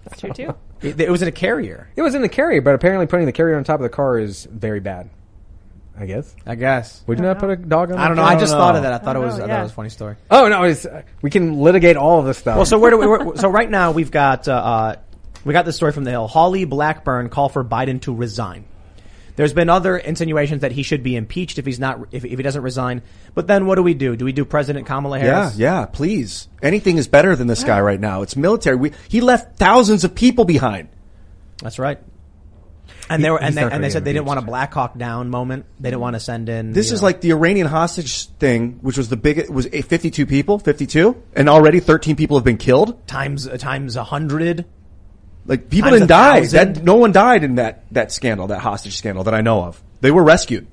[0.05, 0.55] That's true too.
[0.81, 1.91] It, it was in a carrier.
[1.95, 4.17] it was in the carrier, but apparently putting the carrier on top of the car
[4.17, 5.11] is very bad.
[5.95, 6.35] I guess.
[6.43, 7.03] I guess.
[7.05, 7.99] Would you not put a dog on?
[7.99, 8.27] I don't the know.
[8.27, 8.39] I car?
[8.39, 8.93] just thought of that.
[8.93, 9.37] I thought it was.
[9.37, 10.15] know, I thought it was a funny story.
[10.31, 12.55] Oh no, it's, uh, we can litigate all of this stuff.
[12.55, 13.05] Well, so where do we?
[13.05, 14.95] Where, so right now we've got uh, uh,
[15.45, 16.27] we got this story from the Hill.
[16.27, 18.65] Hawley Blackburn call for Biden to resign.
[19.41, 22.43] There's been other insinuations that he should be impeached if he's not if, if he
[22.43, 23.01] doesn't resign.
[23.33, 24.15] But then what do we do?
[24.15, 25.57] Do we do President Kamala Yeah, Harris?
[25.57, 26.47] yeah, yeah, please.
[26.61, 28.21] Anything is better than this guy right now.
[28.21, 28.75] It's military.
[28.75, 30.89] We, he left thousands of people behind.
[31.57, 31.97] That's right.
[33.09, 34.43] And He- they were and they, and they said they didn't want a.
[34.43, 35.65] Black Hawk Down moment.
[35.79, 36.71] They didn't want to send in.
[36.73, 40.59] This is know- like the Iranian hostage thing, which was the big, was 52 people,
[40.59, 43.07] 52, and already 13 people have been killed.
[43.07, 44.65] times times a hundred.
[45.45, 46.41] Like people didn't die.
[46.41, 46.73] thousand.
[46.75, 49.81] That, no one died in that, that scandal, that hostage scandal that I know of.
[50.01, 50.67] They were rescued.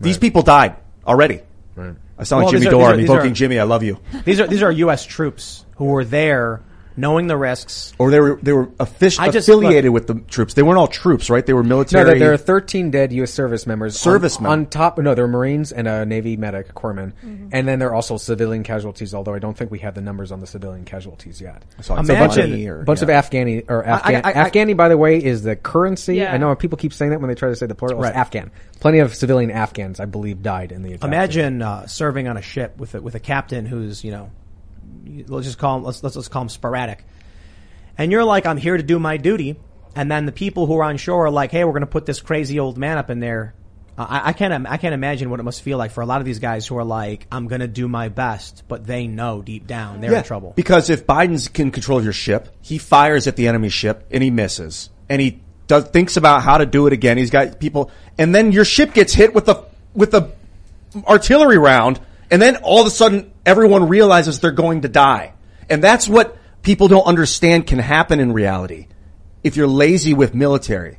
[0.00, 1.40] These people died already.
[1.76, 2.90] I sound Well, like Jimmy Dore.
[2.90, 3.58] I'm these invoking Jimmy.
[3.58, 3.98] I love you.
[4.24, 5.04] These are these are U.S.
[5.06, 6.62] troops who were there,
[6.96, 7.92] knowing the risks.
[7.98, 10.54] Or they were they were offici- I just- affiliated with the troops.
[10.54, 11.44] They weren't all troops, right?
[11.44, 12.04] They were No, military.
[12.04, 13.32] there, there are 13 dead U.S.
[13.32, 13.98] service members.
[13.98, 14.50] Servicemen.
[14.50, 17.12] On, on top, no, there are Marines and a Navy medic, a corpsman.
[17.24, 17.48] Mm-hmm.
[17.52, 20.32] And then there are also civilian casualties, although I don't think we have the numbers
[20.32, 21.64] on the civilian casualties yet.
[21.80, 22.06] saw it.
[22.06, 23.08] So a bunch of, Imagine- or- bunch of.
[23.08, 26.16] Afghani, or Afghan, I- I- I- Afghani, by the way, is the currency.
[26.16, 26.32] Yeah.
[26.32, 27.98] I know people keep saying that when they try to say the plural.
[28.02, 28.16] It's Right.
[28.16, 28.50] Afghan.
[28.80, 31.06] Plenty of civilian Afghans, I believe, died in the attack.
[31.06, 34.30] Imagine uh, serving on a ship with a, with a captain who's you know,
[35.28, 37.04] let's just call him let's let's, let's call him sporadic,
[37.98, 39.56] and you're like I'm here to do my duty,
[39.94, 42.06] and then the people who are on shore are like, hey, we're going to put
[42.06, 43.54] this crazy old man up in there.
[43.98, 46.20] Uh, I, I can't I can't imagine what it must feel like for a lot
[46.20, 49.42] of these guys who are like, I'm going to do my best, but they know
[49.42, 50.54] deep down they're in trouble.
[50.56, 54.22] Because if Biden's in control of your ship, he fires at the enemy ship and
[54.22, 54.88] he misses.
[55.10, 57.18] And he does, thinks about how to do it again.
[57.18, 60.32] He's got people, and then your ship gets hit with a, with a
[61.06, 62.00] artillery round,
[62.32, 65.34] and then all of a sudden everyone realizes they're going to die.
[65.68, 68.88] And that's what people don't understand can happen in reality.
[69.44, 70.98] If you're lazy with military.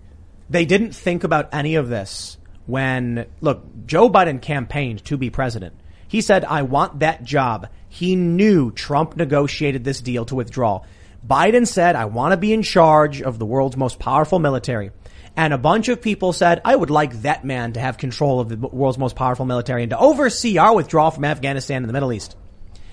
[0.49, 5.73] They didn't think about any of this when, look, Joe Biden campaigned to be president.
[6.07, 7.69] He said, I want that job.
[7.89, 10.83] He knew Trump negotiated this deal to withdraw.
[11.27, 14.91] Biden said, I want to be in charge of the world's most powerful military.
[15.35, 18.49] And a bunch of people said, I would like that man to have control of
[18.49, 22.13] the world's most powerful military and to oversee our withdrawal from Afghanistan and the Middle
[22.13, 22.35] East.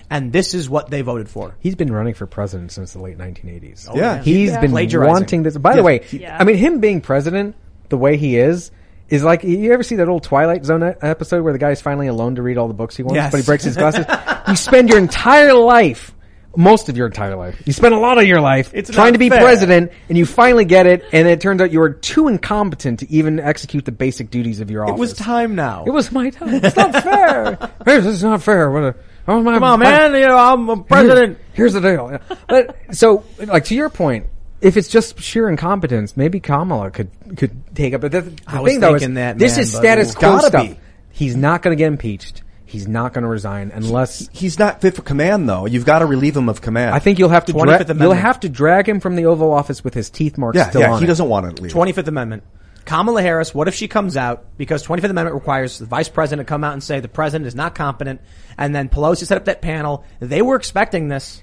[0.09, 1.55] And this is what they voted for.
[1.61, 3.89] He's been running for president since the late 1980s.
[3.91, 4.23] Oh, yeah.
[4.23, 4.61] He's Yeah.
[4.61, 5.13] been Plagiarizing.
[5.13, 5.57] wanting this.
[5.59, 6.37] By the way, Yeah.
[6.39, 7.55] I mean, him being president
[7.91, 8.71] the way he is,
[9.09, 12.37] is like, you ever see that old Twilight Zone episode where the guy's finally alone
[12.37, 13.31] to read all the books he wants, Yes.
[13.33, 14.07] but he breaks his glasses?
[14.49, 16.15] you spend your entire life,
[16.57, 19.19] most of your entire life, you spend a lot of your life It's trying to
[19.19, 19.41] be fair.
[19.41, 23.11] president, and you finally get it, and it turns out you are too incompetent to
[23.11, 24.97] even execute the basic duties of your office.
[24.97, 25.85] It was time now.
[25.87, 26.61] It was my time.
[26.65, 27.71] It's not fair.
[27.85, 28.71] Hey, this is not fair.
[28.71, 28.95] What a,
[29.27, 30.13] oh my, Come on, man.
[30.15, 31.39] You know, I'm a president.
[31.55, 32.19] Here's the deal.
[32.47, 34.27] But so, like to your point,
[34.61, 38.03] if it's just sheer incompetence, maybe Kamala could could take up.
[38.03, 40.39] But the, the I was thing though is, thinking that, this man, is status quo
[40.39, 40.67] stuff.
[40.69, 40.79] be.
[41.11, 42.43] He's not going to get impeached.
[42.71, 44.29] He's not going to resign unless.
[44.33, 45.67] He's not fit for command though.
[45.67, 46.95] You've got to relieve him of command.
[46.95, 49.83] I think you'll have to dra- you'll have to drag him from the Oval Office
[49.83, 51.09] with his teeth marks yeah, still yeah, on he it.
[51.09, 51.73] doesn't want to leave.
[51.73, 52.45] 25th Amendment.
[52.85, 56.51] Kamala Harris, what if she comes out because 25th Amendment requires the vice president to
[56.51, 58.21] come out and say the president is not competent
[58.57, 60.05] and then Pelosi set up that panel.
[60.21, 61.43] They were expecting this.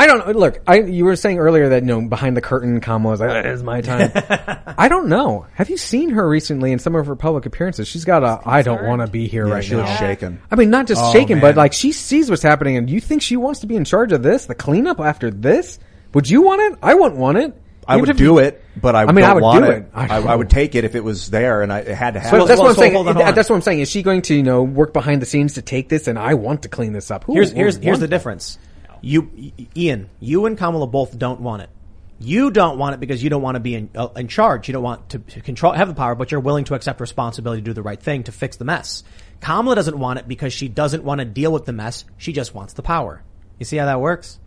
[0.00, 0.32] I don't know.
[0.32, 3.62] Look, I you were saying earlier that you know behind the curtain, Kamala's like, "It's
[3.62, 4.10] my time."
[4.78, 5.46] I don't know.
[5.54, 7.86] Have you seen her recently in some of her public appearances?
[7.86, 10.40] She's got a "I don't want to be here Yeah, right she now." was shaken.
[10.50, 11.42] I mean, not just Oh, shaken, man.
[11.42, 14.12] but like she sees what's happening, and you think she wants to be in charge
[14.12, 15.78] of this, the cleanup after this?
[16.14, 16.78] Would you want it?
[16.82, 17.54] I wouldn't want it.
[17.86, 19.64] I Even would if do you- it, but I, I mean, don't I would want
[19.64, 19.76] do it.
[19.78, 19.86] it.
[19.94, 22.20] I, I I would take it if it was there and I, it had to
[22.20, 22.46] But happen.
[22.46, 22.94] that's well, what I'm so saying.
[22.94, 23.34] hold on, hold on.
[23.34, 23.80] That's what I'm saying.
[23.80, 26.06] Is she going to, you know, work behind the scenes to take this?
[26.06, 27.24] And I want to clean this up.
[27.24, 28.10] Who Here's would here's here's want the that?
[28.10, 28.58] difference.
[29.00, 31.70] You, Ian, you and Kamala both don't want it.
[32.18, 34.68] You don't want it because you don't want to be in, uh, in charge.
[34.68, 37.62] You don't want to, to control, have the power, but you're willing to accept responsibility
[37.62, 39.02] to do the right thing to fix the mess.
[39.40, 42.04] Kamala doesn't want it because she doesn't want to deal with the mess.
[42.18, 43.22] She just wants the power.
[43.58, 44.38] You see how that works?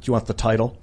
[0.00, 0.78] Do you want the title?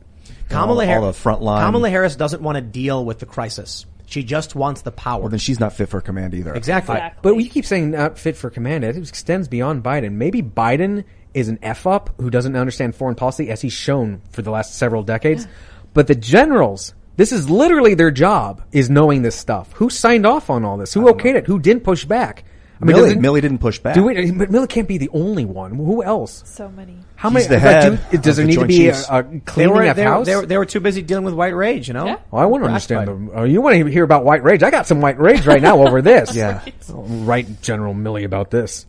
[0.49, 1.66] Kamala all, Harris, all the front line.
[1.66, 3.88] Kamala Harris doesn't want to deal with the crisis.
[4.05, 5.22] She just wants the power.
[5.22, 6.53] Well, then she's not fit for command either.
[6.55, 6.95] exactly.
[6.95, 7.20] Exactly.
[7.22, 8.84] But we keep saying not fit for command.
[8.84, 10.13] It extends beyond Biden.
[10.13, 14.42] Maybe Biden is an F up who doesn't understand foreign policy as he's shown for
[14.42, 15.47] the last several decades.
[15.93, 19.72] But the generals, this is literally their job is knowing this stuff.
[19.74, 20.93] Who signed off on all this?
[20.93, 21.47] Who okayed it?
[21.47, 22.43] Who didn't push back?
[22.82, 23.93] Milley- doesn't- Milley didn't push back.
[23.93, 25.74] Do we, but Milley can't be the only one.
[25.76, 26.43] Who else?
[26.46, 26.96] So many.
[27.18, 27.60] How He's many?
[27.60, 29.08] the like, head do- does there the need to be a, Chiefs.
[29.10, 30.26] a They cleaning were, of they, were, house?
[30.26, 32.06] they, were, they were too busy dealing with white rage, you know?
[32.06, 33.08] Well, oh, I want to understand.
[33.08, 33.20] fighter.
[33.20, 34.64] The, oh, you want to hear about white rage?
[34.64, 36.34] I got some white rage right now over this.
[36.39, 36.62] Yeah.
[36.88, 38.86] I'll write General Milley about this.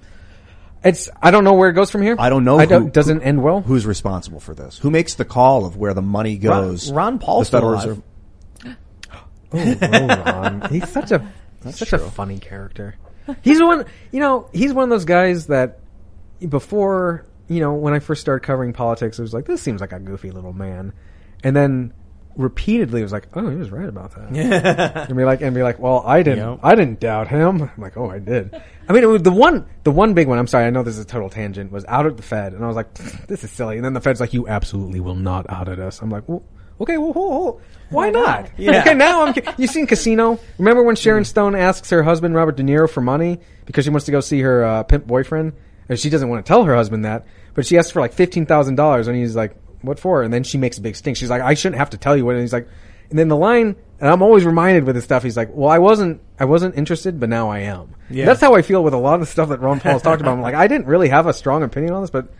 [0.82, 1.08] It's.
[1.22, 2.16] I don't know where it goes from here.
[2.18, 2.58] I don't know.
[2.58, 3.60] I don't, doesn't end well.
[3.60, 4.78] Who's responsible for this?
[4.78, 6.90] Who makes the call of where the money goes?
[6.90, 7.88] Ron Paul's the Federal alive.
[7.88, 8.02] Reserve.
[9.52, 10.68] Oh, oh, Ron.
[10.70, 11.28] He's such a
[11.72, 12.94] such a funny character.
[13.42, 13.84] He's one.
[14.12, 15.80] You know, he's one of those guys that
[16.48, 19.92] before you know when I first started covering politics, it was like this seems like
[19.92, 20.92] a goofy little man,
[21.42, 21.92] and then
[22.40, 24.34] repeatedly it was like, oh, he was right about that.
[24.34, 25.04] yeah.
[25.08, 26.60] and be like, and be like, well, I didn't, Yep.
[26.62, 27.62] I didn't doubt him.
[27.62, 28.54] I'm like, oh, I did.
[28.88, 30.38] I mean, it was the one, the one big one.
[30.38, 31.70] I'm sorry, I know this is a total tangent.
[31.70, 32.92] Was out of the Fed, and I was like,
[33.28, 33.76] this is silly.
[33.76, 36.00] And then the Fed's like, you absolutely will not audit us.
[36.02, 36.42] I'm like, well,
[36.80, 37.60] okay, well,
[37.90, 38.50] why not?
[38.58, 38.80] Yeah.
[38.80, 39.34] Okay, now I'm.
[39.58, 40.38] You seen Casino?
[40.58, 44.06] Remember when Sharon Stone asks her husband Robert De Niro for money because she wants
[44.06, 45.52] to go see her uh, pimp boyfriend,
[45.88, 48.46] and she doesn't want to tell her husband that, but she asks for like fifteen
[48.46, 51.16] thousand dollars, and he's like, "What for?" And then she makes a big stink.
[51.16, 52.68] She's like, "I shouldn't have to tell you what." And he's like,
[53.10, 55.22] and then the line, and I'm always reminded with this stuff.
[55.22, 58.24] He's like, "Well, I wasn't, I wasn't interested, but now I am." Yeah.
[58.24, 60.32] That's how I feel with a lot of the stuff that Ron Paul's talked about.
[60.32, 62.32] I'm like, I didn't really have a strong opinion on this, but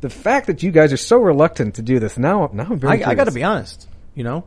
[0.00, 3.04] the fact that you guys are so reluctant to do this now, now I'm very.
[3.04, 3.88] I, I got to be honest.
[4.14, 4.44] You know,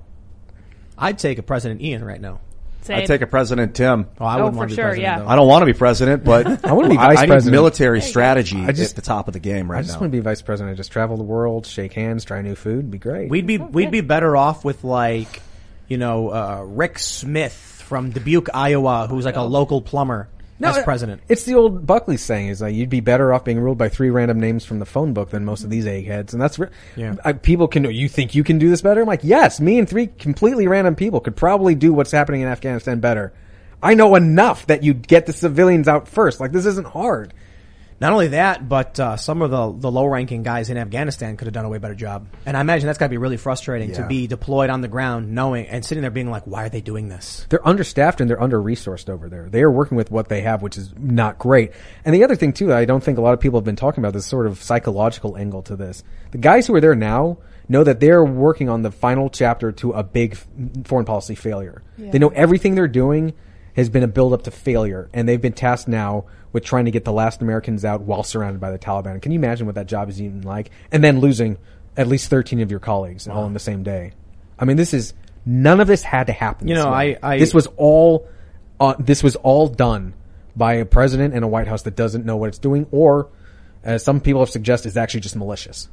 [0.97, 2.41] I'd take a President Ian right now.
[2.87, 2.97] Same.
[2.99, 4.07] I take a President Tim.
[4.19, 5.19] Oh, I Oh, wouldn't for want to be sure, president, yeah.
[5.19, 5.27] though.
[5.27, 7.51] I don't want to be president, but I wanna be vice I need president.
[7.53, 9.79] military strategy I just- at the top of the game right now.
[9.79, 10.01] I just now.
[10.01, 10.73] want to be vice president.
[10.73, 12.89] I just travel the world, shake hands, try new food.
[12.89, 13.29] Be great.
[13.29, 15.41] We'd be we'd be better off with like,
[15.87, 20.27] you know, uh, Rick Smith from Dubuque, Iowa, who's like a local plumber
[20.63, 21.21] as uh, president.
[21.29, 24.09] It's the old Buckley saying: "Is like you'd be better off being ruled by three
[24.09, 27.15] random names from the phone book than most of these eggheads." And that's re- Yeah.
[27.23, 27.83] I, people can.
[27.85, 29.01] You think you can do this better?
[29.01, 29.59] I'm like, yes.
[29.59, 33.33] Me and three completely random people could probably do what's happening in Afghanistan better.
[33.81, 36.39] I know enough that you get the civilians out first.
[36.39, 37.33] Like this isn't hard.
[37.99, 41.45] Not only that, but uh, some of the the low ranking guys in Afghanistan could
[41.45, 42.27] have done a way better job.
[42.45, 45.33] And I imagine that's got to be really frustrating to be deployed on the ground,
[45.33, 47.45] knowing and sitting there being like, why are they doing this?
[47.49, 49.49] They're understaffed and they're under resourced over there.
[49.49, 51.71] They are working with what they have, which is not great.
[52.05, 54.03] And the other thing too, I don't think a lot of people have been talking
[54.03, 56.03] about this sort of psychological angle to this.
[56.31, 59.91] The guys who are there now know that they're working on the final chapter to
[59.93, 60.37] a big
[60.85, 61.83] foreign policy failure.
[61.97, 63.33] They know everything they're doing
[63.75, 66.91] has been a build up to failure and they've been tasked now with trying to
[66.91, 69.21] get the last Americans out while surrounded by the Taliban.
[69.21, 70.71] Can you imagine what that job is even like?
[70.91, 71.57] And then losing
[71.95, 74.13] at least 13 of your colleagues all in the same day.
[74.59, 75.13] I mean, this is,
[75.45, 76.67] none of this had to happen.
[76.67, 76.89] You this know.
[76.91, 78.27] I- I- this was all
[78.79, 80.13] uh, this was all done
[80.55, 83.29] by a president and a White House that doesn't know what it's doing, or
[83.83, 85.89] as some people have suggested, is actually just malicious.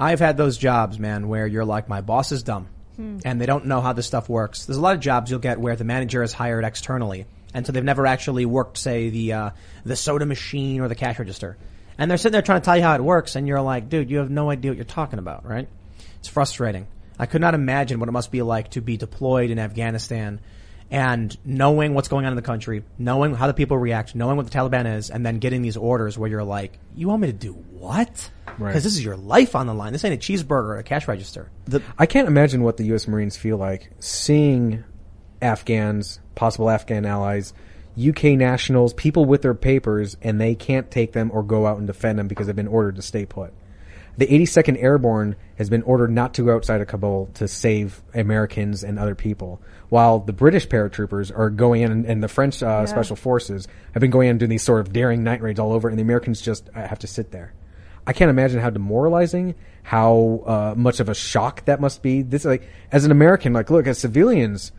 [0.00, 2.68] I've had those jobs, man, where you're like, my boss is dumb
[3.24, 4.64] and they don't know how this stuff works.
[4.66, 7.26] There's a lot of jobs you'll get where the manager is hired externally.
[7.54, 9.50] And so they've never actually worked, say, the, uh,
[9.84, 11.56] the soda machine or the cash register.
[11.98, 14.10] And they're sitting there trying to tell you how it works and you're like, dude,
[14.10, 15.68] you have no idea what you're talking about, right?
[16.18, 16.86] It's frustrating.
[17.18, 20.40] I could not imagine what it must be like to be deployed in Afghanistan
[20.90, 24.50] and knowing what's going on in the country, knowing how the people react, knowing what
[24.50, 27.32] the Taliban is, and then getting these orders where you're like, you want me to
[27.32, 28.30] do what?
[28.58, 28.68] Right.
[28.68, 29.92] Because this is your life on the line.
[29.92, 31.50] This ain't a cheeseburger or a cash register.
[31.98, 33.08] I can't imagine what the U.S.
[33.08, 34.84] Marines feel like seeing
[35.42, 37.52] Afghans, possible Afghan allies,
[37.98, 41.86] UK nationals, people with their papers, and they can't take them or go out and
[41.86, 43.52] defend them because they've been ordered to stay put.
[44.18, 48.84] The 82nd Airborne has been ordered not to go outside of Kabul to save Americans
[48.84, 52.84] and other people, while the British paratroopers are going in and, and the French uh,
[52.86, 55.72] special forces have been going in and doing these sort of daring night raids all
[55.72, 57.54] over, and the Americans just uh, have to sit there.
[58.06, 62.22] I can't imagine how demoralizing, how uh, much of a shock that must be.
[62.22, 64.72] This like as an American, like look as civilians,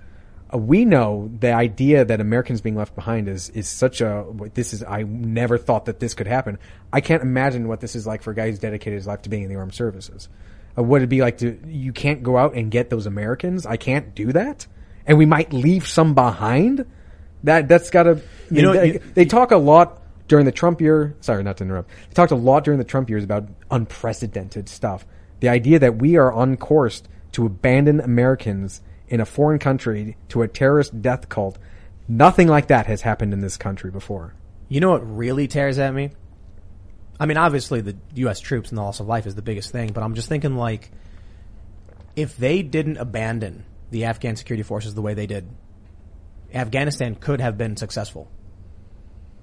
[0.58, 4.84] we know the idea that Americans being left behind is is such a this is
[4.84, 6.60] I never thought that this could happen.
[6.92, 9.30] I can't imagine what this is like for a guy who's dedicated his life to
[9.30, 10.30] being in the armed services.
[10.78, 13.66] Uh, what it'd be like to you can't go out and get those Americans.
[13.66, 14.68] I can't do that,
[15.06, 16.86] and we might leave some behind.
[17.44, 20.82] That that's got to You know, they, you- they talk a lot during the Trump
[20.82, 21.16] year.
[21.22, 21.90] Sorry, not to interrupt.
[22.10, 25.06] They talked a lot during the Trump years about unprecedented stuff.
[25.42, 27.04] The idea that we are on course
[27.34, 31.58] to abandon Americans in a foreign country to a terrorist death cult.
[32.08, 34.34] Nothing like that has happened in this country before.
[34.70, 36.12] You know what really tears at me?
[37.20, 38.40] I mean, obviously the U.S.
[38.40, 40.92] troops and the loss of life is the biggest thing, but I'm just thinking like,
[42.16, 45.48] if they didn't abandon the Afghan security forces the way they did,
[46.54, 48.30] Afghanistan could have been successful.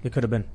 [0.02, 0.48] It could have been.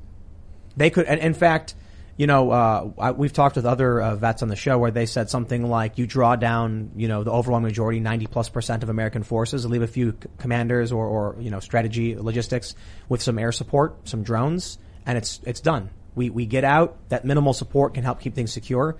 [0.78, 1.76] They could, and in fact,
[2.18, 5.06] you know, uh, I, we've talked with other uh, vets on the show where they
[5.06, 8.90] said something like, you draw down, you know, the overwhelming majority, 90 plus percent of
[8.90, 12.76] American forces, leave a few c- commanders or, or, you know, strategy, logistics
[13.10, 15.90] with some air support, some drones, and it's it's done.
[16.16, 16.98] We we get out.
[17.10, 18.96] That minimal support can help keep things secure,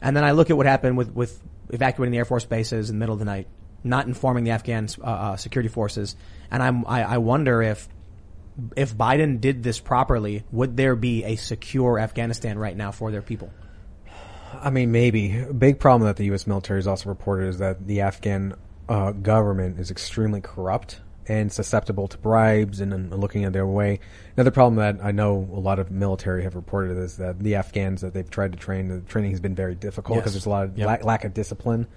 [0.00, 1.40] and then I look at what happened with with
[1.70, 3.46] evacuating the air force bases in the middle of the night,
[3.84, 6.16] not informing the Afghan uh, uh, security forces,
[6.50, 7.88] and I'm I, I wonder if
[8.76, 13.22] if Biden did this properly, would there be a secure Afghanistan right now for their
[13.22, 13.50] people?
[14.54, 15.38] I mean, maybe.
[15.40, 16.46] A big problem that the U.S.
[16.46, 18.54] military has also reported is that the Afghan
[18.88, 23.98] uh, government is extremely corrupt and susceptible to bribes and, and looking at their way.
[24.36, 28.00] Another problem that I know a lot of military have reported is that the Afghans
[28.02, 30.22] that they've tried to train, the training has been very difficult Yes.
[30.22, 30.86] because there's a lot of Yep.
[30.86, 31.88] lack, lack of discipline.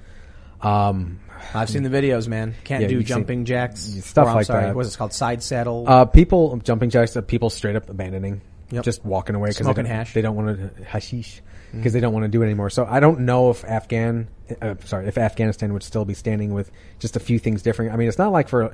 [0.61, 1.19] Um,
[1.53, 2.55] I've seen the videos, man.
[2.63, 4.75] Can't Yeah, do jumping jacks, stuff or, I'm like sorry, that.
[4.75, 5.13] What is it called?
[5.13, 5.85] Side saddle.
[5.87, 8.41] Uh, people jumping jacks, uh, people straight up abandoning,
[8.71, 8.83] Yep.
[8.83, 10.13] just walking away because they hash.
[10.13, 11.41] they don't want to hashish
[11.71, 11.77] Mm.
[11.77, 12.69] because they don't want to do it anymore.
[12.69, 14.27] So I don't know if Afghan,
[14.61, 17.93] uh, sorry, if Afghanistan would still be standing with just a few things different.
[17.93, 18.73] I mean, it's not like for,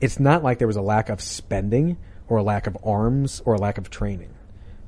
[0.00, 1.96] it's not like there was a lack of spending
[2.28, 4.30] or a lack of arms or a lack of training.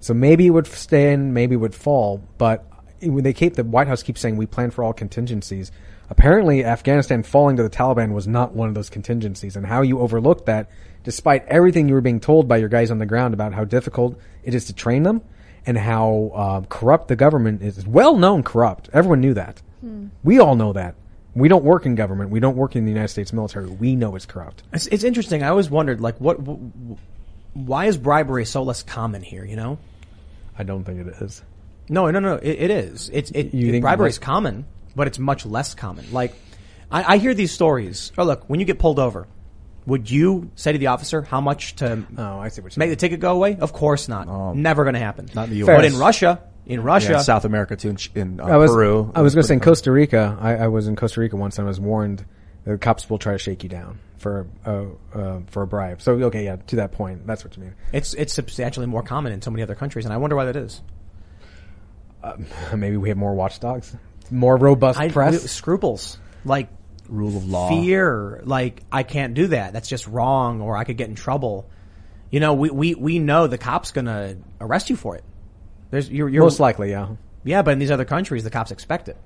[0.00, 2.64] So maybe it would stand, maybe it would fall, but
[3.02, 5.70] when they keep the White House keeps saying we plan for all contingencies.
[6.10, 10.00] Apparently, Afghanistan falling to the Taliban was not one of those contingencies, and how you
[10.00, 10.70] overlooked that,
[11.04, 14.18] despite everything you were being told by your guys on the ground about how difficult
[14.42, 15.20] it is to train them
[15.66, 17.86] and how uh, corrupt the government is.
[17.86, 18.88] Well known corrupt.
[18.92, 19.60] Everyone knew that.
[20.24, 20.94] We all know that.
[21.34, 22.30] We don't work in government.
[22.30, 23.66] We don't work in the United States military.
[23.68, 24.62] We know it's corrupt.
[24.72, 25.42] It's, it's interesting.
[25.44, 26.96] I always wondered, like, what, wh-
[27.54, 29.44] why is bribery so less common here?
[29.44, 29.78] You know?
[30.58, 31.42] I don't think it is.
[31.88, 32.34] No, no, no.
[32.36, 33.08] It, it is.
[33.12, 33.54] It's it.
[33.54, 34.64] You it- think- bribery is common,
[34.98, 36.12] but it's much less common.
[36.12, 36.34] Like,
[36.90, 38.12] I, I hear these stories.
[38.18, 39.28] Oh, look, when you get pulled over,
[39.86, 42.90] would you say to the officer how much to Oh, I see what you make
[42.90, 43.56] the ticket go away?
[43.56, 44.56] Of course not.
[44.56, 45.28] Never going to happen.
[45.34, 45.76] Not in the U.S.
[45.76, 49.10] But in Russia, in Russia, Yeah, South America too, in, in uh, I was, Peru.
[49.14, 50.36] I was going to say in Costa Rica.
[50.40, 52.26] I, I was in Costa Rica once, and I was warned
[52.64, 54.84] the cops will try to shake you down for uh,
[55.14, 56.02] uh, for a bribe.
[56.02, 57.74] So okay, yeah, to that point, that's what you mean.
[57.92, 60.56] it's it's substantially more common in so many other countries, and I wonder why that
[60.56, 60.82] is.
[62.74, 63.96] Maybe we have more watchdogs,
[64.30, 65.50] more robust I, press.
[65.50, 66.68] scruples like
[67.08, 67.68] rule of law.
[67.68, 69.72] fear, like I can't do that.
[69.72, 71.68] That's just wrong, or I could get in trouble.
[72.30, 75.24] You know, we we, we know the cop's gonna arrest you for it.
[75.90, 77.08] There's you're, you're Most likely, yeah.
[77.44, 79.16] yeah, but in these other countries, the cops expect it.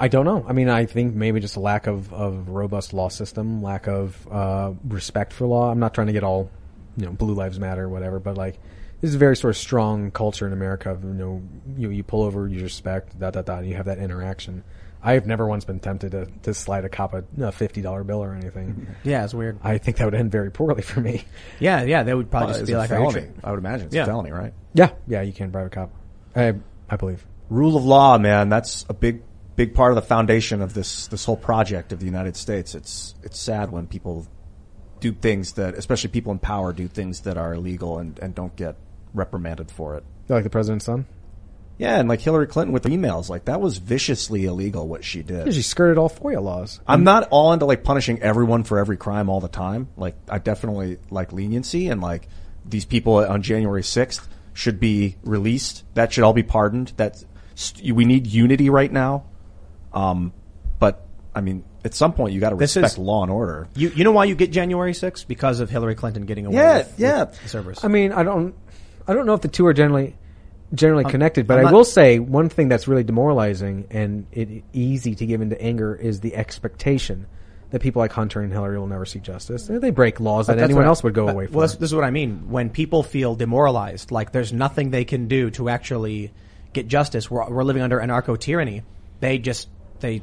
[0.00, 0.44] I don't know.
[0.48, 4.26] I mean, I think maybe just a lack of, of robust law system, lack of
[4.30, 5.70] uh, respect for law.
[5.70, 6.50] I'm not trying to get all,
[6.96, 8.58] you know, Blue Lives Matter or whatever, but like
[9.00, 10.90] this is a very sort of strong culture in America.
[10.90, 11.42] Of, you know,
[11.76, 13.60] you you pull over, you respect, da da da.
[13.60, 14.64] You have that interaction.
[15.00, 18.22] I've never once been tempted to, to slide a cop a, a fifty dollar bill
[18.22, 18.88] or anything.
[19.04, 19.58] Yeah, it's weird.
[19.62, 21.24] I think that would end very poorly for me.
[21.60, 23.32] Yeah, yeah, that would probably Uh, just it's be a like, are you felony.
[23.32, 24.02] tra- I would imagine it's Yeah.
[24.02, 24.52] a felony, right?
[24.74, 25.90] Yeah, yeah, you can't bribe a cop.
[26.34, 26.54] I
[26.90, 27.24] I believe.
[27.48, 28.48] Rule of law, man.
[28.48, 29.22] That's a big,
[29.56, 32.74] big part of the foundation of this this whole project of the United States.
[32.74, 34.26] It's it's sad when people
[35.00, 38.56] do things that, especially people in power, do things that are illegal and, and don't
[38.56, 38.74] get
[39.14, 40.04] reprimanded for it.
[40.28, 41.06] Like the president's son.
[41.78, 45.22] Yeah, and like Hillary Clinton with the emails, like that was viciously illegal what she
[45.22, 45.46] did.
[45.46, 46.80] Yeah, she skirted all FOIA laws.
[46.88, 49.88] I'm not all into like punishing everyone for every crime all the time.
[49.96, 52.28] Like I definitely like leniency and like
[52.64, 55.84] these people on January 6th should be released.
[55.94, 56.92] That should all be pardoned.
[56.96, 57.22] That
[57.92, 59.26] we need unity right now.
[59.92, 60.32] Um,
[60.80, 63.68] but I mean, at some point you got to respect is- law and order.
[63.76, 65.28] You you know why you get January 6th?
[65.28, 67.20] Because of Hillary Clinton getting away Yeah, with, yeah.
[67.24, 67.84] with the servers.
[67.84, 68.54] I mean, I don't,
[69.08, 70.14] I don't know if the two are generally,
[70.74, 71.46] generally I'm- connected.
[71.46, 75.40] But I'm I will say one thing that's really demoralizing and it easy to give
[75.40, 77.26] into anger is the expectation
[77.70, 79.66] that people like Hunter and Hillary will never see justice.
[79.70, 81.52] They break laws that anyone I- else would go but- away for.
[81.58, 82.50] Well, this, this is what I mean.
[82.50, 86.32] When people feel demoralized, like there's nothing they can do to actually
[86.72, 88.82] get justice, we're, we're living under anarcho tyranny.
[89.20, 89.68] They just
[90.00, 90.22] they.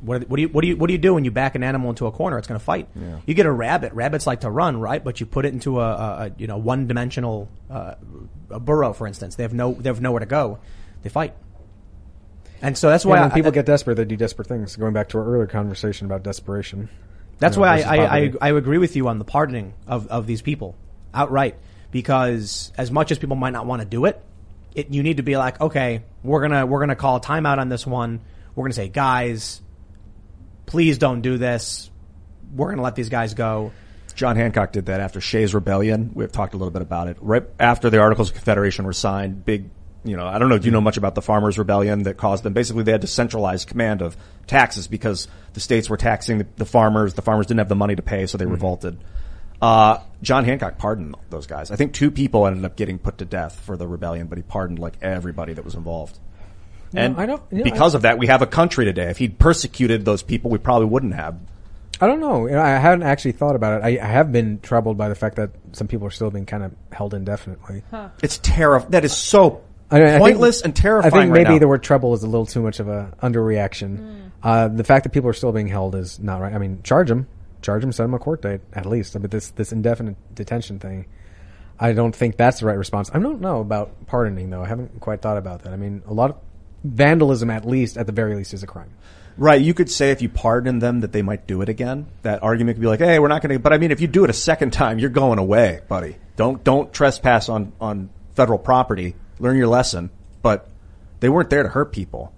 [0.00, 1.62] What, what do you what do you what do you do when you back an
[1.62, 2.38] animal into a corner?
[2.38, 2.88] It's going to fight.
[3.26, 3.92] You get a rabbit.
[3.92, 5.02] Rabbits like to run, right?
[5.04, 7.94] But you put it into a, a, a you know one dimensional uh,
[8.50, 9.34] a burrow, for instance.
[9.36, 10.58] They have no they have nowhere to go.
[11.02, 11.34] They fight.
[12.62, 14.76] And so that's Yeah, why when I- people get desperate, they do desperate things.
[14.76, 16.88] Going back to our earlier conversation about desperation.
[17.38, 18.32] That's you know, why I, I, I.
[18.42, 20.76] I agree with you on the pardoning of, of these people
[21.14, 21.56] outright.
[21.90, 24.22] Because as much as people might not want to do it,
[24.74, 27.68] it, you need to be like, okay, we're gonna, we're gonna call a timeout on
[27.68, 28.20] this one.
[28.54, 29.60] We're gonna say, guys,
[30.70, 31.90] please don't do this.
[32.54, 33.72] We're gonna let these guys go.
[34.14, 36.12] John Hancock did that after Shays Rebellion.
[36.14, 37.16] We've talked a little bit about it.
[37.20, 39.70] Right after the Articles of Confederation were signed, big,
[40.04, 42.44] you know, I don't know, do you know much about the Farmers Rebellion that caused
[42.44, 42.52] them?
[42.52, 44.16] Basically, they had to centralize command of
[44.46, 47.14] taxes because the states were taxing the, the farmers.
[47.14, 49.02] The farmers didn't have the money to pay, so they revolted.
[49.60, 51.70] Uh, John Hancock pardoned those guys.
[51.70, 54.42] I think two people ended up getting put to death for the rebellion, but he
[54.42, 56.18] pardoned like everybody that was involved.
[56.92, 59.10] No, and I don't- you know, because of that, we have a country today.
[59.10, 61.36] If he'd persecuted those people, we probably wouldn't have.
[62.00, 62.46] I don't know.
[62.46, 63.84] You know, I haven't actually thought about it.
[63.84, 66.62] I, I have been troubled by the fact that some people are still being kind
[66.64, 67.82] of held indefinitely.
[68.22, 68.90] It's terrifying.
[68.92, 69.60] That is so
[69.90, 71.12] I mean, I think- pointless and terrifying.
[71.12, 71.58] I think right maybe now.
[71.58, 74.30] the word trouble is a little too much of a underreaction.
[74.42, 76.54] Uh, the fact that people are still being held is not right.
[76.54, 77.26] I mean, charge them,
[77.60, 79.20] charge them, set them a court date at least.
[79.20, 81.04] But this this indefinite detention thing,
[81.78, 83.10] I don't think that's the right response.
[83.12, 84.62] I don't know about pardoning though.
[84.62, 85.72] I haven't quite thought about that.
[85.74, 86.36] I mean, a lot of
[86.84, 88.90] vandalism, at least at the very least, is a crime.
[89.36, 89.60] Right.
[89.60, 92.06] You could say if you pardon them that they might do it again.
[92.22, 93.58] That argument could be like, hey, we're not going to.
[93.58, 96.16] But I mean, if you do it a second time, you're going away, buddy.
[96.36, 99.14] Don't don't trespass on on federal property.
[99.38, 100.10] Learn your lesson.
[100.42, 100.68] But
[101.20, 102.34] they weren't there to hurt people.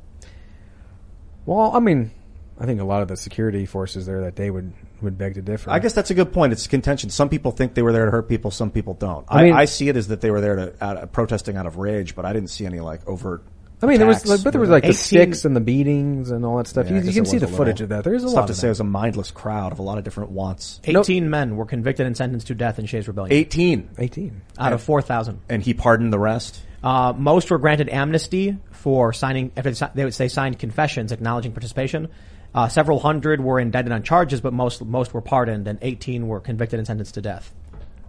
[1.47, 2.13] Well, I mean,
[2.59, 5.43] I think a lot of the security forces there that day would would beg to
[5.43, 5.71] differ.
[5.71, 6.53] I guess that's a good point.
[6.53, 7.11] It's contention.
[7.11, 8.51] Some people think they were there to hurt people.
[8.51, 9.27] Some people don't.
[9.29, 11.79] I I, I see it as that they were there to out, protesting out of
[11.79, 13.43] rage, but I didn't see any like overt.
[13.83, 16.45] I mean, there was, like, but there was like the sticks and the beatings and
[16.45, 16.87] all that stuff.
[16.87, 18.05] Yeah, you, you can see the little- footage of that.
[18.05, 18.69] There's a it's lot to of say.
[18.69, 20.81] It was a mindless crowd of a lot of different wants.
[20.85, 23.33] 18 men were convicted and sentenced to death in Shays Rebellion.
[23.33, 23.91] 18.
[23.99, 24.41] 18.
[24.59, 25.41] Out of 4,000.
[25.49, 26.63] And he pardoned the rest?
[26.85, 31.53] Uh, most were granted amnesty for signing, if they they would say signed confessions acknowledging
[31.53, 32.09] participation.
[32.55, 36.41] Uh, several hundred were indicted on charges, but most, most were pardoned and 18 were
[36.41, 37.53] convicted and sentenced to death.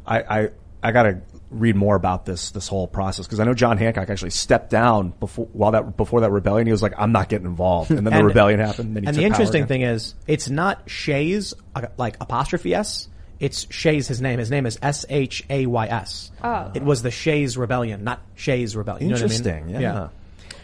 [0.06, 0.50] I, I,
[0.84, 4.10] I got to read more about this this whole process because I know John Hancock
[4.10, 6.68] actually stepped down before while that before that rebellion.
[6.68, 8.95] He was like, "I'm not getting involved," and then the rebellion happened.
[8.95, 13.07] Then he and the interesting thing is, it's not Shays, uh, like apostrophe S.
[13.39, 14.39] It's Shays, his name.
[14.39, 16.31] His name is S H A Y S.
[16.43, 16.72] Oh.
[16.73, 19.10] It was the Shays Rebellion, not Shays Rebellion.
[19.10, 19.47] You know what I mean?
[19.47, 20.10] Interesting, yeah.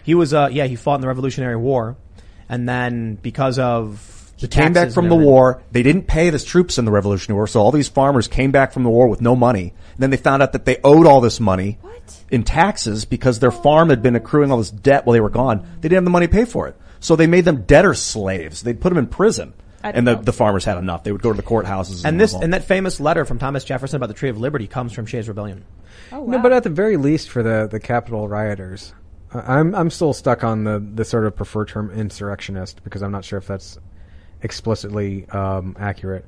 [0.04, 1.98] He was, uh, yeah, he fought in the Revolutionary War.
[2.48, 5.62] And then because of He came back from the everything- war.
[5.72, 8.72] They didn't pay the troops in the Revolutionary War, so all these farmers came back
[8.72, 9.74] from the war with no money.
[9.94, 11.78] And then they found out that they owed all this money
[12.32, 15.60] in taxes because their farm had been accruing all this debt while they were gone.
[15.82, 18.62] They didn't have the money to pay for it, so they made them debtor slaves.
[18.64, 19.54] They'd put them in prison,
[19.84, 20.22] and the, know.
[20.22, 21.04] the farmers had enough.
[21.04, 22.06] They would go to the courthouses.
[22.06, 24.94] And this, and that famous letter from Thomas Jefferson about the Tree of Liberty comes
[24.94, 25.66] from Shays Rebellion.
[26.14, 28.94] Oh, No, but at the very least, for the the Capitol rioters,
[29.34, 33.12] I- I'm I'm still stuck on the the sort of preferred term insurrectionist because I'm
[33.12, 33.78] not sure if that's
[34.42, 36.26] explicitly um, accurate.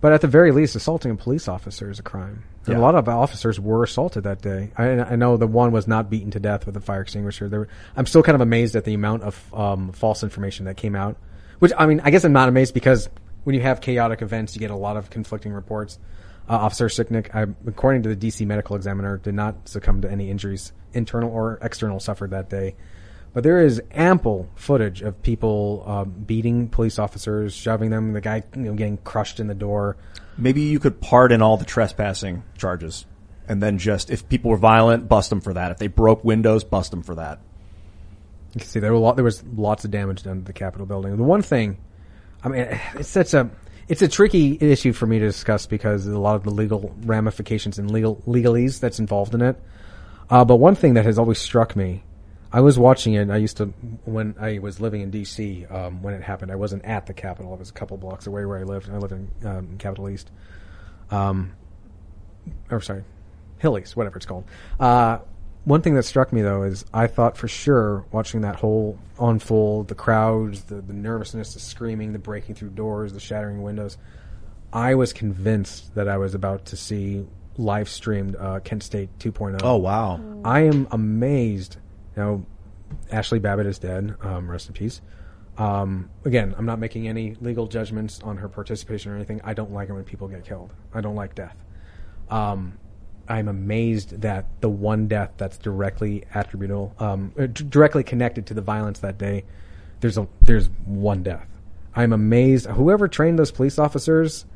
[0.00, 2.44] But at the very least, assaulting a police officer is a crime.
[2.66, 2.76] Yeah.
[2.76, 4.70] a lot of officers were assaulted that day.
[4.76, 7.48] I, I know the one was not beaten to death with a fire extinguisher.
[7.48, 10.94] There, I'm still kind of amazed at the amount of um, false information that came
[10.94, 11.16] out.
[11.58, 13.08] Which I mean, I guess I'm not amazed because
[13.44, 15.98] when you have chaotic events, you get a lot of conflicting reports.
[16.48, 20.30] Uh, Officer Sicknick, I, according to the DC Medical Examiner, did not succumb to any
[20.30, 22.74] injuries, internal or external, suffered that day.
[23.32, 28.42] But there is ample footage of people uh, beating police officers, shoving them, the guy
[28.56, 29.96] you know, getting crushed in the door.
[30.36, 33.06] Maybe you could pardon all the trespassing charges,
[33.48, 35.70] and then just if people were violent, bust them for that.
[35.70, 37.40] If they broke windows, bust them for that.
[38.54, 40.52] You can see there were a lot, there was lots of damage done to the
[40.52, 41.16] Capitol building.
[41.16, 41.78] The one thing,
[42.42, 43.48] I mean, it's such a
[43.86, 46.94] it's a tricky issue for me to discuss because of a lot of the legal
[47.02, 49.56] ramifications and legal legalese that's involved in it.
[50.30, 52.04] Uh, but one thing that has always struck me,
[52.52, 53.30] I was watching it.
[53.30, 53.66] I used to
[54.04, 55.66] when I was living in D.C.
[55.66, 56.50] Um, when it happened.
[56.50, 57.52] I wasn't at the Capitol.
[57.52, 58.90] I was a couple blocks away where I lived.
[58.90, 60.30] I lived in um, Capitol East.
[61.10, 61.52] Um,
[62.70, 63.04] or sorry,
[63.58, 64.44] Hill East, whatever it's called.
[64.78, 65.18] Uh,
[65.64, 69.88] one thing that struck me though is I thought for sure watching that whole unfold,
[69.88, 73.98] the crowds, the, the nervousness, the screaming, the breaking through doors, the shattering windows,
[74.72, 77.26] I was convinced that I was about to see
[77.58, 79.60] live streamed uh, Kent State 2.0.
[79.62, 80.20] Oh, wow.
[80.44, 81.76] I am amazed.
[82.20, 82.46] Know,
[83.10, 84.14] Ashli Babbitt is dead.
[84.20, 85.00] Um, rest in peace.
[85.56, 89.40] Um, again, I'm not making any legal judgments on her participation or anything.
[89.44, 90.72] I don't like it when people get killed.
[90.94, 91.56] I don't like death.
[92.30, 92.78] Um,
[93.28, 98.60] I'm amazed that the one death that's directly attributable, um, uh, directly connected to the
[98.62, 99.44] violence that day,
[100.00, 101.46] there's a there's one death.
[101.94, 102.66] I'm amazed.
[102.66, 104.46] Whoever trained those police officers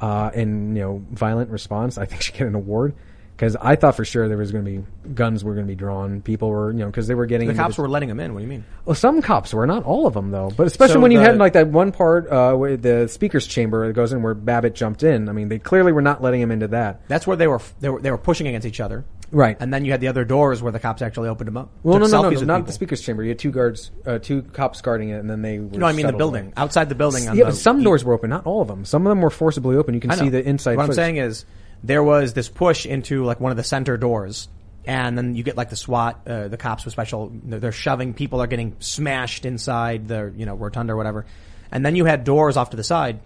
[0.00, 2.94] uh, in you know violent response, I think should get an award
[3.36, 4.84] because I thought for sure there was going to be
[5.14, 6.22] guns were going to be drawn.
[6.22, 8.32] People were you know because they were getting The cops were letting them in.
[8.32, 8.64] What do you mean?
[8.86, 10.50] well, some cops were, not all of them though.
[10.56, 13.46] But especially So when you the- had like that one part uh, where the speaker's
[13.46, 15.28] chamber that goes in where Babbitt jumped in.
[15.28, 17.06] I mean, they clearly were not letting him into that.
[17.08, 19.04] That's where they were, they were, they were pushing against each other.
[19.32, 19.56] Right.
[19.58, 21.70] And then you had the other doors where the cops actually opened them up.
[21.82, 22.66] Well, no, no, no, no not people.
[22.66, 23.22] the speaker's chamber.
[23.24, 25.58] You had two guards, uh, two cops guarding it, and then they.
[25.58, 26.52] Were No, I mean the building.
[26.56, 28.84] Outside the building on Yeah, the but some doors were open, not all of them.
[28.84, 29.94] Some of them were forcibly open.
[29.94, 30.76] You can see the inside.
[30.76, 31.44] What I'm saying is,
[31.84, 34.48] there was this push into like one of the center doors,
[34.84, 37.30] and then you get like the SWAT, uh, the cops with special.
[37.44, 41.26] They're shoving people are getting smashed inside the you know rotunda or whatever,
[41.70, 43.20] and then you had doors off to the side.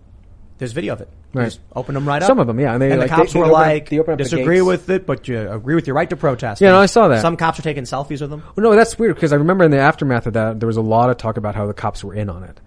[0.58, 1.08] There's video of it.
[1.32, 1.44] Right.
[1.44, 2.26] Just open them right up.
[2.26, 3.98] Some of them, yeah, and they, the like, cops they- they were open like, they
[4.00, 6.60] open up disagree with it, but you agree with your right to protest.
[6.60, 7.22] Yeah, no, I saw that.
[7.22, 8.42] Some cops are taking selfies with them.
[8.56, 10.82] Well, no, that's weird because I remember in the aftermath of that there was a
[10.82, 12.60] lot of talk about how the cops were in on it,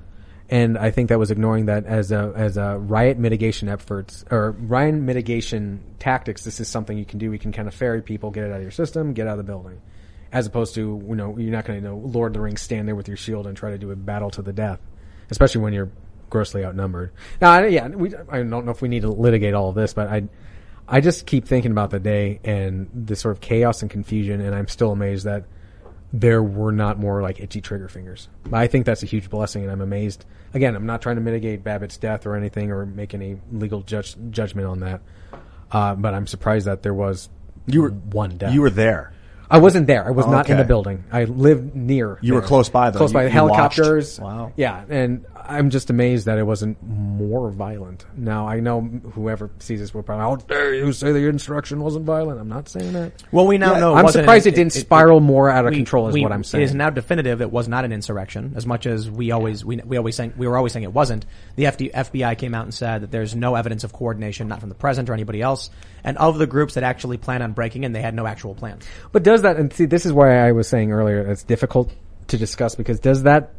[0.49, 4.51] And I think that was ignoring that as a as a riot mitigation efforts or
[4.51, 6.43] riot mitigation tactics.
[6.43, 7.31] This is something you can do.
[7.31, 9.45] We can kind of ferry people, get it out of your system, get out of
[9.45, 9.81] the building,
[10.31, 12.61] as opposed to you know you're not going to you know Lord of the Rings
[12.61, 14.79] stand there with your shield and try to do a battle to the death,
[15.29, 15.91] especially when you're
[16.29, 17.11] grossly outnumbered.
[17.39, 19.93] Now, I, yeah, we, I don't know if we need to litigate all of this,
[19.93, 20.23] but I
[20.87, 24.53] I just keep thinking about the day and the sort of chaos and confusion, and
[24.53, 25.45] I'm still amazed that
[26.15, 28.30] there were not more like itchy trigger fingers.
[28.52, 30.26] I think that's a huge blessing, and I'm amazed.
[30.53, 34.15] Again, I'm not trying to mitigate Babbitt's death or anything or make any legal judge,
[34.30, 35.02] judgment on that,
[35.72, 37.30] uh, but I'm surprised that there was
[37.65, 38.53] You were one death.
[38.53, 39.11] You were there.
[39.49, 40.06] I wasn't there.
[40.07, 41.03] I was not in the building.
[41.11, 42.18] I lived near.
[42.22, 42.98] You were close by, though.
[42.99, 43.23] Close You- by.
[43.23, 44.19] you Helicopters.
[44.19, 44.35] watched.
[44.38, 44.52] Wow.
[44.56, 48.05] Yeah, and I'm just amazed that it wasn't more violent.
[48.15, 52.05] Now I know whoever sees this will probably, how dare you say the insurrection wasn't
[52.05, 52.39] violent?
[52.39, 53.23] I'm not saying that.
[53.31, 53.95] Well, we now Yeah, know.
[53.97, 56.07] it I'm surprised an- it didn't spiral more out of we- control.
[56.07, 56.61] Is we- what I'm saying.
[56.61, 57.41] It is now definitive.
[57.41, 58.53] It was not an insurrection.
[58.55, 61.25] As much as we always we, we always saying we were always saying it wasn't.
[61.55, 64.69] The FD, FBI came out and said that there's no evidence of coordination, not from
[64.69, 65.69] the president or anybody else,
[66.03, 68.79] and of the groups that actually plan on breaking in, they had no actual plan.
[69.11, 71.91] But does that, and see, this is why I was saying earlier it's difficult
[72.27, 73.51] to discuss because does that,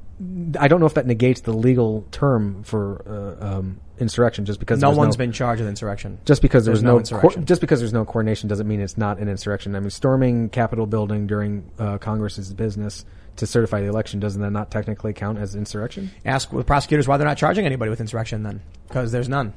[0.59, 3.03] I don't know if that negates the legal term for
[3.41, 6.19] uh, um, insurrection just because no one's been charged with insurrection.
[6.25, 7.47] Just because there There's was no, co- insurrection.
[7.47, 9.75] just because there's no coordination doesn't mean it's not an insurrection.
[9.75, 13.05] I mean, storming Capitol building during uh, Congress's business
[13.37, 16.11] to certify the election doesn't that not technically count as insurrection?
[16.25, 19.53] Ask the prosecutors why they're not charging anybody with insurrection then, because there's none.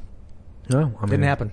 [0.69, 1.51] No, I Didn't happen.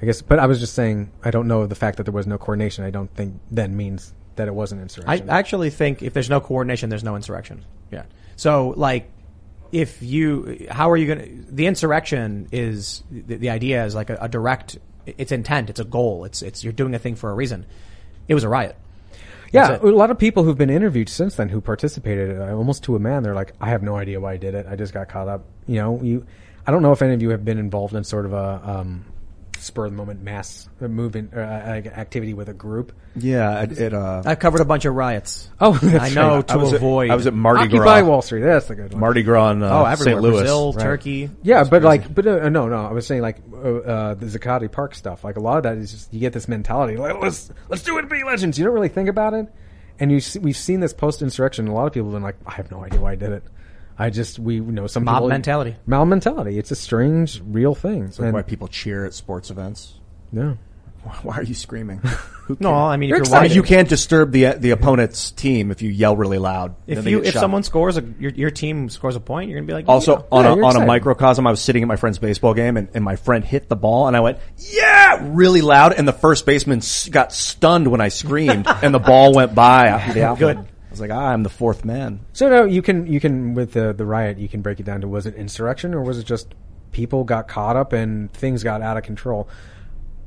[0.00, 2.26] I guess, but I was just saying I don't know the fact that there was
[2.26, 2.84] no coordination.
[2.84, 5.30] I don't think then means that it was an insurrection.
[5.30, 7.64] I actually think if there's no coordination, there's no insurrection.
[7.94, 8.04] Yeah.
[8.36, 9.10] So like,
[9.72, 14.10] if you, how are you going to, the insurrection is, the, the idea is like
[14.10, 17.30] a, a direct, it's intent, it's a goal, it's, it's, you're doing a thing for
[17.30, 17.66] a reason.
[18.28, 18.76] It was a riot.
[19.52, 22.96] Yeah, a lot of people who've been interviewed since then who participated, uh, almost to
[22.96, 24.66] a man, they're like, I have no idea why I did it.
[24.68, 25.44] I just got caught up.
[25.68, 26.26] You know, you.
[26.66, 29.04] I don't know if any of you have been involved in sort of a um,
[29.64, 31.42] spur of the moment mass uh, movement uh, uh,
[31.96, 32.92] activity with a group.
[33.16, 33.78] Yeah, it.
[33.78, 35.48] it uh, I've covered a bunch of riots.
[35.60, 36.48] Oh, I know right.
[36.48, 37.10] to I was at- avoid.
[37.10, 38.02] I was at Mardi Occupy Gras.
[38.02, 38.42] Wall Street.
[38.42, 39.00] That's the good one.
[39.00, 40.14] Mardi Gras in uh, oh, everywhere.
[40.14, 40.20] St.
[40.22, 40.38] Louis.
[40.40, 40.82] Brazil, Right.
[40.82, 41.30] Turkey.
[41.42, 41.86] Yeah, It's but crazy.
[42.02, 42.84] like, but uh, no, no.
[42.86, 45.24] I was saying like uh, uh, the Zuccotti Park stuff.
[45.24, 47.98] Like a lot of that is just you get this mentality like let's let's do
[47.98, 48.58] it, be legends.
[48.58, 49.46] You don't really think about it,
[49.98, 51.68] and you see, we've seen this post insurrection.
[51.68, 53.44] A lot of people have been like, I have no idea why I did it.
[53.98, 55.76] I just we know some Mob people mentality.
[55.86, 56.58] Mob mentality.
[56.58, 58.04] It's a strange, real thing.
[58.04, 59.94] It's like And- why people cheer at sports events.
[60.32, 60.58] no.
[61.22, 61.98] Why are you screaming?
[62.46, 62.72] Who No.
[62.72, 65.90] I mean, if You're you're watching, you can't disturb the the opponent's team if you
[65.90, 66.76] yell really loud.
[66.86, 67.40] if you, if shot.
[67.40, 70.24] someone scores a, your, your team scores a point, you're gonna be like, Also, yeah.
[70.32, 72.88] on Yeah, a on a microcosm, I was sitting at my friend's baseball game, and,
[72.94, 76.46] and my friend hit the ball, and I went, "Yeah!" really loud, and the first
[76.46, 80.56] baseman s- got stunned when I screamed, and the ball went by after the outfield.
[80.56, 80.68] Good.
[80.94, 83.92] Was like, ah, "I'm the fourth man." So no, you can you can with the
[83.92, 86.54] the riot, you can break it down to was it insurrection or was it just
[86.92, 89.48] people got caught up and things got out of control?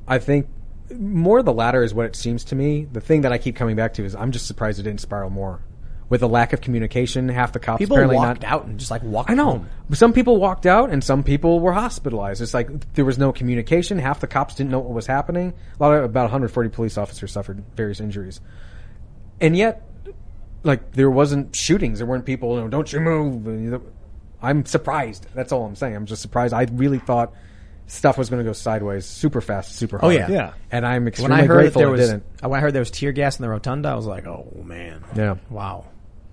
[0.07, 0.47] I think
[0.95, 2.85] more the latter is what it seems to me.
[2.85, 5.29] The thing that I keep coming back to is I'm just surprised it didn't spiral
[5.29, 5.61] more.
[6.09, 8.49] With the lack of communication, half the cops people apparently walked not.
[8.49, 9.51] out and just like walked I know.
[9.51, 9.69] home.
[9.91, 12.41] Some people walked out and some people were hospitalized.
[12.41, 13.99] It's like there was no communication.
[13.99, 15.53] Half the cops didn't know what was happening.
[15.77, 18.39] A lot of about 140 police officers suffered various injuries.
[19.41, 19.83] And yet
[20.67, 21.99] like there wasn't shootings.
[21.99, 23.81] There weren't people, you know, don't you move.
[24.41, 25.25] I'm surprised.
[25.33, 25.95] That's all I'm saying.
[25.95, 26.53] I'm just surprised.
[26.53, 27.33] I really thought
[27.87, 30.13] stuff was going to go sideways super fast, super hard.
[30.13, 30.29] Oh, hard.
[30.31, 30.35] yeah.
[30.37, 30.53] Yeah.
[30.71, 32.23] And I'm When extremely I heard that grateful there it was, didn't.
[32.41, 35.03] when I heard there was tear gas in the rotunda, I was like, oh man,
[35.15, 35.37] Yeah.
[35.49, 35.85] wow,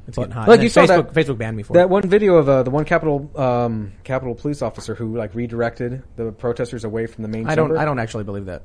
[0.09, 0.49] it's getting hot.
[0.49, 1.89] Like you then saw Facebook, that, Facebook banned me for that it.
[1.89, 6.33] one video of uh, the one Capitol um, Capitol police officer who like redirected the
[6.33, 7.49] protesters away from the main.
[7.49, 7.77] I don't.
[7.77, 8.63] I don't actually believe that.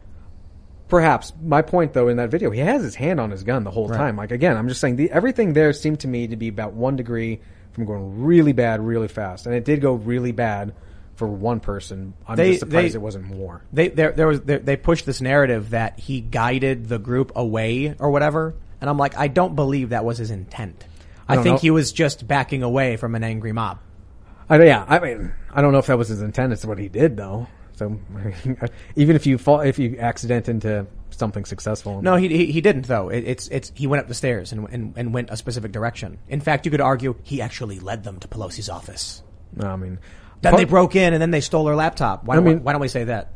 [0.90, 3.72] Perhaps my point though in that video, he has his hand on his gun the
[3.72, 4.16] whole time.
[4.16, 6.96] Like again, I'm just saying the, everything there seemed to me to be about one
[6.96, 7.40] degree
[7.74, 10.74] from going really bad, really fast, and it did go really bad
[11.16, 12.14] for one person.
[12.28, 13.62] I'm They- just surprised they- it wasn't more.
[13.72, 17.96] They there there was there, they pushed this narrative that he guided the group away
[18.00, 20.86] or whatever, and I'm like, I don't believe that was his intent.
[21.28, 21.60] I, don't think know.
[21.62, 23.78] he was just backing away from an angry mob.
[24.50, 26.54] I, yeah, I mean, I don't know if that was his intent.
[26.54, 27.48] It's what he did though.
[27.80, 27.98] So
[28.98, 32.88] even if you fall, if you accident into something successful, No, he he, he didn't
[32.88, 33.08] though.
[33.08, 36.18] It, it's it's he went up the stairs and, and and went a specific direction.
[36.28, 39.24] In fact, you could argue he actually led them to Pelosi's office.
[39.56, 39.98] no, I mean,
[40.42, 42.26] Then part- they broke in and then they stole her laptop.
[42.26, 43.32] Why I don't mean- why don't we say that?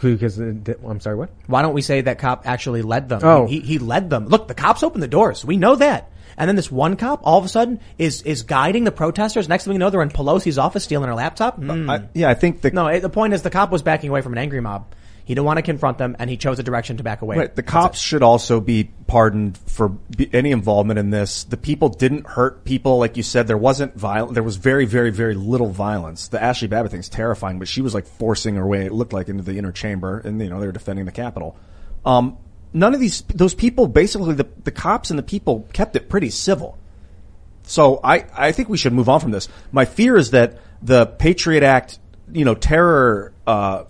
[0.00, 0.54] because uh,
[0.86, 1.30] I'm sorry, what?
[1.46, 3.20] Why don't we say that cop actually led them?
[3.22, 3.46] Oh.
[3.46, 4.28] he, he led them.
[4.28, 5.44] Look, the cops opened the doors.
[5.44, 6.10] We know that.
[6.38, 9.48] And then this one cop, all of a sudden, is is guiding the protesters.
[9.48, 11.56] Next thing we know, they're in Pelosi's office stealing her laptop.
[11.56, 11.90] Hmm.
[11.90, 14.22] I, yeah, I think the no, it, the point is the cop was backing away
[14.22, 14.94] from an angry mob.
[15.28, 17.36] He didn't want to confront them, and he chose a direction to back away.
[17.36, 17.54] Right.
[17.54, 21.44] The cops should also be pardoned for be, any involvement in this.
[21.44, 23.46] The people didn't hurt people, like you said.
[23.46, 24.32] There wasn't violence.
[24.32, 26.28] There was very, very, very little violence.
[26.28, 28.86] The Ashli Babbitt thing's terrifying, but she was like forcing her way.
[28.86, 31.58] It looked like into the inner chamber, and you know they were defending the Capitol.
[32.06, 32.38] Um,
[32.72, 36.30] none of these those people, basically, the the cops and the people kept it pretty
[36.30, 36.78] civil.
[37.64, 39.46] So I, I think we should move on from this.
[39.72, 41.98] My fear is that the Patriot Act,
[42.32, 43.84] you know, terror uh,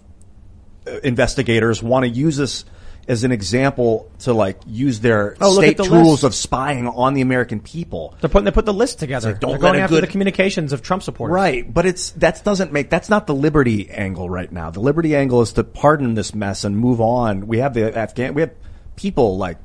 [1.03, 2.65] investigators want to use this
[3.07, 6.25] as an example to like use their Oh, state at the tools list.
[6.25, 8.15] of spying on the American people.
[8.21, 9.31] They're putting they put the list together.
[9.31, 11.33] Like, don't They're going after good- the communications of Trump supporters.
[11.35, 14.71] Right, but it's that doesn't make that's not the liberty angle right now.
[14.71, 17.47] The liberty angle is to pardon this mess and move on.
[17.47, 18.51] We have the Afghan we have
[18.99, 19.59] people like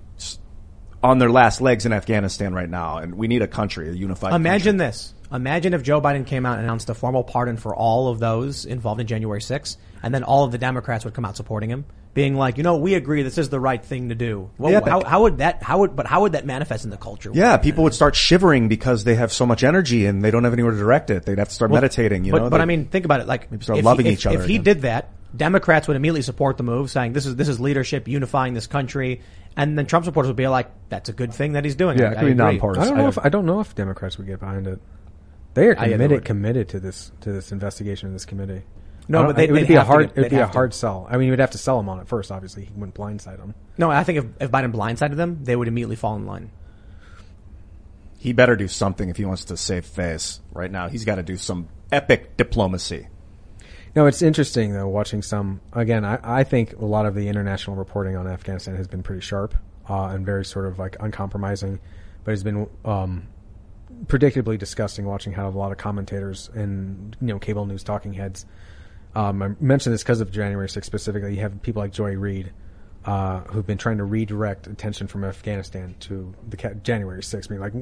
[1.02, 4.34] on their last legs in Afghanistan right now, and we need a country, a unified.
[4.34, 5.14] Imagine this.
[5.34, 8.66] Imagine if Joe Biden came out and announced a formal pardon for all of those
[8.66, 11.86] involved in January 6th, and then all of the Democrats would come out supporting him,
[12.14, 14.52] being like, you know, we agree this is the right thing to do.
[14.60, 15.64] Well, Yeah, how, how would that?
[15.64, 15.96] How would?
[15.96, 17.32] But how would that manifest in the culture?
[17.34, 20.54] Yeah, people would start shivering because they have so much energy and they don't have
[20.54, 21.26] anywhere to direct it.
[21.26, 22.24] They'd have to start Well, meditating.
[22.24, 23.28] You but, know, but They- I mean, think about it.
[23.28, 24.40] Like, maybe start if loving he, if, each other.
[24.42, 24.64] If he again.
[24.64, 28.54] did that, Democrats would immediately support the move, saying this is this is leadership unifying
[28.54, 29.22] this country,
[29.58, 31.98] and then Trump supporters would be like, that's a good thing that he's doing.
[31.98, 32.34] Yeah, I, it I be agree.
[32.36, 32.84] nonpartisan.
[32.84, 34.80] I don't know if I don't know if Democrats would get behind it.
[35.56, 38.62] They are I- yeah, they committed committed to this to this investigation of this committee.
[39.08, 40.40] No, but they- it would be a have to hard get- it would be a
[40.40, 40.58] have to.
[40.58, 41.08] hard sell.
[41.10, 42.32] I mean, you would have to sell him on it first.
[42.32, 43.54] Obviously, he wouldn't blindside him.
[43.78, 46.52] No, I think if, if Biden blindsided them, they would immediately fall in line.
[48.18, 50.40] he better do something if he wants to save face.
[50.54, 53.08] Right now, he's got to do some epic diplomacy.
[53.96, 55.62] No, it's interesting though watching some.
[55.72, 59.22] Again, I, I think a lot of the international reporting on Afghanistan has been pretty
[59.22, 59.54] sharp
[59.90, 61.80] uh, and very sort of like uncompromising,
[62.24, 63.28] but it's been um,
[64.06, 68.46] predictably disgusting watching how a lot of commentators and you know cable news talking heads.
[69.16, 71.36] Um, I mentioned this because of January 6th specifically.
[71.36, 72.52] You have people like Joy Reid
[73.06, 77.60] uh, who've been trying to redirect attention from Afghanistan to the ca- January 6th, being
[77.60, 77.74] like,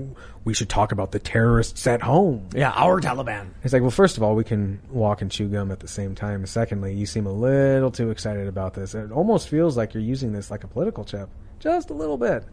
[0.45, 2.49] we should talk about the terrorists at home.
[2.55, 3.49] Yeah, our Taliban.
[3.63, 6.15] It's like, well, first of all, we can walk and chew gum at the same
[6.15, 6.45] time.
[6.45, 8.95] Secondly, you seem a little too excited about this.
[8.95, 11.29] It almost feels like you're using this like a political chip,
[11.59, 12.43] just a little bit.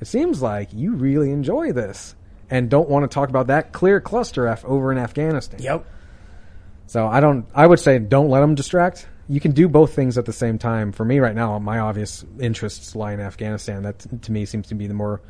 [0.00, 2.14] It seems like you really enjoy this
[2.50, 5.60] and don't want to talk about that clear cluster F over in Afghanistan.
[5.62, 5.86] Yep.
[6.88, 7.46] So I don't.
[7.54, 9.08] I would say don't let them distract.
[9.28, 10.92] You can do both things at the same time.
[10.92, 13.82] For me, right now, my obvious interests lie in Afghanistan.
[13.82, 15.20] That to me seems to be the more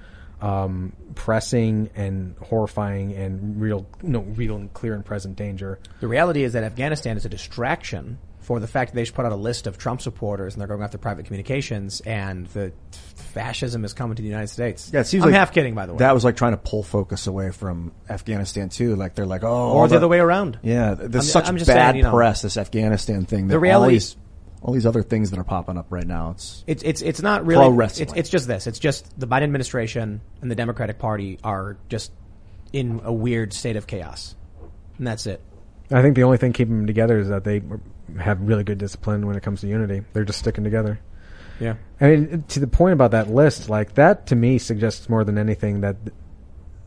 [0.40, 5.78] um, pressing and horrifying and real, no, real and clear and present danger.
[6.00, 9.26] The reality is that Afghanistan is a distraction for the fact that they just put
[9.26, 12.72] out a list of Trump supporters and they're going after private communications and the
[13.16, 14.88] fascism is coming to the United States.
[14.94, 15.98] Yeah, it seems I'm like half kidding, by the way.
[15.98, 18.94] That was like trying to pull focus away from Afghanistan too.
[18.94, 20.60] Like they're like, oh, Or all the other way around.
[20.62, 22.42] Yeah, there's I'm- such I'm just bad saying, you know, press.
[22.42, 23.48] This Afghanistan thing.
[23.48, 24.16] the that reality- all these,
[24.62, 26.30] all these other things that are popping up right now.
[26.30, 27.64] It's It's it's it's not really.
[27.66, 28.10] Pro wrestling.
[28.10, 28.68] It's, it's just this.
[28.68, 32.12] It's just the Biden administration and the Democratic Party are just
[32.72, 34.36] in a weird state of chaos,
[34.98, 35.40] and that's it.
[35.90, 37.60] I think the only thing keeping them together is that they
[38.20, 40.02] have really good discipline when it comes to unity.
[40.12, 40.98] They're just sticking together.
[41.60, 41.74] Yeah.
[42.00, 45.38] I mean, to the point about that list, like that to me suggests more than
[45.38, 45.96] anything that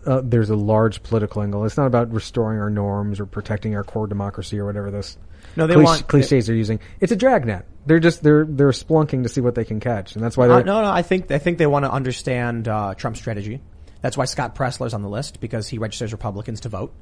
[0.06, 1.66] uh, there's a large political angle.
[1.66, 5.18] It's not about restoring our norms or protecting our core democracy or whatever this
[5.56, 6.80] No, they clich- want- cliches they're using.
[7.00, 7.66] It's a dragnet.
[7.86, 10.58] They're just they're they're splunking to see what they can catch, and that's why they're
[10.58, 10.92] Uh, no, no.
[10.92, 13.62] I think I think they want to understand uh, Trump's strategy.
[14.02, 16.94] That's why Scott Presler's on the list because he registers Republicans to vote.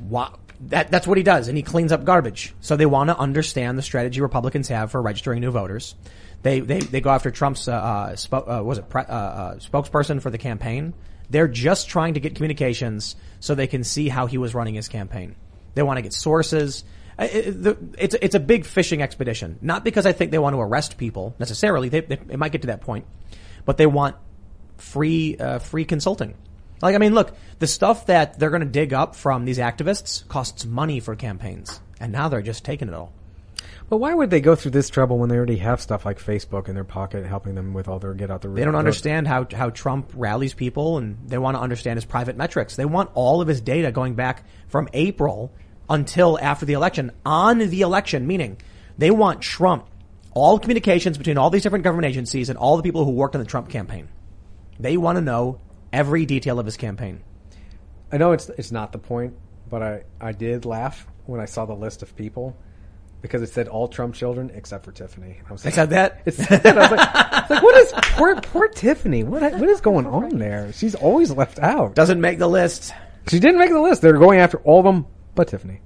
[0.00, 0.38] Wow.
[0.68, 2.54] That, that's what he does, and he cleans up garbage.
[2.60, 5.94] So they want to understand the strategy Republicans have for registering new voters.
[6.42, 9.54] They they, they go after Trump's uh, uh, spo- uh, was it pre- uh, uh,
[9.56, 10.94] spokesperson for the campaign.
[11.30, 14.88] They're just trying to get communications so they can see how he was running his
[14.88, 15.36] campaign.
[15.74, 16.84] They want to get sources.
[17.18, 19.58] It's it's a big fishing expedition.
[19.62, 21.88] Not because I think they want to arrest people necessarily.
[21.88, 23.06] They, they it might get to that point,
[23.64, 24.16] but they want
[24.76, 26.34] free uh, free consulting.
[26.84, 30.28] Like I mean, look, the stuff that they're going to dig up from these activists
[30.28, 33.10] costs money for campaigns, and now they're just taking it all.
[33.88, 36.68] But why would they go through this trouble when they already have stuff like Facebook
[36.68, 39.46] in their pocket helping them with all their get out the They don't understand how
[39.50, 42.76] how Trump rallies people, and they want to understand his private metrics.
[42.76, 45.54] They want all of his data going back from April
[45.88, 47.12] until after the election.
[47.24, 48.58] On the election, meaning
[48.98, 49.86] they want Trump,
[50.32, 53.40] all communications between all these different government agencies and all the people who worked on
[53.40, 54.06] the Trump campaign.
[54.78, 55.60] They want to know
[55.94, 57.22] every detail of his campaign.
[58.12, 59.34] I know it's it's not the point,
[59.70, 62.56] but I, I did laugh when I saw the list of people
[63.22, 65.40] because it said all Trump children except for Tiffany.
[65.48, 66.20] I was like, said that?
[66.26, 66.76] It said that.
[66.76, 69.24] I was like, it's like, what is poor poor Tiffany?
[69.24, 70.72] What what is going on there?
[70.72, 71.94] She's always left out.
[71.94, 72.92] Doesn't make the list.
[73.28, 74.02] She didn't make the list.
[74.02, 75.80] They're going after all of them but Tiffany.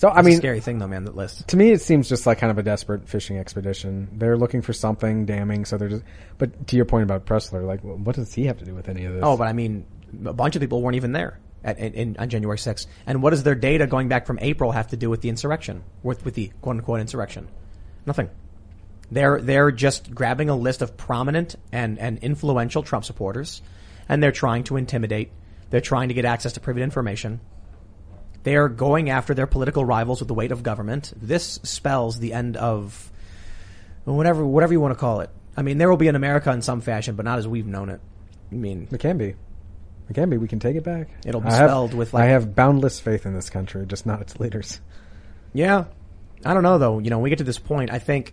[0.00, 1.04] So I That's mean, a scary thing though, man.
[1.04, 1.46] That list.
[1.48, 4.08] To me, it seems just like kind of a desperate fishing expedition.
[4.12, 6.04] They're looking for something damning, so they're just.
[6.38, 9.04] But to your point about Presler, like, what does he have to do with any
[9.04, 9.22] of this?
[9.22, 9.84] Oh, but I mean,
[10.24, 12.86] a bunch of people weren't even there at, in, in, on January 6th.
[13.06, 15.84] And what does their data going back from April have to do with the insurrection?
[16.02, 17.48] With, with the quote unquote insurrection?
[18.06, 18.30] Nothing.
[19.10, 23.60] They're, they're just grabbing a list of prominent and, and influential Trump supporters
[24.08, 25.30] and they're trying to intimidate.
[25.68, 27.40] They're trying to get access to private information.
[28.42, 31.12] They are going after their political rivals with the weight of government.
[31.16, 33.10] This spells the end of
[34.04, 35.30] whatever, whatever you want to call it.
[35.56, 37.90] I mean, there will be an America in some fashion, but not as we've known
[37.90, 38.00] it.
[38.50, 39.34] I mean, it can be.
[40.08, 40.38] It can be.
[40.38, 41.08] We can take it back.
[41.24, 44.06] It'll be I have- spelled with, like- I have boundless faith in this country, just
[44.06, 44.80] not its leaders.
[45.52, 45.84] Yeah.
[46.44, 46.98] I don't know though.
[46.98, 48.32] You know, when we get to this point, I think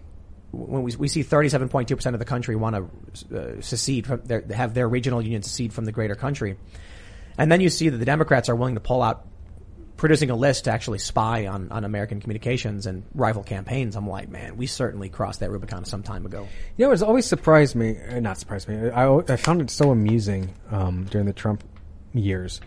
[0.52, 2.90] when we, we see 37.2% of the country want
[3.30, 6.58] to uh, secede from their, have their regional union secede from the greater country.
[7.38, 9.26] And then you see that the Democrats are willing to pull out
[9.98, 13.96] producing a list to actually spy on, on American communications and rival campaigns.
[13.96, 16.48] I'm like, man, we certainly crossed that Rubicon some time ago.
[16.78, 19.92] You know, it's always surprised me, uh, not surprised me, I, I found it so
[19.92, 21.64] amusing um, during the Trump
[22.14, 22.62] years.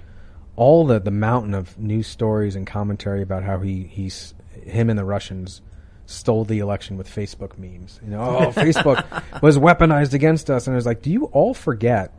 [0.57, 4.35] All the, the mountain of news stories and commentary about how he, he's,
[4.65, 5.63] him and the Russians
[6.07, 8.01] stole the election with Facebook memes.
[8.03, 10.67] You know, oh, Facebook was weaponized against us.
[10.67, 12.13] And I was like, do you all forget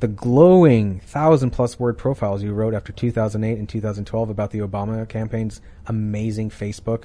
[0.00, 5.08] the glowing thousand plus word profiles you wrote after 2008 and 2012 about the Obama
[5.08, 7.04] campaign's amazing Facebook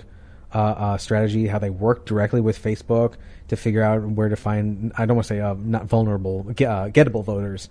[0.54, 3.14] uh, uh, strategy, how they worked directly with Facebook
[3.48, 6.54] to figure out where to find, I don't want to say uh, not vulnerable, uh,
[6.90, 7.70] gettable voters,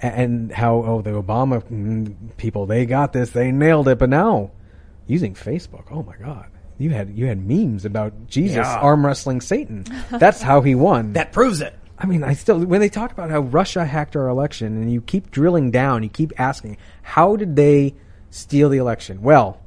[0.00, 3.98] and how, oh, the Obama mm, people, they got this, they nailed it.
[3.98, 4.50] But now,
[5.06, 6.46] using Facebook, oh my God.
[6.78, 8.78] You had, you had memes about Jesus Yeah.
[8.80, 9.86] arm wrestling Satan.
[10.10, 11.14] That's how he won.
[11.14, 11.74] That proves it.
[11.98, 15.00] I mean, I still when they talk about how Russia hacked our election, and you
[15.00, 17.94] keep drilling down, you keep asking, how did they
[18.30, 19.22] steal the election?
[19.22, 19.60] Well,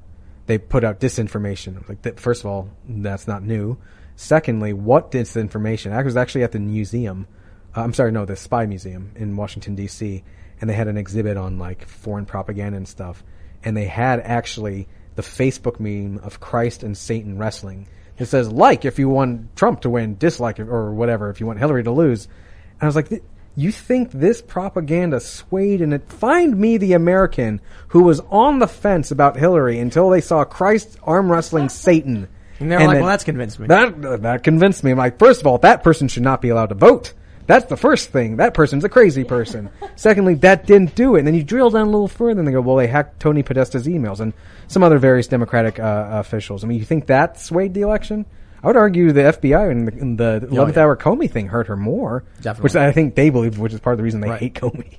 [0.45, 1.87] they put out disinformation.
[1.87, 3.77] Like, that, first of all, that's not new.
[4.15, 5.91] Secondly, what disinformation?
[5.91, 7.27] I was actually at the museum.
[7.75, 10.23] Uh, I'm sorry, no, the Spy Museum in Washington D.C.
[10.59, 13.23] and they had an exhibit on like foreign propaganda and stuff,
[13.63, 17.87] and they had actually the Facebook meme of Christ and Satan wrestling.
[18.19, 21.59] It says like if you want Trump to win, dislike or whatever if you want
[21.59, 22.25] Hillary to lose.
[22.73, 23.23] And I was like,
[23.55, 28.67] you think this propaganda swayed and it find me the American who was on the
[28.67, 32.27] fence about Hillary until they saw Christ arm wrestling Satan.
[32.59, 33.67] And they're like, then- well, that's convinced me.
[33.67, 34.91] That that convinced me.
[34.91, 37.13] I'm like, first of all, that person should not be allowed to vote.
[37.49, 38.35] That's the first thing.
[38.35, 39.71] That person's a crazy person.
[39.95, 41.19] Secondly, that didn't do it.
[41.19, 43.41] And then you drill down a little further, and they go, well, they hacked Tony
[43.41, 44.33] Podesta's emails and
[44.67, 46.63] some other various Democratic uh, officials.
[46.63, 48.27] I mean, you think that swayed the election?
[48.61, 50.81] I would argue the FBI and the, and the 11th yeah.
[50.83, 52.23] hour Comey thing hurt her more.
[52.39, 52.61] Definitely.
[52.61, 54.39] Which I think they believe, which is part of the reason they Right.
[54.39, 54.97] hate Comey.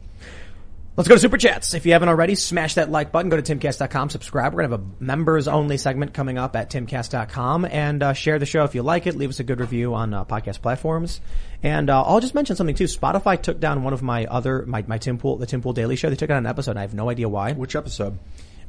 [1.01, 1.73] Let's go to Super Chats.
[1.73, 3.31] If you haven't already, smash that like button.
[3.31, 4.53] Go to timcast.com, subscribe.
[4.53, 8.39] We're going to have a members only segment coming up at timcast.com and uh, share
[8.39, 9.15] the show if you like it.
[9.15, 11.23] Leave us a good review on uh, podcast platforms.
[11.63, 12.85] And uh, I'll just mention something too.
[12.85, 15.97] Spotify took down one of my other, my, my Tim Pool, the Tim Pool Daily
[15.97, 16.11] Show.
[16.11, 16.73] They took down an episode.
[16.73, 17.53] And I have no idea why.
[17.53, 18.19] Which episode?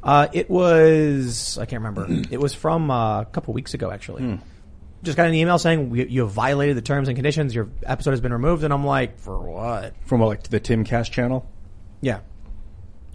[0.01, 2.07] Uh, it was, I can't remember.
[2.31, 4.39] it was from uh, a couple weeks ago, actually.
[5.03, 7.53] Just got an email saying you, you have violated the terms and conditions.
[7.53, 8.63] Your episode has been removed.
[8.63, 9.95] And I'm like, for what?
[10.05, 11.45] From what, like the Timcast channel?
[12.01, 12.19] Yeah.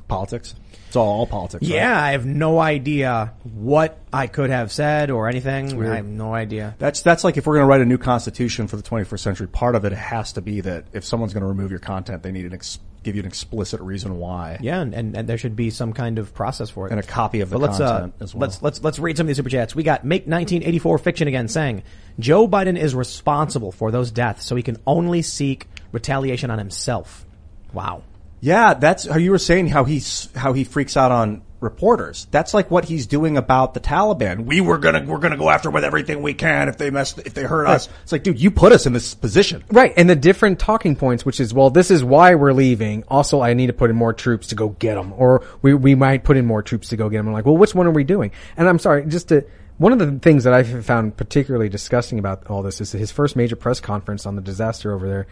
[0.08, 0.54] Politics.
[0.86, 1.68] It's all, all politics.
[1.68, 1.76] right?
[1.76, 5.84] Yeah, I have no idea what I could have said or anything.
[5.84, 6.76] I have no idea.
[6.78, 9.48] That's that's like if we're going to write a new constitution for the 21st century.
[9.48, 12.30] Part of it has to be that if someone's going to remove your content, they
[12.30, 14.58] need to ex- give you an explicit reason why.
[14.60, 16.92] Yeah, and, and, and there should be some kind of process for it.
[16.92, 18.42] And a copy of the But let's, content uh, as well.
[18.42, 19.74] Let's let's let's read some of these super chats.
[19.74, 21.82] We got make 1984 fiction again saying
[22.20, 27.26] Joe Biden is responsible for those deaths, so he can only seek retaliation on himself.
[27.72, 28.02] Wow.
[28.40, 32.26] Yeah, that's how you were saying how he's how he freaks out on reporters.
[32.30, 34.44] That's like what he's doing about the Taliban.
[34.44, 37.34] We were gonna we're gonna go after with everything we can if they mess if
[37.34, 37.88] they hurt us.
[38.02, 39.64] It's like, dude, you put us in this position.
[39.70, 43.04] Right, and the different talking points, which is, well, this is why we're leaving.
[43.08, 45.94] Also, I need to put in more troops to go get them, or we we
[45.94, 47.28] might put in more troops to go get them.
[47.28, 48.32] I'm like, well, which one are we doing?
[48.56, 49.46] And I'm sorry, just to
[49.78, 53.10] one of the things that I found particularly disgusting about all this is that his
[53.10, 55.26] first major press conference on the disaster over there.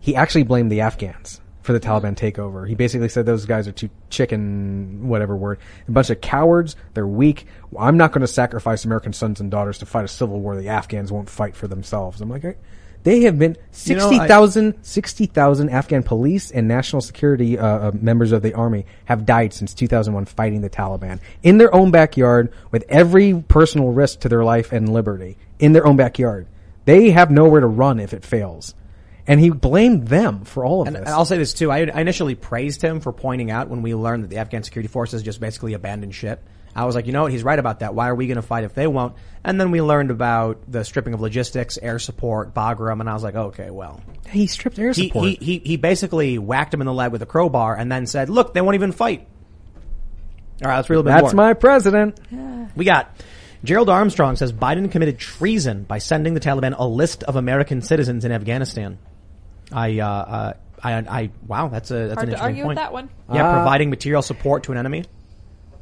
[0.00, 2.66] He actually blamed the Afghans for the Taliban takeover.
[2.66, 6.76] He basically said those guys are too chicken, whatever word, a bunch of cowards.
[6.94, 7.46] They're weak.
[7.78, 10.56] I'm not going to sacrifice American sons and daughters to fight a civil war.
[10.56, 12.22] The Afghans won't fight for themselves.
[12.22, 12.58] I'm like,
[13.02, 13.54] they have been
[13.84, 18.54] You know, I- 60,000 60,000 Afghan police and national security uh, uh, members of the
[18.54, 23.92] army have died since 2001 fighting the Taliban in their own backyard with every personal
[23.92, 26.46] risk to their life and liberty in their own backyard.
[26.86, 28.74] They have nowhere to run if it fails.
[29.28, 31.08] And he blamed them for all of And this.
[31.08, 31.70] I'll say this too.
[31.70, 34.88] I I initially praised him for pointing out when we learned that the Afghan security
[34.88, 36.48] forces just basically abandoned ship
[36.78, 37.32] I was like, you know what?
[37.32, 37.94] He's right about that.
[37.94, 39.16] Why are we going to fight if they won't?
[39.42, 43.24] And then we learned about the stripping of logistics, air support, Bagram, and I was
[43.24, 44.00] like, okay, well.
[44.30, 45.26] He stripped air support.
[45.26, 48.30] he, he, he basically whacked him in the leg with a crowbar and then said,
[48.30, 49.26] look, they won't even fight.
[50.62, 51.46] All right, let's read a little bit That's more.
[51.46, 52.20] my president.
[52.76, 53.10] We got
[53.64, 58.24] Gerald Armstrong says Biden committed treason by sending the Taliban a list of American citizens
[58.24, 58.98] in Afghanistan.
[59.72, 62.68] I, uh, uh, I, I, wow, that's a that's Hard an to interesting argue with
[62.68, 62.76] point.
[62.76, 63.10] that one.
[63.32, 65.04] Yeah, Uh, providing material support to an enemy.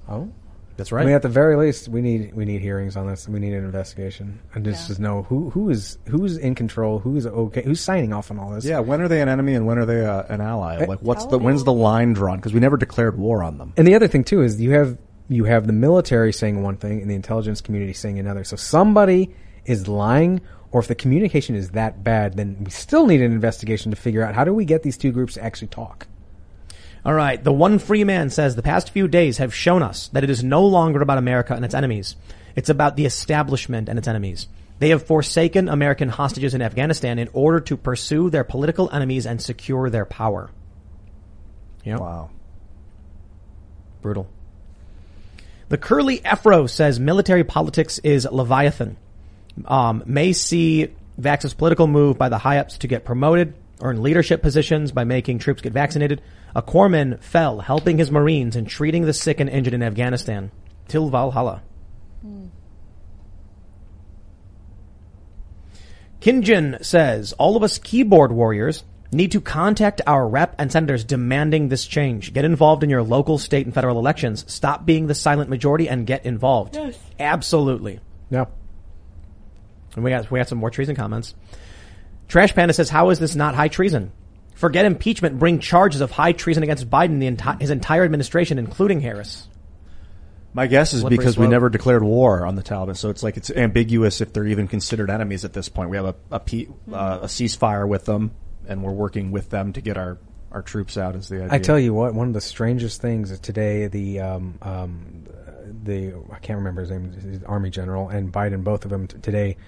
[0.09, 0.31] Oh,
[0.77, 0.99] that's right.
[0.99, 1.07] I right.
[1.07, 3.29] mean, at the very least, we need we need hearings on this.
[3.29, 7.27] We need an investigation, and just to know who who is who's in control, who's
[7.27, 8.65] okay, who's signing off on all this.
[8.65, 10.85] Yeah, when are they an enemy and when are they uh, an ally?
[10.85, 12.37] Like, what's the when's the line drawn?
[12.37, 13.73] Because we never declared war on them.
[13.77, 14.99] And the other thing too is you have
[15.29, 18.45] you have the military saying one thing and the intelligence community saying another.
[18.45, 19.35] So somebody
[19.65, 20.41] is lying,
[20.73, 24.23] or if the communication is that bad, then we still need an investigation to figure
[24.23, 26.07] out how do we get these two groups to actually talk.
[27.05, 27.43] All right.
[27.43, 30.43] The one free man says the past few days have shown us that it is
[30.43, 32.17] no longer about America and its enemies.
[32.57, 34.49] It's about the establishment and its enemies.
[34.79, 39.41] They have forsaken American hostages in Afghanistan in order to pursue their political enemies and
[39.41, 40.51] secure their power.
[41.85, 41.99] Yeah.
[41.99, 42.31] Wow.
[44.03, 44.29] Brutal.
[45.69, 48.97] The Curly Afro says military politics is Leviathan.
[49.65, 54.43] Um, may see Vax's political move by the high ups to get promoted, earn leadership
[54.43, 56.21] positions by making troops get vaccinated.
[56.55, 60.51] A corpsman fell helping his Marines and treating the sick and injured in Afghanistan.
[60.89, 61.63] Till Valhalla.
[66.21, 71.69] Kinjin says, all of us keyboard warriors need to contact our rep and senators demanding
[71.69, 72.33] this change.
[72.33, 74.45] Get involved in your local, state, and federal elections.
[74.53, 76.75] Stop being the silent majority and get involved.
[76.75, 76.99] Yes.
[77.19, 78.01] Absolutely.
[78.31, 78.47] Yeah.
[79.97, 81.35] And we got we got some more treason comments.
[82.29, 84.13] Trash Panda says, "How is this not high treason?
[84.55, 85.39] Forget impeachment.
[85.39, 89.49] Bring charges of high treason against Biden, the enti- his entire administration, including Harris."
[90.53, 93.37] My guess is Slippery because we never declared war on the Taliban, so it's like
[93.37, 95.91] it's ambiguous if they're even considered enemies at this point.
[95.91, 98.31] We have a a, pe- uh, a ceasefire with them,
[98.67, 100.17] and we're working with them to get our,
[100.51, 101.15] our troops out.
[101.15, 101.49] Is the idea?
[101.53, 105.27] I tell you what, one of the strangest things is today, the um, um,
[105.83, 109.19] the I can't remember his name, his Army General and Biden, both of them t-
[109.19, 109.59] today,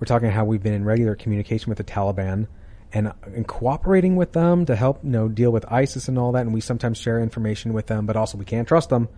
[0.00, 2.48] were talking how we've been in regular communication with the Taliban
[2.92, 6.40] and, and cooperating with them to help you know deal with ISIS and all that,
[6.40, 9.08] and we sometimes share information with them, but also we can't trust them.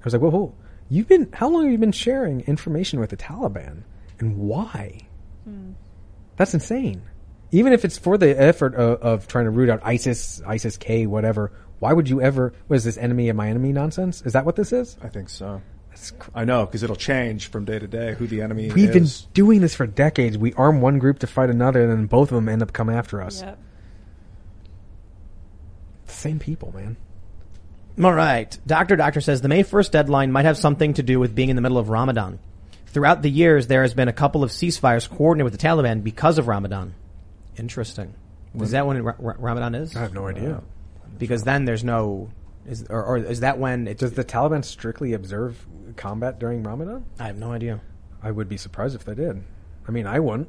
[0.00, 0.54] I was like, whoa, whoa,
[0.88, 3.82] you've been how long have you been sharing information with the Taliban,
[4.18, 5.00] and why?
[5.44, 5.72] Hmm.
[6.36, 7.02] That's insane.
[7.52, 11.06] Even if it's for the effort of, of trying to root out ISIS, ISIS K,
[11.06, 12.54] whatever, why would you ever?
[12.68, 14.22] What is this enemy of my enemy nonsense?
[14.22, 14.96] Is that what this is?
[15.02, 15.60] I think so.
[16.34, 19.60] I know because it'll change from day to day who the enemy We've been doing
[19.60, 20.38] this for decades.
[20.38, 22.96] We arm one group to fight another, and then both of them end up coming
[22.96, 23.42] after us.
[23.42, 23.58] Yep.
[26.06, 26.96] Same people, man.
[28.02, 28.56] All right.
[28.66, 31.56] Doctor Doctor says the May 1st deadline might have something to do with being in
[31.56, 32.38] the middle of Ramadan.
[32.86, 36.38] Throughout the years, there has been a couple of ceasefires coordinated with the Taliban because
[36.38, 36.94] of Ramadan.
[37.56, 38.14] Interesting.
[38.58, 39.94] Is that when Ra- Ra- Ramadan is?
[39.94, 40.62] I have no idea.
[41.18, 42.30] Because then there's no,
[42.66, 43.98] is or, or is that when it?
[43.98, 45.66] Does the Taliban strictly observe
[45.96, 47.04] combat during Ramadan?
[47.18, 47.80] I have no idea.
[48.22, 49.42] I would be surprised if they did.
[49.88, 50.48] I mean, I wouldn't.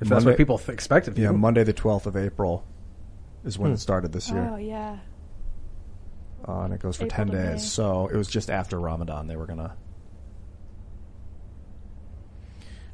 [0.00, 1.24] If that's Monday- what people th- expect of you.
[1.24, 2.64] Yeah, Monday the twelfth of April
[3.44, 3.74] is when Hmm.
[3.74, 4.98] it started this year, Oh yeah.
[6.46, 7.52] uh, and it goes for April ten to May.
[7.52, 7.70] days.
[7.72, 9.74] So it was just after Ramadan they were gonna.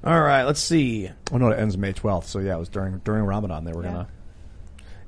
[0.04, 0.42] All right.
[0.44, 1.10] Let's see.
[1.32, 2.28] Oh no, it ends May twelfth.
[2.28, 4.08] So yeah, it was during during Ramadan they were gonna.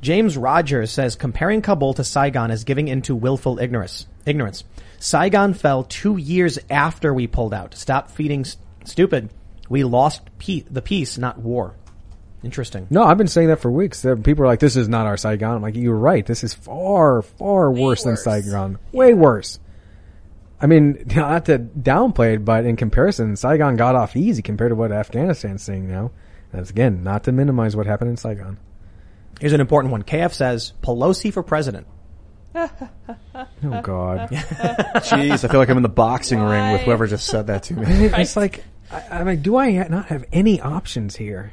[0.05, 4.07] James Rogers says comparing Kabul to Saigon is giving into willful ignorance.
[4.27, 4.63] Ignorance.
[4.99, 7.75] Saigon fell two years after we pulled out.
[7.75, 9.31] Stop feeding s- stupid.
[9.71, 11.75] We lost pe- the peace, not war.
[12.43, 12.87] Interesting.
[12.91, 14.03] No, I've been saying that for weeks.
[14.23, 16.27] People are like, "This is not our Saigon." I'm like, "You're right.
[16.27, 18.77] This is far, far worse, than Saigon.
[18.93, 19.59] Way worse."
[20.61, 24.75] I mean, not to downplay it, but in comparison, Saigon got off easy compared to
[24.75, 26.11] what Afghanistan's seeing now.
[26.53, 28.59] That's again not to minimize what happened in Saigon.
[29.41, 30.03] Here's an important one.
[30.03, 31.87] KF says Pelosi for president.
[33.65, 34.29] Oh God!
[34.31, 37.75] Jeez, I feel like I'm in the boxing ring with whoever just said that to
[37.75, 37.85] me.
[37.87, 38.63] mean, it's like,
[38.93, 41.53] I, I'm like, do I not have any options here?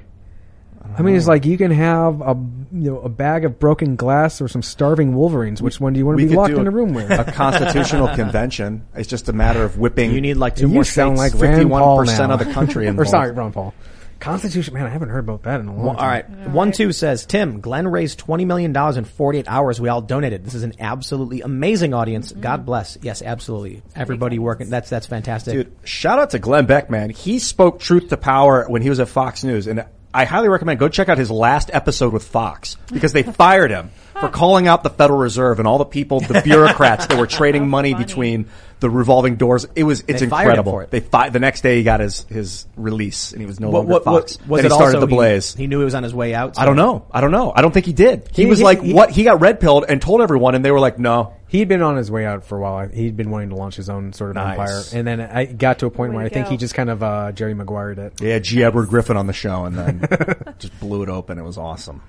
[0.97, 2.35] I mean, it's like you can have a
[2.71, 5.61] you know a bag of broken glass or some starving wolverines.
[5.61, 7.09] Which one do you want to We be locked do in a room with?
[7.09, 8.85] a constitutional convention.
[8.95, 10.11] It's just a matter of whipping.
[10.11, 11.33] You need like two you more sound states.
[11.33, 12.33] like Rand Paul percent now.
[12.35, 13.73] of the country or sorry, Ron Paul.
[14.21, 16.03] Constitution, man, I haven't heard about that in a long Well, time.
[16.03, 16.49] all right.
[16.51, 19.81] One two says Tim Glenn raised twenty million dollars in forty eight hours.
[19.81, 20.45] We all donated.
[20.45, 22.31] This is an absolutely amazing audience.
[22.31, 22.41] Mm-hmm.
[22.41, 22.97] God bless.
[23.01, 23.81] Yes, absolutely.
[23.95, 24.69] Everybody working.
[24.69, 25.53] That's that's fantastic.
[25.53, 27.09] Dude, shout out to Glenn Beck, man.
[27.09, 30.79] He spoke truth to power when he was at Fox News, and I highly recommend
[30.79, 34.83] go check out his last episode with Fox because they fired him for calling out
[34.83, 38.47] the Federal Reserve and all the people, the bureaucrats that were trading money between
[38.81, 39.65] the revolving doors.
[39.75, 40.71] It was it's They fired him incredible.
[40.73, 40.91] for it.
[40.91, 43.93] They fi- the next day he got his his release and he was no longer
[43.93, 44.37] what- what- Fox.
[44.47, 45.55] was then it he started also the Blaze.
[45.55, 46.57] He, he knew he was on his way out.
[46.59, 47.05] I don't know.
[47.11, 47.53] I don't know.
[47.55, 48.27] I don't think he did.
[48.33, 49.11] He, He- was he- like, he- what?
[49.11, 51.33] He got red pilled and told everyone, and they were like, no.
[51.51, 52.87] He'd been on his way out for a while.
[52.87, 54.57] He'd been wanting to launch his own sort of Nice.
[54.57, 56.73] empire, and then I got to a point Way where I to think he just
[56.73, 58.21] kind of uh, Jerry Maguire'd it.
[58.21, 58.63] Yeah, G.
[58.63, 61.37] Edward Griffin on the show, and then just blew it open.
[61.37, 62.01] It was awesome.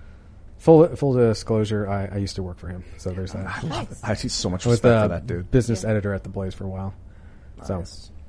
[0.58, 3.46] Full full disclosure, I, I used to work for him, so there's that.
[3.46, 3.98] I love it.
[4.04, 5.50] I see so much I was respect for that dude.
[5.50, 6.94] business editor at the Blaze for a while.
[7.64, 7.82] So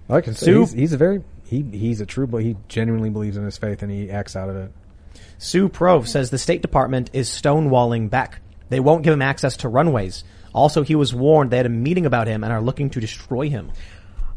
[0.09, 0.33] I like him.
[0.33, 3.59] Sue- He's, he's a very he he's a true, but he genuinely believes in his
[3.59, 4.71] faith and he acts out of it.
[5.37, 8.39] Sue Prove says the State Department is stonewalling Beck.
[8.69, 10.23] They won't give him access to runways.
[10.53, 13.49] Also, he was warned they had a meeting about him and are looking to destroy
[13.49, 13.71] him.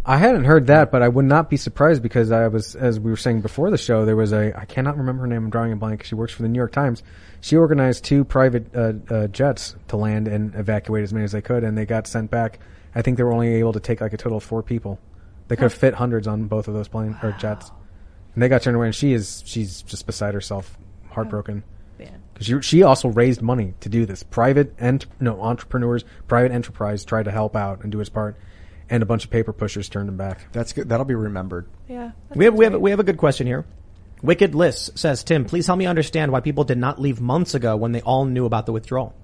[0.09, 3.10] I hadn't heard that, but I would not be surprised because I was, as we
[3.10, 5.72] were saying before the show, there was a, I cannot remember her name, I'm drawing
[5.72, 6.05] a blank.
[6.05, 7.02] She works for the New York Times.
[7.40, 11.43] She organized two private uh, uh, jets to land and evacuate as many as they
[11.43, 12.60] could, and they got sent back.
[12.94, 15.01] I think they were only able to take like a total of four people.
[15.48, 17.72] They could have fit hundreds on both of those planes or jets,
[18.34, 18.86] and they got turned away.
[18.86, 20.78] And she is, she's just beside herself,
[21.10, 21.64] heartbroken.
[21.98, 22.23] Man.
[22.32, 24.23] Because she, she also raised money to do this.
[24.23, 28.36] Private ent- no entrepreneurs, private enterprise tried to help out and do its part,
[28.90, 30.47] and a bunch of paper pushers turned them back.
[30.52, 30.89] That's good.
[30.89, 31.66] That'll be remembered.
[31.89, 32.12] Yeah.
[32.35, 33.64] We have we have we have a good question here.
[34.23, 37.77] Wicked Liss says, Tim, please help me understand why people did not leave months ago
[37.77, 39.14] when they all knew about the withdrawal.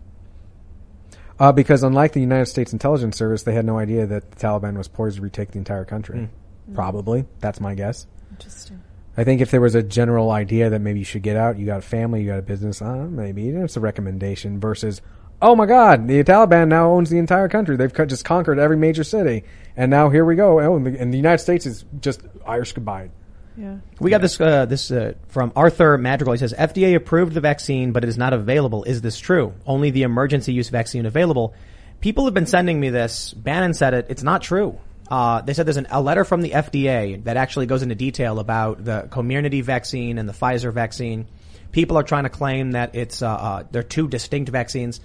[1.38, 4.76] Uh, because unlike the United States intelligence service, they had no idea that the Taliban
[4.76, 6.28] was poised to retake the entire country.
[6.74, 8.06] Probably, that's my guess.
[8.30, 8.82] Interesting.
[9.16, 11.66] I think if there was a general idea that maybe you should get out, you
[11.66, 14.58] got a family, you got a business, uh, maybe it's a recommendation.
[14.58, 15.02] Versus,
[15.42, 17.76] oh my God, the Taliban now owns the entire country.
[17.76, 19.44] They've just conquered every major city,
[19.76, 20.60] and now here we go.
[20.60, 23.10] Oh, and the, and the United States is just Irish goodbye.
[23.56, 23.78] Yeah.
[24.00, 26.32] We got this uh, this uh, from Arthur Madrigal.
[26.32, 28.84] He says FDA approved the vaccine, but it is not available.
[28.84, 29.52] Is this true?
[29.66, 31.54] Only the emergency use vaccine available.
[32.00, 33.34] People have been sending me this.
[33.34, 34.06] Bannon said it.
[34.08, 34.78] It's not true.
[35.12, 38.38] Uh, they said there's an, a letter from the FDA that actually goes into detail
[38.38, 41.28] about the Comirnaty vaccine and the Pfizer vaccine.
[41.70, 45.02] People are trying to claim that it's uh, uh, they're two distinct vaccines.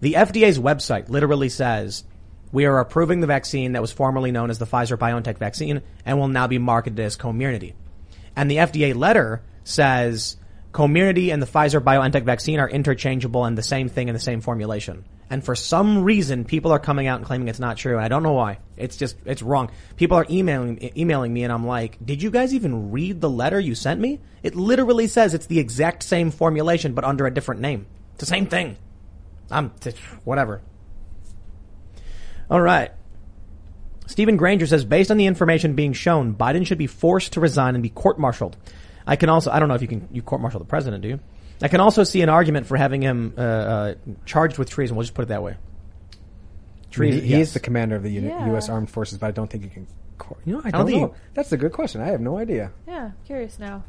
[0.00, 2.04] The FDA's website literally says
[2.52, 6.20] we are approving the vaccine that was formerly known as the Pfizer BioNTech vaccine and
[6.20, 7.74] will now be marketed as Comirnaty.
[8.36, 10.36] And the FDA letter says
[10.70, 14.40] Comirnaty and the Pfizer BioNTech vaccine are interchangeable and the same thing in the same
[14.40, 15.04] formulation.
[15.30, 17.98] And for some reason, people are coming out and claiming it's not true.
[17.98, 18.58] I don't know why.
[18.76, 19.70] It's just, it's wrong.
[19.96, 23.60] People are emailing, emailing me and I'm like, did you guys even read the letter
[23.60, 24.20] you sent me?
[24.42, 27.86] It literally says it's the exact same formulation, but under a different name.
[28.12, 28.76] It's the same thing.
[29.50, 29.72] I'm,
[30.24, 30.62] whatever.
[32.50, 32.90] All right.
[34.06, 37.74] Stephen Granger says, based on the information being shown, Biden should be forced to resign
[37.74, 38.56] and be court-martialed.
[39.06, 41.20] I can also, I don't know if you can, you court-martial the president, do you?
[41.62, 43.94] I can also see an argument for having him, uh, uh,
[44.26, 44.96] charged with treason.
[44.96, 45.56] We'll just put it that way.
[46.90, 47.20] Treason.
[47.20, 47.48] he, he yes.
[47.48, 48.46] is the commander of the uni- Yeah.
[48.48, 48.68] U.S.
[48.68, 49.86] Armed Forces, but I don't think you can.
[50.16, 51.06] cor- You know, I don't don't, know.
[51.08, 52.00] you- That's a good question.
[52.00, 52.70] I have no idea.
[52.86, 53.10] Yeah.
[53.26, 53.84] Curious now.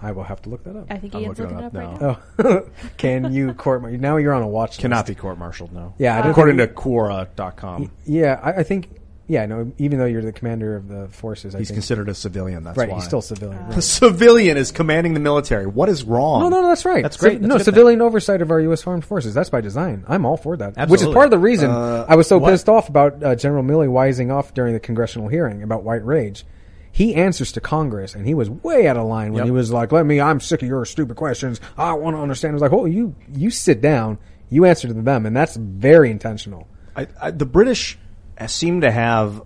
[0.00, 0.86] I will have to look that up.
[0.90, 2.08] I think I'm Ian's looking looking it it up up, now.
[2.38, 2.60] right now.
[2.60, 3.80] Oh, can you court?
[3.82, 4.76] mar- Now you're on a watch.
[4.78, 5.06] Cannot list.
[5.08, 5.94] be court-martialed, no.
[5.98, 8.90] Yeah, I don't According to think- Quora.com, Yeah, I, I think.
[9.28, 9.72] Yeah, no.
[9.78, 12.62] Even though you're the commander of the forces, I he's think considered a civilian.
[12.62, 12.88] That's right.
[12.88, 12.94] why.
[12.96, 13.60] He's still civilian.
[13.70, 13.82] The right.
[13.82, 15.66] civilian is commanding the military.
[15.66, 16.42] What is wrong?
[16.42, 16.68] No, no, no.
[16.68, 17.02] That's right.
[17.02, 17.32] That's great.
[17.34, 18.86] Civ- That's no, a good civilian oversight of our U.S.
[18.86, 19.34] Armed Forces.
[19.34, 20.04] That's by design.
[20.06, 20.88] I'm all for that.
[20.88, 22.50] Which is part of the reason Uh, I was so what?
[22.50, 26.44] pissed off about uh, General Milley wising off during the congressional hearing about white rage.
[26.92, 29.44] He answers to Congress, and he was way out of line when Yep.
[29.46, 30.18] he was like, "Let me.
[30.20, 31.60] I'm sick of your stupid questions.
[31.76, 34.18] I want to understand." I was like, "Oh, you you sit down.
[34.48, 36.68] You answer to them," and that's very intentional.
[36.96, 37.98] I, I, the British
[38.38, 39.42] Uh, seem to have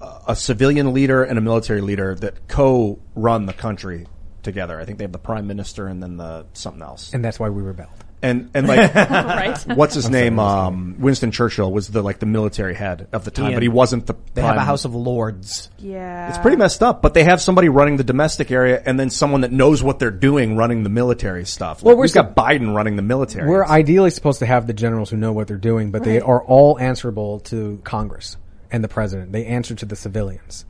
[0.00, 4.06] a- a civilian leader and a military leader that co-run the country
[4.42, 4.80] together.
[4.80, 7.12] I think they have the prime minister and then the something else.
[7.12, 8.04] And that's why we rebelled.
[8.22, 9.58] And and like right.
[9.66, 10.38] what's his name?
[10.38, 13.68] Um, Winston Churchill was the like the military head of the time, Ian, but he
[13.70, 14.12] wasn't the.
[14.34, 15.70] They prime have a House of Lords.
[15.78, 16.28] Yeah.
[16.28, 19.40] It's pretty messed up, but they have somebody running the domestic area and then someone
[19.40, 21.82] that knows what they're doing running the military stuff.
[21.82, 23.48] Well, Like, we're we've sup- got Biden running the military.
[23.48, 26.44] We're ideally supposed to have the generals who know what they're doing, but they are
[26.44, 28.36] all answerable to Congress
[28.70, 29.32] and the president.
[29.32, 30.66] They answer to the civilians,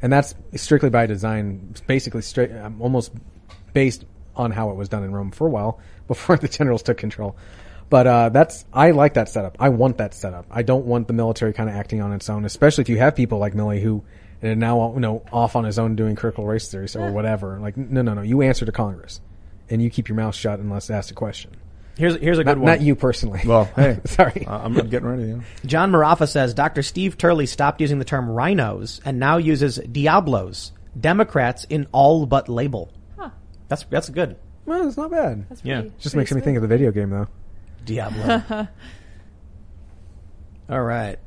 [0.00, 1.74] and that's strictly by design.
[1.88, 3.12] Basically straight, um, almost
[3.72, 4.04] based
[4.36, 7.36] on how it was done in Rome for a while before the generals took control.
[7.90, 9.56] But uh, that's I like that setup.
[9.60, 10.46] I want that setup.
[10.50, 13.14] I don't want the military kind of acting on its own, especially if you have
[13.14, 14.02] people like Milley who
[14.42, 17.58] are now you know off on his own doing critical race theory or whatever.
[17.60, 18.22] Like no, no, no.
[18.22, 19.20] You answer to Congress,
[19.68, 21.50] and you keep your mouth shut unless asked a question.
[21.98, 22.66] Here's here's a Not, good one.
[22.66, 23.42] not you personally.
[23.44, 24.46] well, hey, sorry.
[24.46, 25.24] uh, I'm getting ready.
[25.24, 25.40] Yeah.
[25.66, 26.82] John Marafa says Dr.
[26.82, 32.48] Steve Turley stopped using the term RINOs and now uses diablos, Democrats in all but
[32.48, 32.90] label.
[33.72, 33.76] Huh.
[33.90, 34.36] That's that's good.
[34.66, 35.48] Well, it's not bad.
[35.48, 35.80] That's Yeah.
[35.80, 37.28] pretty- Just pretty makes me think of the video game though.
[37.84, 38.68] Diablo.
[40.68, 41.18] All right.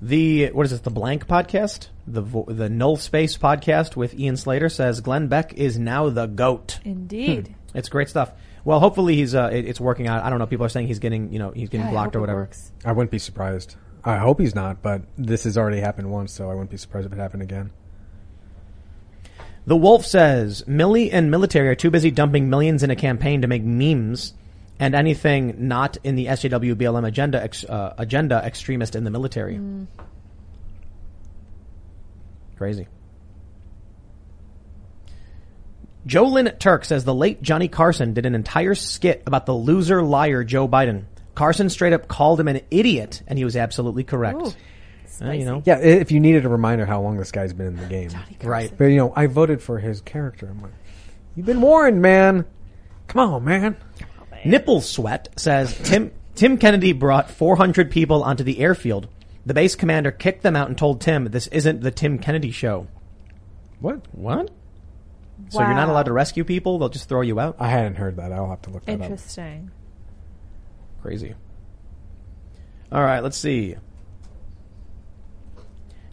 [0.00, 0.80] The what is this?
[0.80, 5.54] The Blank podcast, the vo- the Null Space podcast with Ian Slater says Glenn Beck
[5.54, 6.78] is now the goat.
[6.84, 7.54] Indeed.
[7.74, 8.32] It's great stuff.
[8.64, 10.24] Well, hopefully he's uh, it, it's working out.
[10.24, 10.46] I don't know.
[10.46, 12.20] People are saying he's getting you know he's getting Yeah, I blocked hope or it
[12.22, 12.40] whatever.
[12.40, 12.72] works.
[12.82, 13.76] I wouldn't be surprised.
[14.02, 17.06] I hope he's not, but this has already happened once, so I wouldn't be surprised
[17.06, 17.70] if it happened again.
[19.68, 23.48] The Wolf says Milley and military are too busy dumping millions in a campaign to
[23.48, 24.32] make memes
[24.80, 29.60] and anything not in the SJW BLM agenda ex, uh, agenda extremist in the military.
[32.56, 32.88] Crazy.
[36.06, 40.44] Jolyn Turk says the late Johnny Carson did an entire skit about the loser liar
[40.44, 41.04] Joe Biden.
[41.34, 44.40] Carson straight up called him an idiot, and he was absolutely correct.
[44.40, 44.52] Ooh,
[45.20, 47.76] Uh, you know, Yeah, if you needed a reminder how long this guy's been in
[47.76, 48.10] the game,
[48.42, 48.72] right?
[48.76, 50.46] But you know, I voted for his character.
[50.48, 50.72] I'm like,
[51.34, 52.44] you've been warned, man.
[53.08, 53.76] Come on, man.
[54.44, 59.08] Nipple Sweat says Tim Tim Kennedy brought 400 people onto the airfield.
[59.44, 62.86] The base commander kicked them out and told Tim, "This isn't the Tim Kennedy show."
[63.80, 64.02] What?
[64.12, 64.50] What?
[65.48, 65.94] So you're not Wow.
[65.94, 66.78] allowed to rescue people?
[66.78, 67.56] They'll just throw you out?
[67.58, 68.32] I hadn't heard that.
[68.32, 69.02] I'll have to look that up.
[69.02, 69.70] Interesting.
[71.02, 71.34] Crazy.
[72.92, 73.76] All right, let's see.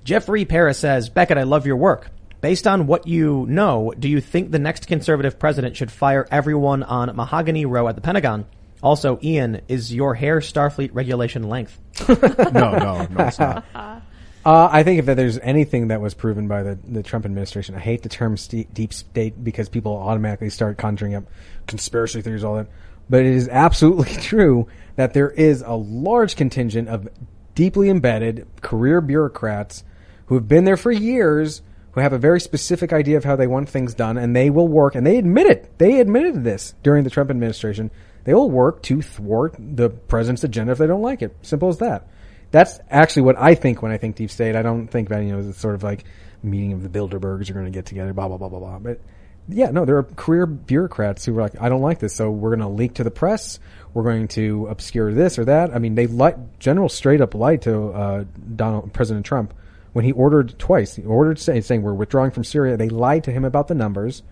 [0.06, 2.12] Jeffrey Paris says, Becket, I love your work.
[2.40, 6.84] Based on what you know, do you think the next conservative president should fire everyone
[6.84, 8.46] on Mahogany Row at the Pentagon?
[8.84, 11.80] Also, Ian, is your hair Starfleet regulation length?
[12.08, 13.66] no, no, no, it's not.
[14.46, 17.80] Uh, I think if there's anything that was proven by the, the Trump administration, I
[17.80, 21.24] hate the term st- deep state because people automatically start conjuring up
[21.66, 22.68] conspiracy theories, all that.
[23.10, 24.68] But it is absolutely true
[24.98, 27.08] that there is a large contingent of
[27.56, 29.84] deeply embedded career bureaucrats
[30.28, 31.62] who have been there for years,
[31.92, 34.68] who have a very specific idea of how they want things done, and they will
[34.68, 35.78] work, and they admit it.
[35.78, 37.92] They admitted this during the Trump administration.
[38.26, 41.36] They will work to thwart the president's agenda if they don't like it.
[41.42, 42.08] Simple as that.
[42.52, 44.56] That's actually what I think when I think deep state.
[44.56, 46.06] I don't think that, you know, it's sort of like
[46.42, 48.80] meeting of the Bilderbergs are going to get together, blah, blah, blah, blah, blah.
[48.80, 49.00] But
[49.48, 52.56] yeah, no, there are career bureaucrats who are like, I don't like this, so we're
[52.56, 53.60] going to leak to the press.
[53.94, 55.76] We're going to obscure this or that.
[55.76, 58.24] I mean, they lied, General straight up lied to, uh,
[58.56, 59.54] Donald, President Trump
[59.96, 60.94] when he ordered twice.
[60.94, 62.76] He ordered say, saying we're withdrawing from Syria.
[62.76, 64.24] They lied to him about the numbers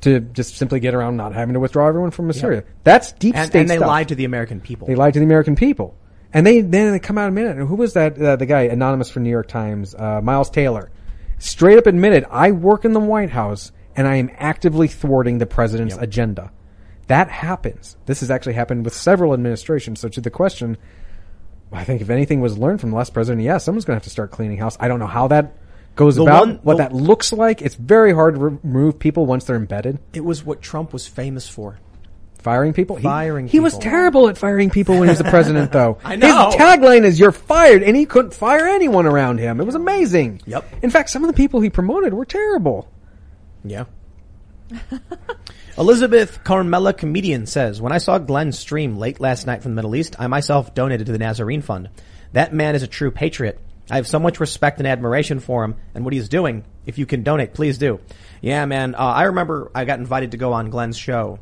[0.00, 2.64] to just simply get around not having to withdraw everyone from Syria.
[2.82, 3.86] That's deep And, state and they stuff.
[3.86, 4.88] lied to the American people.
[4.88, 5.94] They lied to the American people.
[6.32, 7.56] And they then they come out a minute.
[7.56, 8.20] And who was that?
[8.20, 10.90] Uh, the guy anonymous for New York Times, uh, Miles Taylor,
[11.38, 15.46] straight up admitted, "I work in the White House and I am actively thwarting the
[15.46, 16.50] president's agenda."
[17.06, 17.96] That happens.
[18.06, 20.00] This has actually happened with several administrations.
[20.00, 20.76] So to the question,
[21.76, 24.04] I think if anything was learned from the last president, yeah, someone's going to have
[24.04, 24.76] to start cleaning house.
[24.80, 25.54] I don't know how that
[25.94, 27.62] goes The about, one- what the- that looks like.
[27.62, 29.98] It's very hard to remove people once they're embedded.
[30.12, 31.78] It was what Trump was famous for.
[32.38, 32.94] Firing people?
[32.96, 35.98] He- Firing He was terrible at firing people when he was the president, though.
[36.04, 36.46] I know.
[36.46, 39.60] His tagline is "You're fired," and he couldn't fire anyone around him.
[39.60, 40.42] It was amazing.
[40.46, 40.64] Yep.
[40.82, 42.88] In fact, some of the people he promoted were terrible.
[43.64, 43.84] Yeah.
[45.78, 49.94] Elizabeth Carmela comedian says, when I saw Glenn stream late last night from the Middle
[49.94, 51.90] East, I myself donated to the Nazarene Fund.
[52.32, 53.60] That man is a true patriot.
[53.90, 56.64] I have so much respect and admiration for him and what he's doing.
[56.86, 58.00] If you can donate, please do.
[58.40, 58.94] Yeah, man.
[58.94, 61.40] Uh, I remember I got invited to go on Glenn's show.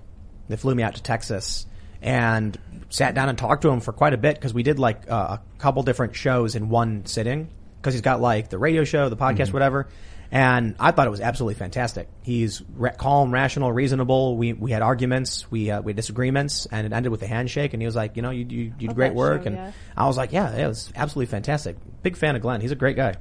[0.49, 1.65] They flew me out to Texas
[2.03, 2.59] and
[2.91, 5.39] sat down and talked to him for quite a bit because we did like uh,
[5.39, 7.51] a couple different shows in one sitting
[7.81, 9.87] because he's got like the radio show, the podcast, whatever.
[10.35, 12.09] And I thought it was absolutely fantastic.
[12.23, 14.37] He's ra- calm, rational, reasonable.
[14.37, 17.73] We we had arguments, we uh, we had disagreements, and it ended with a handshake.
[17.73, 19.43] And he was like, you know, you you, you did Love great work.
[19.43, 19.73] show, and yeah.
[19.97, 21.77] I was like, yeah, it was absolutely fantastic.
[22.03, 22.61] Big fan of Glenn.
[22.61, 23.15] He's a great guy.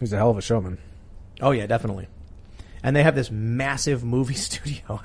[0.00, 0.78] He's a hell of a showman.
[1.42, 2.08] Oh yeah, definitely.
[2.82, 5.00] And they have this massive movie studio.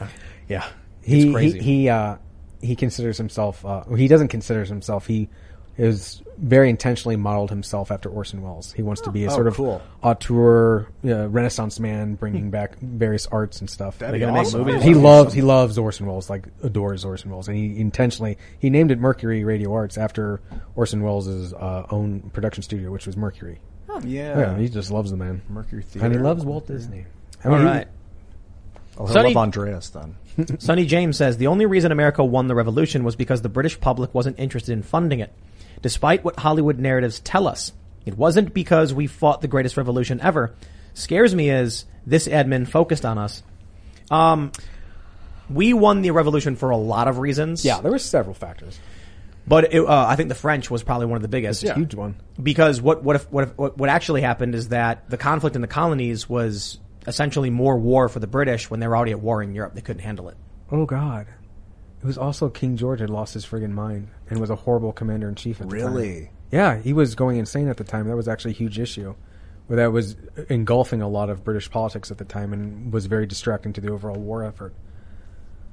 [0.48, 0.66] Yeah.
[1.04, 2.18] It's He he he uh
[2.62, 5.28] he considers himself uh he doesn't consider himself he
[5.78, 8.74] is very intentionally modeled himself after Orson Welles.
[8.74, 9.82] He wants to be a Oh, sort of cool.
[10.02, 14.00] auteur, uh, Renaissance man, bringing back various arts and stuff.
[14.00, 14.82] That'd be gonna make movies?
[14.84, 18.90] he loves he loves Orson Welles, like adores Orson Welles, and he intentionally he named
[18.92, 20.42] it Mercury Radio Arts after
[20.76, 23.60] Orson Welles' uh, own production studio, which was Mercury.
[23.88, 24.02] Oh.
[24.04, 24.40] Yeah.
[24.40, 26.06] Yeah, he just loves the man, Mercury Theater.
[26.06, 27.06] and he loves Walt Disney.
[27.44, 27.88] I All mean, right.
[28.98, 30.16] Oh, he'll Sonny- love Andreas then.
[30.60, 34.14] Sonny James says the only reason America won the revolution was because the British public
[34.14, 35.32] wasn't interested in funding it.
[35.82, 37.74] Despite what Hollywood narratives tell us,
[38.06, 40.54] it wasn't because we fought the greatest revolution ever.
[40.94, 43.44] Scares me is this admin focused on us.
[44.10, 44.52] Um,
[45.50, 47.64] we won the revolution for a lot of reasons.
[47.66, 48.80] yeah, there were several factors.
[49.48, 51.64] But it, uh, I think the French was probably one of the biggest.
[51.64, 52.16] A huge one.
[52.42, 55.62] Because what what if, what if, what what actually happened is that the conflict in
[55.62, 59.42] the colonies was essentially more war for the British when they were already at war
[59.42, 59.74] in Europe.
[59.74, 60.38] They couldn't handle it.
[60.72, 61.28] Oh God.
[62.02, 65.30] It was also King George had lost his friggin' mind and was a horrible commander
[65.30, 65.94] in chief at the time.
[65.94, 66.32] Really?
[66.52, 68.08] Yeah, he was going insane at the time.
[68.08, 69.14] That was actually a huge issue.
[69.68, 70.16] Where that was
[70.50, 73.92] engulfing a lot of British politics at the time and was very distracting to the
[73.92, 74.74] overall war effort.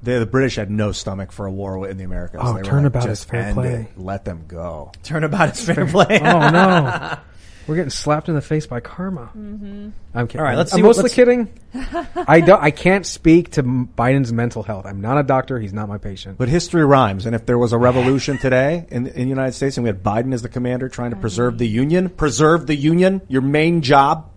[0.01, 2.39] They, the British had no stomach for a war in the Americas.
[2.41, 3.73] Oh, they were turnabout like, is just fair end play.
[3.91, 3.99] it.
[3.99, 4.91] Let them go.
[5.03, 6.19] Turnabout is fair play.
[6.21, 7.17] oh no.
[7.69, 9.29] We're getting slapped in the face by karma.
[9.37, 9.89] Mm-hmm.
[10.15, 10.39] I'm kidding.
[10.41, 11.53] All right, let's I'm see what- mostly let's- kidding.
[12.27, 12.61] I don't.
[12.61, 14.85] I can't speak to M- Biden's mental health.
[14.87, 15.59] I'm not a doctor.
[15.59, 16.37] He's not my patient.
[16.39, 19.77] But history rhymes, and if there was a revolution today in, in the United States,
[19.77, 23.21] and we had Biden as the commander trying to preserve the union, preserve the union,
[23.27, 24.31] your main job.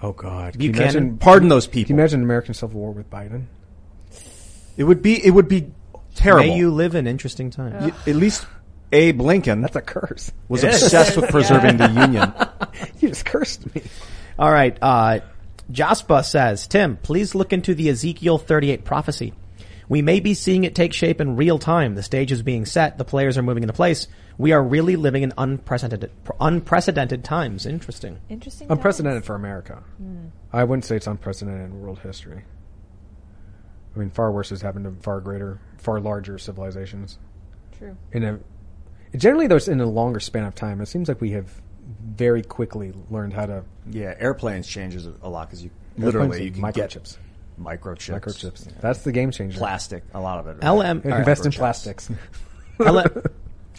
[0.00, 0.52] Oh God!
[0.52, 1.88] Can You you can imagine- pardon those people.
[1.88, 3.46] Can you imagine an American Civil War with Biden?
[4.76, 5.70] It would be it would be
[6.14, 6.46] terrible.
[6.48, 7.92] May you live in interesting times.
[8.06, 8.46] Y- At least
[8.92, 9.60] Abe Lincoln.
[9.62, 10.30] That's a curse.
[10.48, 10.82] Was It is.
[10.82, 12.32] obsessed with preserving the union.
[13.00, 13.82] You just cursed me.
[14.38, 14.76] All right.
[14.80, 15.20] Uh,
[15.70, 19.34] Jaspa says, Tim, please look into the Ezekiel 38 prophecy.
[19.88, 21.94] We may be seeing it take shape in real time.
[21.96, 22.96] The stage is being set.
[22.98, 24.06] The players are moving into place.
[24.38, 26.10] We are really living in unprecedented,
[26.40, 27.66] unprecedented times.
[27.66, 28.18] Interesting.
[28.28, 28.68] Interesting.
[28.70, 29.82] Unprecedented for America.
[29.98, 30.26] Hmm.
[30.52, 32.42] I wouldn't say it's unprecedented in world history.
[33.94, 37.18] I mean, far worse has happened to far greater, far larger civilizations.
[37.78, 37.96] True.
[38.12, 38.38] In a
[39.16, 40.80] generally, though, it's in a longer span of time.
[40.80, 41.46] It seems like we have
[42.04, 46.62] very quickly learned how to Yeah, airplanes changes a lot because you literally you can
[46.62, 47.16] microchips.
[47.16, 48.20] get microchips.
[48.20, 48.80] Microchips.
[48.80, 49.58] That's the game changer.
[49.58, 50.58] Plastic, a lot of it.
[50.64, 51.04] LM, all right.
[51.04, 51.56] Invest in Microchips.
[51.56, 52.10] plastics.
[52.80, 53.04] L-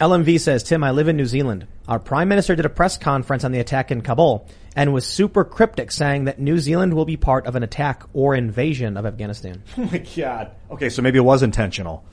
[0.00, 1.66] LMV says, Tim, I live in New Zealand.
[1.86, 5.44] Our prime minister did a press conference on the attack in Kabul and was super
[5.44, 9.62] cryptic saying that New Zealand will be part of an attack or invasion of Afghanistan.
[9.78, 10.50] Oh my god.
[10.70, 12.04] Okay, so maybe it was intentional.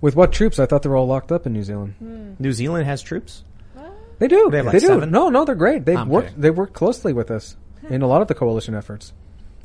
[0.00, 0.58] With what troops?
[0.58, 2.36] I thought they were all locked up in New Zealand.
[2.38, 3.42] New Zealand has troops?
[4.18, 4.48] They do.
[4.50, 4.86] They have like they do.
[4.86, 5.10] seven?
[5.10, 5.84] No, no, they're great.
[5.84, 6.28] They've I'm worked.
[6.28, 6.40] kidding.
[6.42, 7.56] They've worked closely with us
[7.88, 9.12] in a lot of the coalition efforts.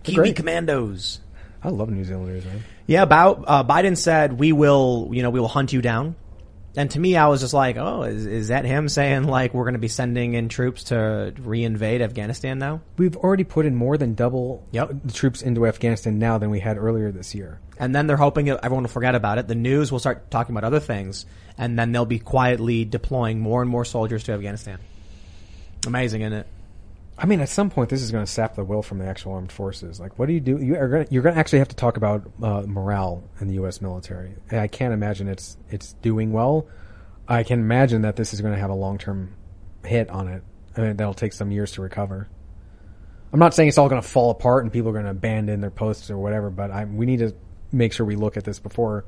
[0.03, 0.35] They're Kiwi great.
[0.37, 1.19] commandos.
[1.63, 2.63] I love New Zealanders, man.
[2.87, 6.15] Yeah, about, uh, Biden said, we will, you know, we will hunt you down.
[6.75, 9.63] And to me, I was just like, oh, is, is that him saying like we're
[9.63, 12.81] going to be sending in troops to reinvade Afghanistan now?
[12.97, 14.91] We've already put in more than double Yep.
[15.05, 17.59] the troops into Afghanistan now than we had earlier this year.
[17.79, 19.47] And then they're hoping that everyone will forget about it.
[19.47, 21.25] The news will start talking about other things,
[21.57, 24.79] and then they'll be quietly deploying more and more soldiers to Afghanistan.
[25.87, 26.47] Amazing, isn't it?
[27.21, 29.33] I mean, at some point, this is going to sap the will from the actual
[29.33, 29.99] armed forces.
[29.99, 30.57] Like, what do you do?
[30.57, 33.49] You are going to, you're going to actually have to talk about uh, morale in
[33.49, 33.81] the U.S.
[33.81, 34.35] military.
[34.49, 36.67] And I can't imagine it's it's doing well.
[37.27, 39.35] I can imagine that this is going to have a long term
[39.85, 40.43] hit on it.
[40.77, 42.29] I mean, that'll take some years to recover.
[43.33, 45.61] I'm not saying it's all going to fall apart and people are going to abandon
[45.61, 47.35] their posts or whatever, but I, we need to
[47.71, 49.05] make sure we look at this before.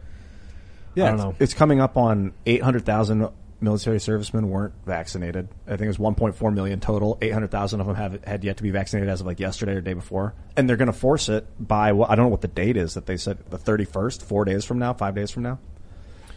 [0.96, 1.36] Yeah, I don't it's- know.
[1.40, 3.30] It's coming up on 800,000
[3.62, 5.48] military servicemen weren't vaccinated.
[5.68, 7.18] I think it was 1.4 million total.
[7.22, 9.94] 800,000 of them have had yet to be vaccinated as of like yesterday or day
[9.94, 10.34] before.
[10.58, 12.96] And they're going to force it by what I don't know what the date is
[12.96, 15.60] that they said the 31st, 4 days from now, 5 days from now.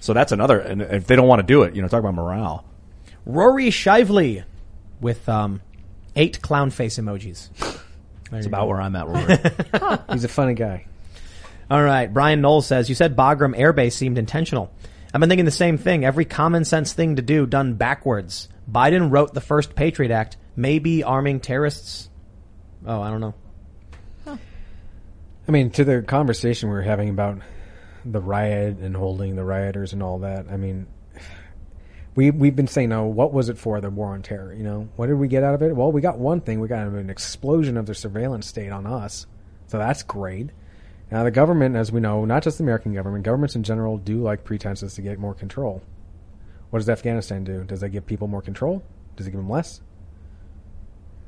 [0.00, 2.14] So that's another and if they don't want to do it, you know, talk about
[2.14, 2.64] morale.
[3.24, 4.44] Rory Shively
[5.00, 5.62] with um,
[6.14, 7.48] eight clown face emojis.
[8.30, 9.98] That's about where I'm at, Rory.
[10.12, 10.86] He's a funny guy.
[11.70, 12.12] All right.
[12.12, 14.72] Brian Knowles says, you said Bagram Air Base seemed intentional.
[15.14, 16.04] I've been thinking the same thing.
[16.04, 18.48] Every common sense thing to do done backwards.
[18.68, 22.10] Biden wrote the first Patriot Act, maybe arming terrorists.
[22.84, 23.34] Oh, I don't know.
[25.46, 27.38] I mean, to the conversation we were having about
[28.04, 30.46] the riot and holding the rioters and all that.
[30.50, 30.86] I mean,
[32.16, 33.80] we we've been saying, "No, what was it for?
[33.80, 34.52] The war on terror?
[34.52, 35.76] You know, what did we get out of it?
[35.76, 36.58] Well, we got one thing.
[36.60, 39.26] We got an explosion of the surveillance state on us,
[39.68, 40.50] so that's great.
[41.10, 44.22] Now, the government, as we know, not just the American government, governments in general do
[44.22, 45.82] like pretenses to get more control.
[46.70, 47.62] What does Afghanistan do?
[47.64, 48.82] Does that give people more control?
[49.16, 49.80] Does it give them less?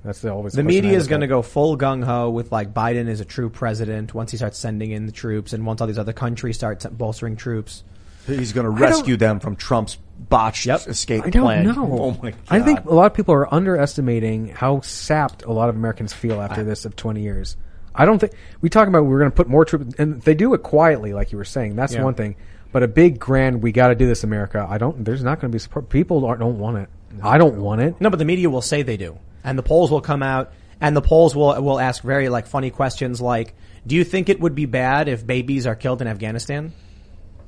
[0.07, 3.09] That's the always The media is going to go full gung ho with like Biden
[3.09, 5.99] is a true president once he starts sending in the troops and once all these
[5.99, 7.83] other countries start bolstering troops.
[8.27, 11.65] He's going to rescue them from Trump's botched escape I don't plan.
[11.65, 11.73] know.
[12.01, 12.41] Oh my god.
[12.49, 16.41] I think a lot of people are underestimating how sapped a lot of Americans feel
[16.41, 17.57] after this of 20 years.
[17.97, 20.55] I don't think we talk about we're going to put more troops, and they do
[20.55, 21.77] it quietly, like you were saying.
[21.77, 22.05] That's Yeah.
[22.05, 22.37] one thing.
[22.73, 24.67] But a big grand, we got to do this, America.
[24.69, 25.05] I don't.
[25.05, 25.89] There's not going to be support.
[25.89, 26.89] People aren't, don't want it.
[27.23, 28.01] I don't want it.
[28.01, 30.95] No, but the media will say they do, and the polls will come out, and
[30.95, 33.55] the polls will will ask very like funny questions like,
[33.87, 36.73] "Do you think it would be bad if babies are killed in Afghanistan?"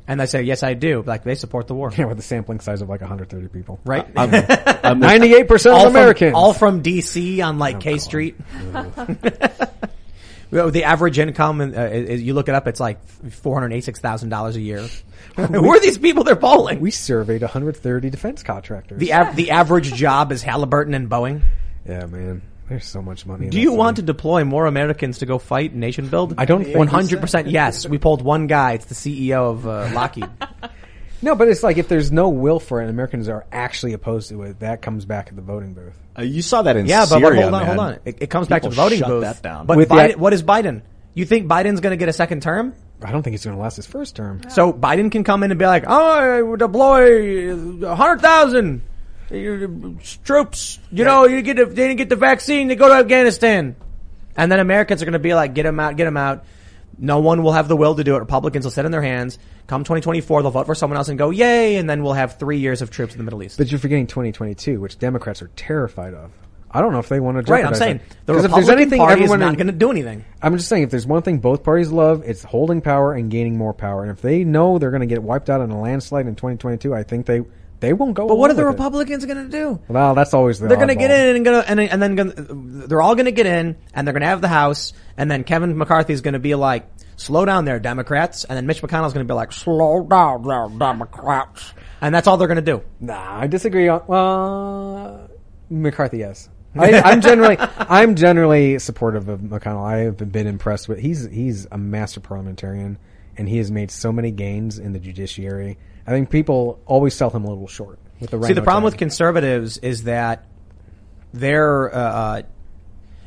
[0.06, 2.60] And they say, "Yes, I do." Like they support the war, Yeah, with a sampling
[2.60, 3.78] size of like 130 people.
[3.84, 4.06] right?
[4.16, 6.30] I'm 98 percent all of Americans.
[6.30, 8.36] from, all from DC on like oh, K Street.
[10.50, 14.00] Well, the average income, uh, is, you look it up, it's like four hundred eighty-six
[14.00, 14.86] thousand dollars a year.
[15.36, 16.80] Who are these people they're polling?
[16.80, 18.98] we surveyed 130 defense contractors.
[18.98, 21.42] The av- the average job is Halliburton and Boeing.
[21.86, 22.42] yeah, man.
[22.68, 23.46] There's so much money.
[23.48, 23.78] Do that you city.
[23.78, 26.34] want to deploy more Americans to go fight nation build?
[26.36, 27.86] I don't think One hundred percent yes.
[27.88, 28.72] We pulled one guy.
[28.74, 30.28] It's the CEO of uh, Lockheed.
[31.20, 34.28] No, but it's like if there's no will for it, and Americans are actually opposed
[34.28, 35.98] to it, that comes back at the voting booth.
[36.16, 37.66] Uh, you saw that in yeah, but, Syria, but hold on, man.
[37.66, 37.98] hold on.
[38.04, 39.22] It, it comes back to People the voting shut booth.
[39.22, 39.66] that down.
[39.66, 40.82] But With the- Biden, what is Biden?
[41.14, 42.74] You think Biden's going to get a second term?
[43.02, 44.42] I don't think he's going to last his first term.
[44.48, 47.52] So Biden can come in and be like, "Oh, I would deploy
[47.86, 48.82] a hundred thousand
[50.24, 50.78] troops.
[50.90, 52.68] You know, you get the, they didn't get the vaccine.
[52.68, 53.76] They go to Afghanistan,
[54.36, 56.44] and then Americans are going to be like, "Get them out, get them out."
[56.98, 58.18] No one will have the will to do it.
[58.18, 59.38] Republicans will sit in their hands.
[59.66, 62.58] Come 2024, they'll vote for someone else and go, "Yay!" And then we'll have three
[62.58, 63.58] years of troops in the Middle East.
[63.58, 66.32] But you're forgetting 2022, which Democrats are terrified of.
[66.70, 67.50] I don't know if they want to.
[67.50, 70.24] Right, I'm saying the if Republican there's anything Party is not going to do anything.
[70.42, 73.56] I'm just saying, if there's one thing both parties love, it's holding power and gaining
[73.56, 74.02] more power.
[74.02, 76.94] And if they know they're going to get wiped out in a landslide in 2022,
[76.94, 77.42] I think they
[77.80, 78.26] they won't go.
[78.26, 78.64] But what are the.
[78.64, 79.80] Republicans going to do?
[79.88, 80.68] Well, that's always the.
[80.68, 82.34] they're going to get in and gonna and, and then gonna,
[82.86, 85.44] they're all going to get in and they're going to have the House and then
[85.44, 89.12] Kevin McCarthy is going to be like, "Slow down there, Democrats," and then Mitch McConnell's
[89.12, 92.82] going to be like, "Slow down there, Democrats," and that's all they're going to do.
[93.00, 94.00] Nah, I disagree on.
[94.08, 95.28] Uh,
[95.68, 96.48] McCarthy, yes.
[96.76, 99.84] I, I'm generally, I'm generally supportive of McConnell.
[99.84, 101.00] I have been impressed with.
[101.00, 102.98] He's he's a master parliamentarian,
[103.36, 105.78] and he has made so many gains in the judiciary.
[106.08, 108.42] I think people always sell him a little short with the.
[108.42, 108.92] See, the problem tag.
[108.92, 110.46] with conservatives is that
[111.34, 111.94] they're.
[111.94, 112.42] Uh, uh,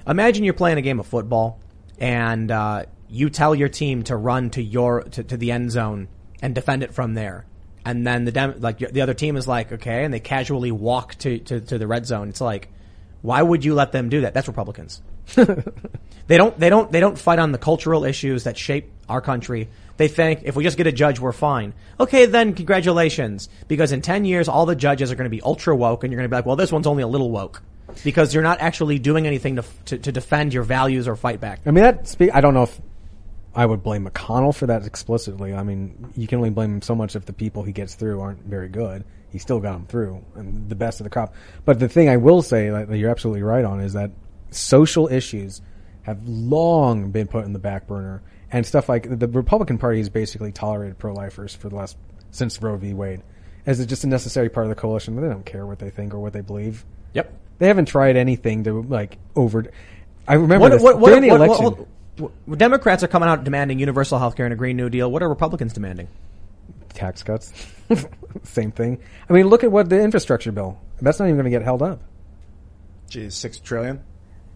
[0.07, 1.59] imagine you're playing a game of football,
[1.99, 6.07] and uh, you tell your team to run to your to, to the end zone
[6.41, 7.45] and defend it from there,
[7.85, 11.13] and then the dem- like the other team is like, okay, and they casually walk
[11.19, 12.29] to, to, to the red zone.
[12.29, 12.69] It's like,
[13.21, 14.33] why would you let them do that?
[14.33, 15.03] That's Republicans.
[16.31, 19.67] they don't they don't they don't fight on the cultural issues that shape our country.
[19.97, 21.73] They think if we just get a judge, we're fine.
[21.99, 25.75] Okay, then congratulations, because in ten years, all the judges are going to be ultra
[25.75, 27.61] woke, and you're going to be like, well, this one's only a little woke,
[28.05, 31.59] because you're not actually doing anything to to, to defend your values or fight back.
[31.65, 32.29] I mean, that speak.
[32.33, 32.79] I don't know if
[33.53, 35.53] I would blame McConnell for that explicitly.
[35.53, 38.21] I mean, you can only blame him so much if the people he gets through
[38.21, 39.03] aren't very good.
[39.33, 41.35] He still got them through, and the best of the crop.
[41.65, 44.11] But the thing I will say that you're absolutely right on is that
[44.51, 45.61] social issues
[46.03, 48.21] have long been put in the back burner,
[48.51, 51.97] and stuff like the Republican Party has basically tolerated pro-lifers for the last
[52.31, 52.93] since Roe v.
[52.93, 53.21] Wade
[53.65, 55.15] as it's just a necessary part of the coalition.
[55.15, 56.83] They don't care what they think or what they believe.
[57.13, 57.31] Yep.
[57.59, 59.65] They haven't tried anything to like over.
[60.27, 61.65] I remember What, this, what, what, during the what- election.
[61.65, 65.09] what- what- Democrats are coming out demanding universal health care and a Green New Deal.
[65.11, 66.07] What are Republicans demanding?
[66.93, 67.53] tax cuts.
[68.43, 68.99] Same thing.
[69.29, 70.77] I mean, look at what the infrastructure bill.
[71.01, 72.01] That's not even going to get held up.
[73.09, 74.03] Geez, six trillion.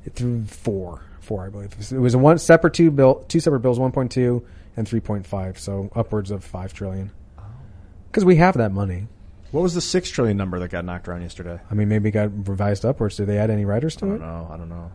[0.03, 0.21] It's
[0.53, 1.73] four, four, I believe.
[1.91, 4.45] It was a one separate two bill, two separate bills, one point two
[4.77, 7.11] and three point five, so upwards of five trillion.
[7.37, 7.43] Oh.
[8.11, 9.07] Because we have that money.
[9.51, 11.59] What was the six trillion number that got knocked around yesterday?
[11.69, 13.15] I mean, maybe it got revised upwards.
[13.17, 14.11] Did they add any riders to I it?
[14.11, 14.49] don't know.
[14.51, 14.91] I don't know.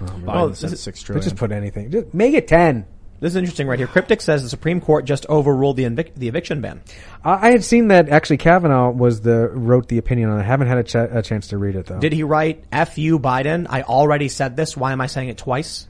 [0.00, 1.22] Oh, Biden Well, said this is- six They trillion.
[1.24, 1.90] just put anything.
[1.90, 2.86] Just make it ten.
[3.22, 3.86] This is interesting right here.
[3.86, 6.82] Cryptic says the Supreme Court just overruled the, evic- the eviction ban.
[7.24, 10.42] I I had seen that actually Kavanaugh was the wrote the opinion on it.
[10.42, 12.00] I haven't had a, ch- a chance to read it though.
[12.00, 13.68] Did he write "F you, Biden"?
[13.70, 14.76] I already said this.
[14.76, 15.86] Why am I saying it twice?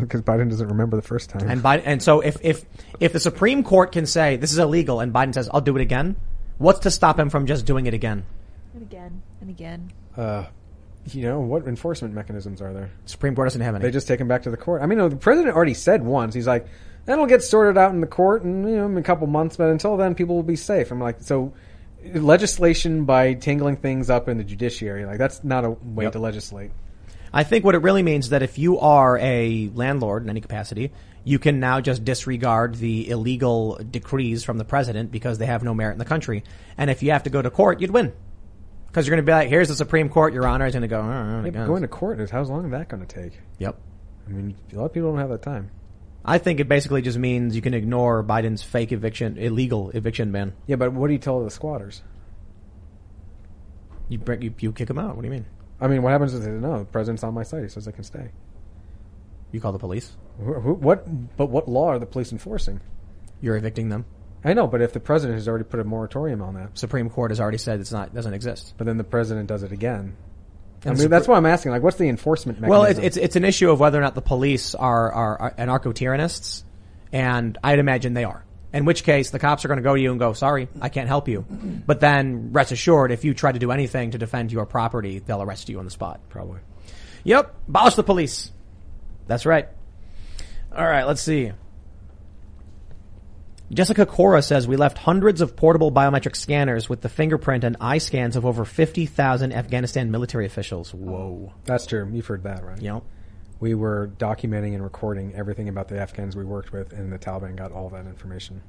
[0.00, 1.48] Because Biden doesn't remember the first time.
[1.48, 2.64] And Biden, and so if if
[2.98, 5.80] if the Supreme Court can say this is illegal, and Biden says I'll do it
[5.80, 6.16] again,
[6.58, 8.24] what's to stop him from just doing it again?
[8.74, 9.92] And again and again.
[10.16, 10.46] uh,
[11.14, 12.90] you know, what enforcement mechanisms are there?
[13.06, 13.82] Supreme Court doesn't have any.
[13.82, 14.82] They just take him back to the court.
[14.82, 16.34] I mean, the president already said once.
[16.34, 16.66] He's like,
[17.04, 19.56] "That'll get sorted out in the court, and you know, in a couple months.
[19.56, 21.52] But until then, people will be safe." I'm like, so
[22.14, 26.12] legislation by tangling things up in the judiciary, like that's not a way Yep.
[26.12, 26.70] to legislate.
[27.32, 30.40] I think what it really means is that if you are a landlord in any
[30.40, 30.92] capacity,
[31.24, 35.74] you can now just disregard the illegal decrees from the president because they have no
[35.74, 36.42] merit in the country.
[36.78, 38.12] And if you have to go to court, you'd win.
[38.88, 40.88] Because you're going to be like, here's the Supreme Court, Your Honor is going to
[40.88, 43.38] go, "Uh, uh, Yeah, going to court is how long is that going to take?
[43.58, 43.78] Yep.
[44.26, 45.70] I mean, a lot of people don't have that time.
[46.24, 50.54] I think it basically just means you can ignore Biden's fake eviction, illegal eviction ban.
[50.66, 52.02] Yeah, but what do you tell the squatters?
[54.08, 55.16] You bring, you, you kick them out.
[55.16, 55.46] What do you mean?
[55.80, 57.62] I mean, what happens if they say, no, the president's on my side.
[57.62, 58.30] He says I can stay.
[59.52, 60.16] You call the police.
[60.38, 61.36] Wh- wh- What?
[61.36, 62.80] But what law are the police enforcing?
[63.40, 64.04] You're evicting them.
[64.44, 67.30] I know, but if the president has already put a moratorium on that, Supreme Court
[67.30, 68.74] has already said it's not doesn't exist.
[68.76, 70.16] but then the president does it again.
[70.84, 71.72] I And mean, Supre- that's why I'm asking.
[71.72, 72.70] Like, what's the enforcement mechanism?
[72.80, 75.50] Well, it's, it's it's an issue of whether or not the police are are, are
[75.58, 76.62] anarcho tyrannists,
[77.12, 78.44] and I'd imagine they are.
[78.72, 80.88] In which case, the cops are going to go to you and go, "Sorry, I
[80.88, 81.44] can't help you."
[81.86, 85.42] But then, rest assured, if you try to do anything to defend your property, they'll
[85.42, 86.20] arrest you on the spot.
[86.28, 86.60] probably.
[87.24, 88.52] Yep, abolish the police.
[89.26, 89.68] That's right.
[90.76, 91.50] All right, let's see.
[93.70, 97.98] Jessica Cora says we left hundreds of portable biometric scanners with the fingerprint and eye
[97.98, 100.94] scans of over 50,000 Afghanistan military officials.
[100.94, 101.52] Whoa.
[101.64, 102.08] That's true.
[102.10, 102.80] You've heard that, right?
[102.80, 103.02] Yep.
[103.60, 107.56] We were documenting and recording everything about the Afghans we worked with, and the Taliban
[107.56, 108.62] got all that information.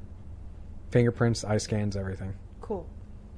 [0.92, 2.34] Fingerprints, eye scans, everything.
[2.60, 2.86] Cool.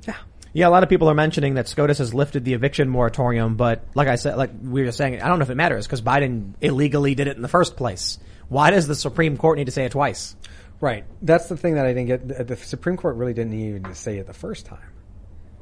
[0.08, 0.16] Yeah,
[0.54, 3.84] Yeah, a lot of people are mentioning that SCOTUS has lifted the eviction moratorium, but
[3.94, 6.54] like I said, like we were saying, I don't know if it matters because Biden
[6.62, 8.18] illegally did it in the first place.
[8.48, 10.36] Why does the Supreme Court need to say it twice?
[10.82, 11.06] Right.
[11.22, 12.48] That's the thing that I didn't get.
[12.48, 14.80] The, Supreme Court really didn't even say it the first time.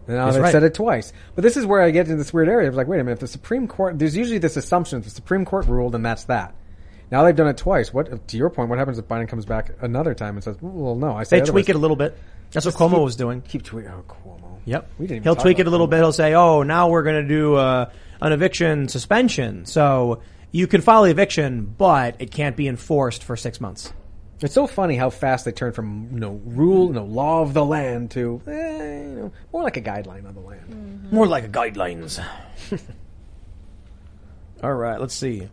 [0.07, 0.51] And now That's they right.
[0.51, 1.13] said it twice.
[1.35, 2.65] But this is where I get into this weird area.
[2.65, 5.03] I was like, wait a minute, if the Supreme Court, there's usually this assumption if
[5.03, 6.55] the Supreme Court ruled and that's that.
[7.11, 7.93] Now they've done it twice.
[7.93, 10.95] What, to your point, what happens if Biden comes back another time and says, well,
[10.95, 12.17] no, I say They tweak it a little bit.
[12.51, 13.41] That's what Cuomo keep- was doing.
[13.41, 13.91] Keep tweaking.
[13.91, 14.59] Oh, Cuomo.
[14.65, 14.89] Yep.
[14.99, 15.91] We didn't He'll tweak it a little Cuomo.
[15.91, 15.97] bit.
[15.97, 17.89] He'll say, "Oh, now we're going to do uh,
[18.21, 20.21] an eviction suspension." So
[20.51, 23.93] you can file the eviction, but it can't be enforced for six months.
[24.41, 27.53] It's so funny how fast they turn from you know rule, you know, law of
[27.53, 31.11] the land to eh, you know more like a guideline on the land.
[31.11, 32.23] More like a guidelines.
[34.63, 35.49] All right, let's see.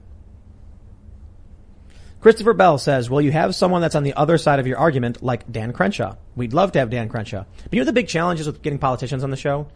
[2.21, 5.23] Christopher Bell says, "Will you have someone that's on the other side of your argument,
[5.23, 6.17] like Dan Crenshaw?
[6.35, 7.45] We'd love to have Dan Crenshaw.
[7.65, 9.69] But you know the big challenges with getting politicians on the show.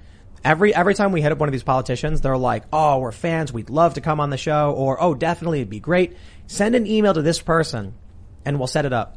[0.45, 3.53] Every every time we hit up one of these politicians, they're like, "Oh, we're fans.
[3.53, 6.17] We'd love to come on the show," or "Oh, definitely, it'd be great.
[6.47, 7.95] Send an email to this person,
[8.45, 9.17] and we'll set it up."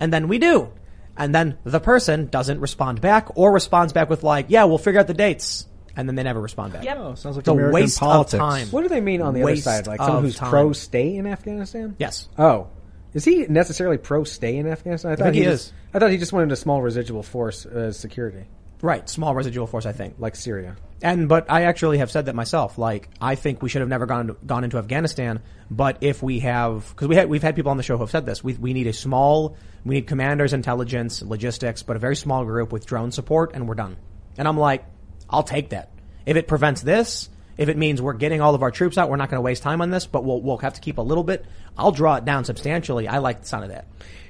[0.00, 0.68] And then we do,
[1.16, 5.00] and then the person doesn't respond back, or responds back with like, "Yeah, we'll figure
[5.00, 6.84] out the dates." And then they never respond back.
[6.84, 6.96] Yep.
[7.00, 8.32] Oh, sounds like It's a American waste politics.
[8.34, 8.66] of time.
[8.68, 9.86] What do they mean on the Waste other side?
[9.86, 10.48] Like someone who's time.
[10.48, 11.96] pro stay in Afghanistan?
[11.98, 12.28] Yes.
[12.38, 12.68] Oh,
[13.12, 15.12] is he necessarily pro stay in Afghanistan?
[15.12, 15.72] I thought think he just- is.
[15.92, 18.46] I thought he just wanted a small residual force as security,
[18.82, 20.16] Right, small residual force, I think.
[20.18, 20.76] like Syria.
[21.02, 22.78] And but I actually have said that myself.
[22.78, 25.40] Like I think we should have never gone gone into Afghanistan.
[25.70, 28.10] But if we have, because we had we've had people on the show who have
[28.10, 32.16] said this, we we need a small, we need commanders, intelligence, logistics, but a very
[32.16, 33.96] small group with drone support, and we're done.
[34.36, 34.84] And I'm like,
[35.30, 35.90] I'll take that
[36.26, 37.30] if it prevents this.
[37.58, 39.62] If it means we're getting all of our troops out, we're not going to waste
[39.62, 41.44] time on this, but we'll we'll have to keep a little bit.
[41.76, 43.06] I'll draw it down substantially.
[43.06, 43.86] I like the sound of that.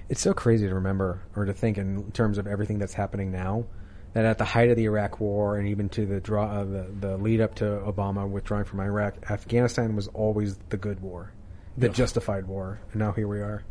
[0.08, 3.64] It's so crazy to remember or to think in terms of everything that's happening now.
[4.14, 6.86] That at the height of the Iraq War and even to the draw uh, the
[7.00, 11.32] the lead up to Obama withdrawing from Iraq, Afghanistan was always the good war,
[11.78, 13.64] the justified war, and now here we are.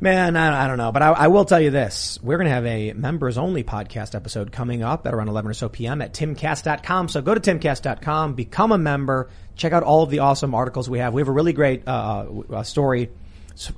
[0.00, 2.18] Man, I, I don't know, but I, I will tell you this.
[2.22, 5.54] We're going to have a members only podcast episode coming up at around 11 or
[5.54, 7.08] so PM at timcast.com.
[7.08, 10.98] So go to timcast.com, become a member, check out all of the awesome articles we
[10.98, 11.14] have.
[11.14, 13.10] We have a really great, uh, uh, story,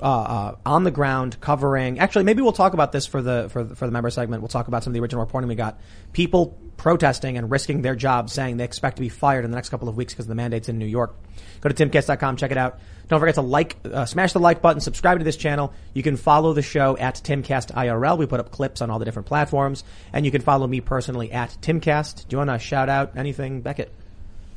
[0.00, 3.64] uh, uh, on the ground covering, actually, maybe we'll talk about this for the, for
[3.64, 4.42] the, for the member segment.
[4.42, 5.78] We'll talk about some of the original reporting we got.
[6.12, 9.68] People protesting and risking their jobs saying they expect to be fired in the next
[9.68, 11.14] couple of weeks because of the mandates in New York.
[11.60, 12.78] Go to timcast.com, check it out.
[13.08, 15.72] Don't forget to like, uh, smash the like button, subscribe to this channel.
[15.94, 18.18] You can follow the show at Timcast IRL.
[18.18, 19.84] We put up clips on all the different platforms.
[20.12, 22.26] And you can follow me personally at Timcast.
[22.28, 23.92] Do you want to shout out anything, Becket?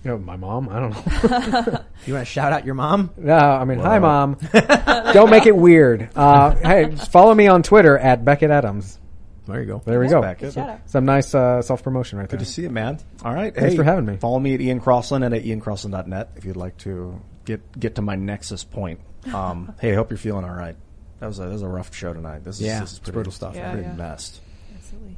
[0.03, 0.69] You know, my mom.
[0.69, 1.83] I don't know.
[2.05, 3.11] You want to shout out your mom?
[3.17, 4.37] No, I mean, hi, mom.
[5.13, 6.09] Don't make it weird.
[6.15, 8.97] Uh, hey, follow me on Twitter at Becket Adams.
[9.45, 9.81] There you go.
[9.83, 10.21] There we go.
[10.21, 10.53] Becket.
[10.53, 10.79] Shout.
[10.85, 12.37] Some nice uh, self promotion right there.
[12.37, 12.99] Good to see you, man.
[13.23, 13.53] All right.
[13.53, 14.15] Thanks hey, for having me.
[14.15, 18.01] Follow me at Ian Crossland and at iancrossland.net if you'd like to get get to
[18.01, 19.01] my nexus point.
[19.33, 20.75] Um, hey, I hope you're feeling all right.
[21.19, 22.43] That was a that was a rough show tonight.
[22.43, 23.55] This is Yeah, this is it's pretty, brutal stuff.
[23.55, 23.93] Yeah, Pretty yeah.
[23.93, 24.39] messed.
[24.75, 25.17] Absolutely.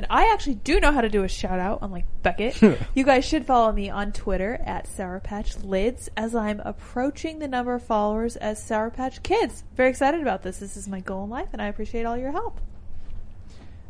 [0.00, 2.58] And I actually do know how to do a shout out, unlike Becket.
[2.94, 7.46] you guys should follow me on Twitter at Sour Patch Lids as I'm approaching the
[7.46, 9.62] number of followers as Sour Patch Kids.
[9.76, 10.56] Very excited about this.
[10.56, 12.62] This is my goal in life, and I appreciate all your help.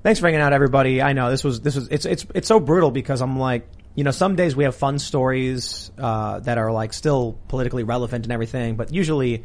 [0.02, 1.00] Thanks for hanging out, everybody.
[1.00, 4.02] I know this was this was it's it's it's so brutal because I'm like, you
[4.02, 8.32] know, some days we have fun stories uh, that are like still politically relevant and
[8.32, 9.44] everything, but usually,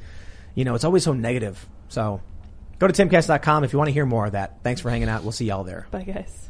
[0.55, 1.63] you know, it's always so negative.
[1.89, 2.21] So,
[2.79, 4.63] go to timcast.com if you want to hear more of that.
[4.63, 5.21] Thanks for hanging out.
[5.21, 5.85] We'll see y'all there.
[5.91, 6.49] Bye, guys.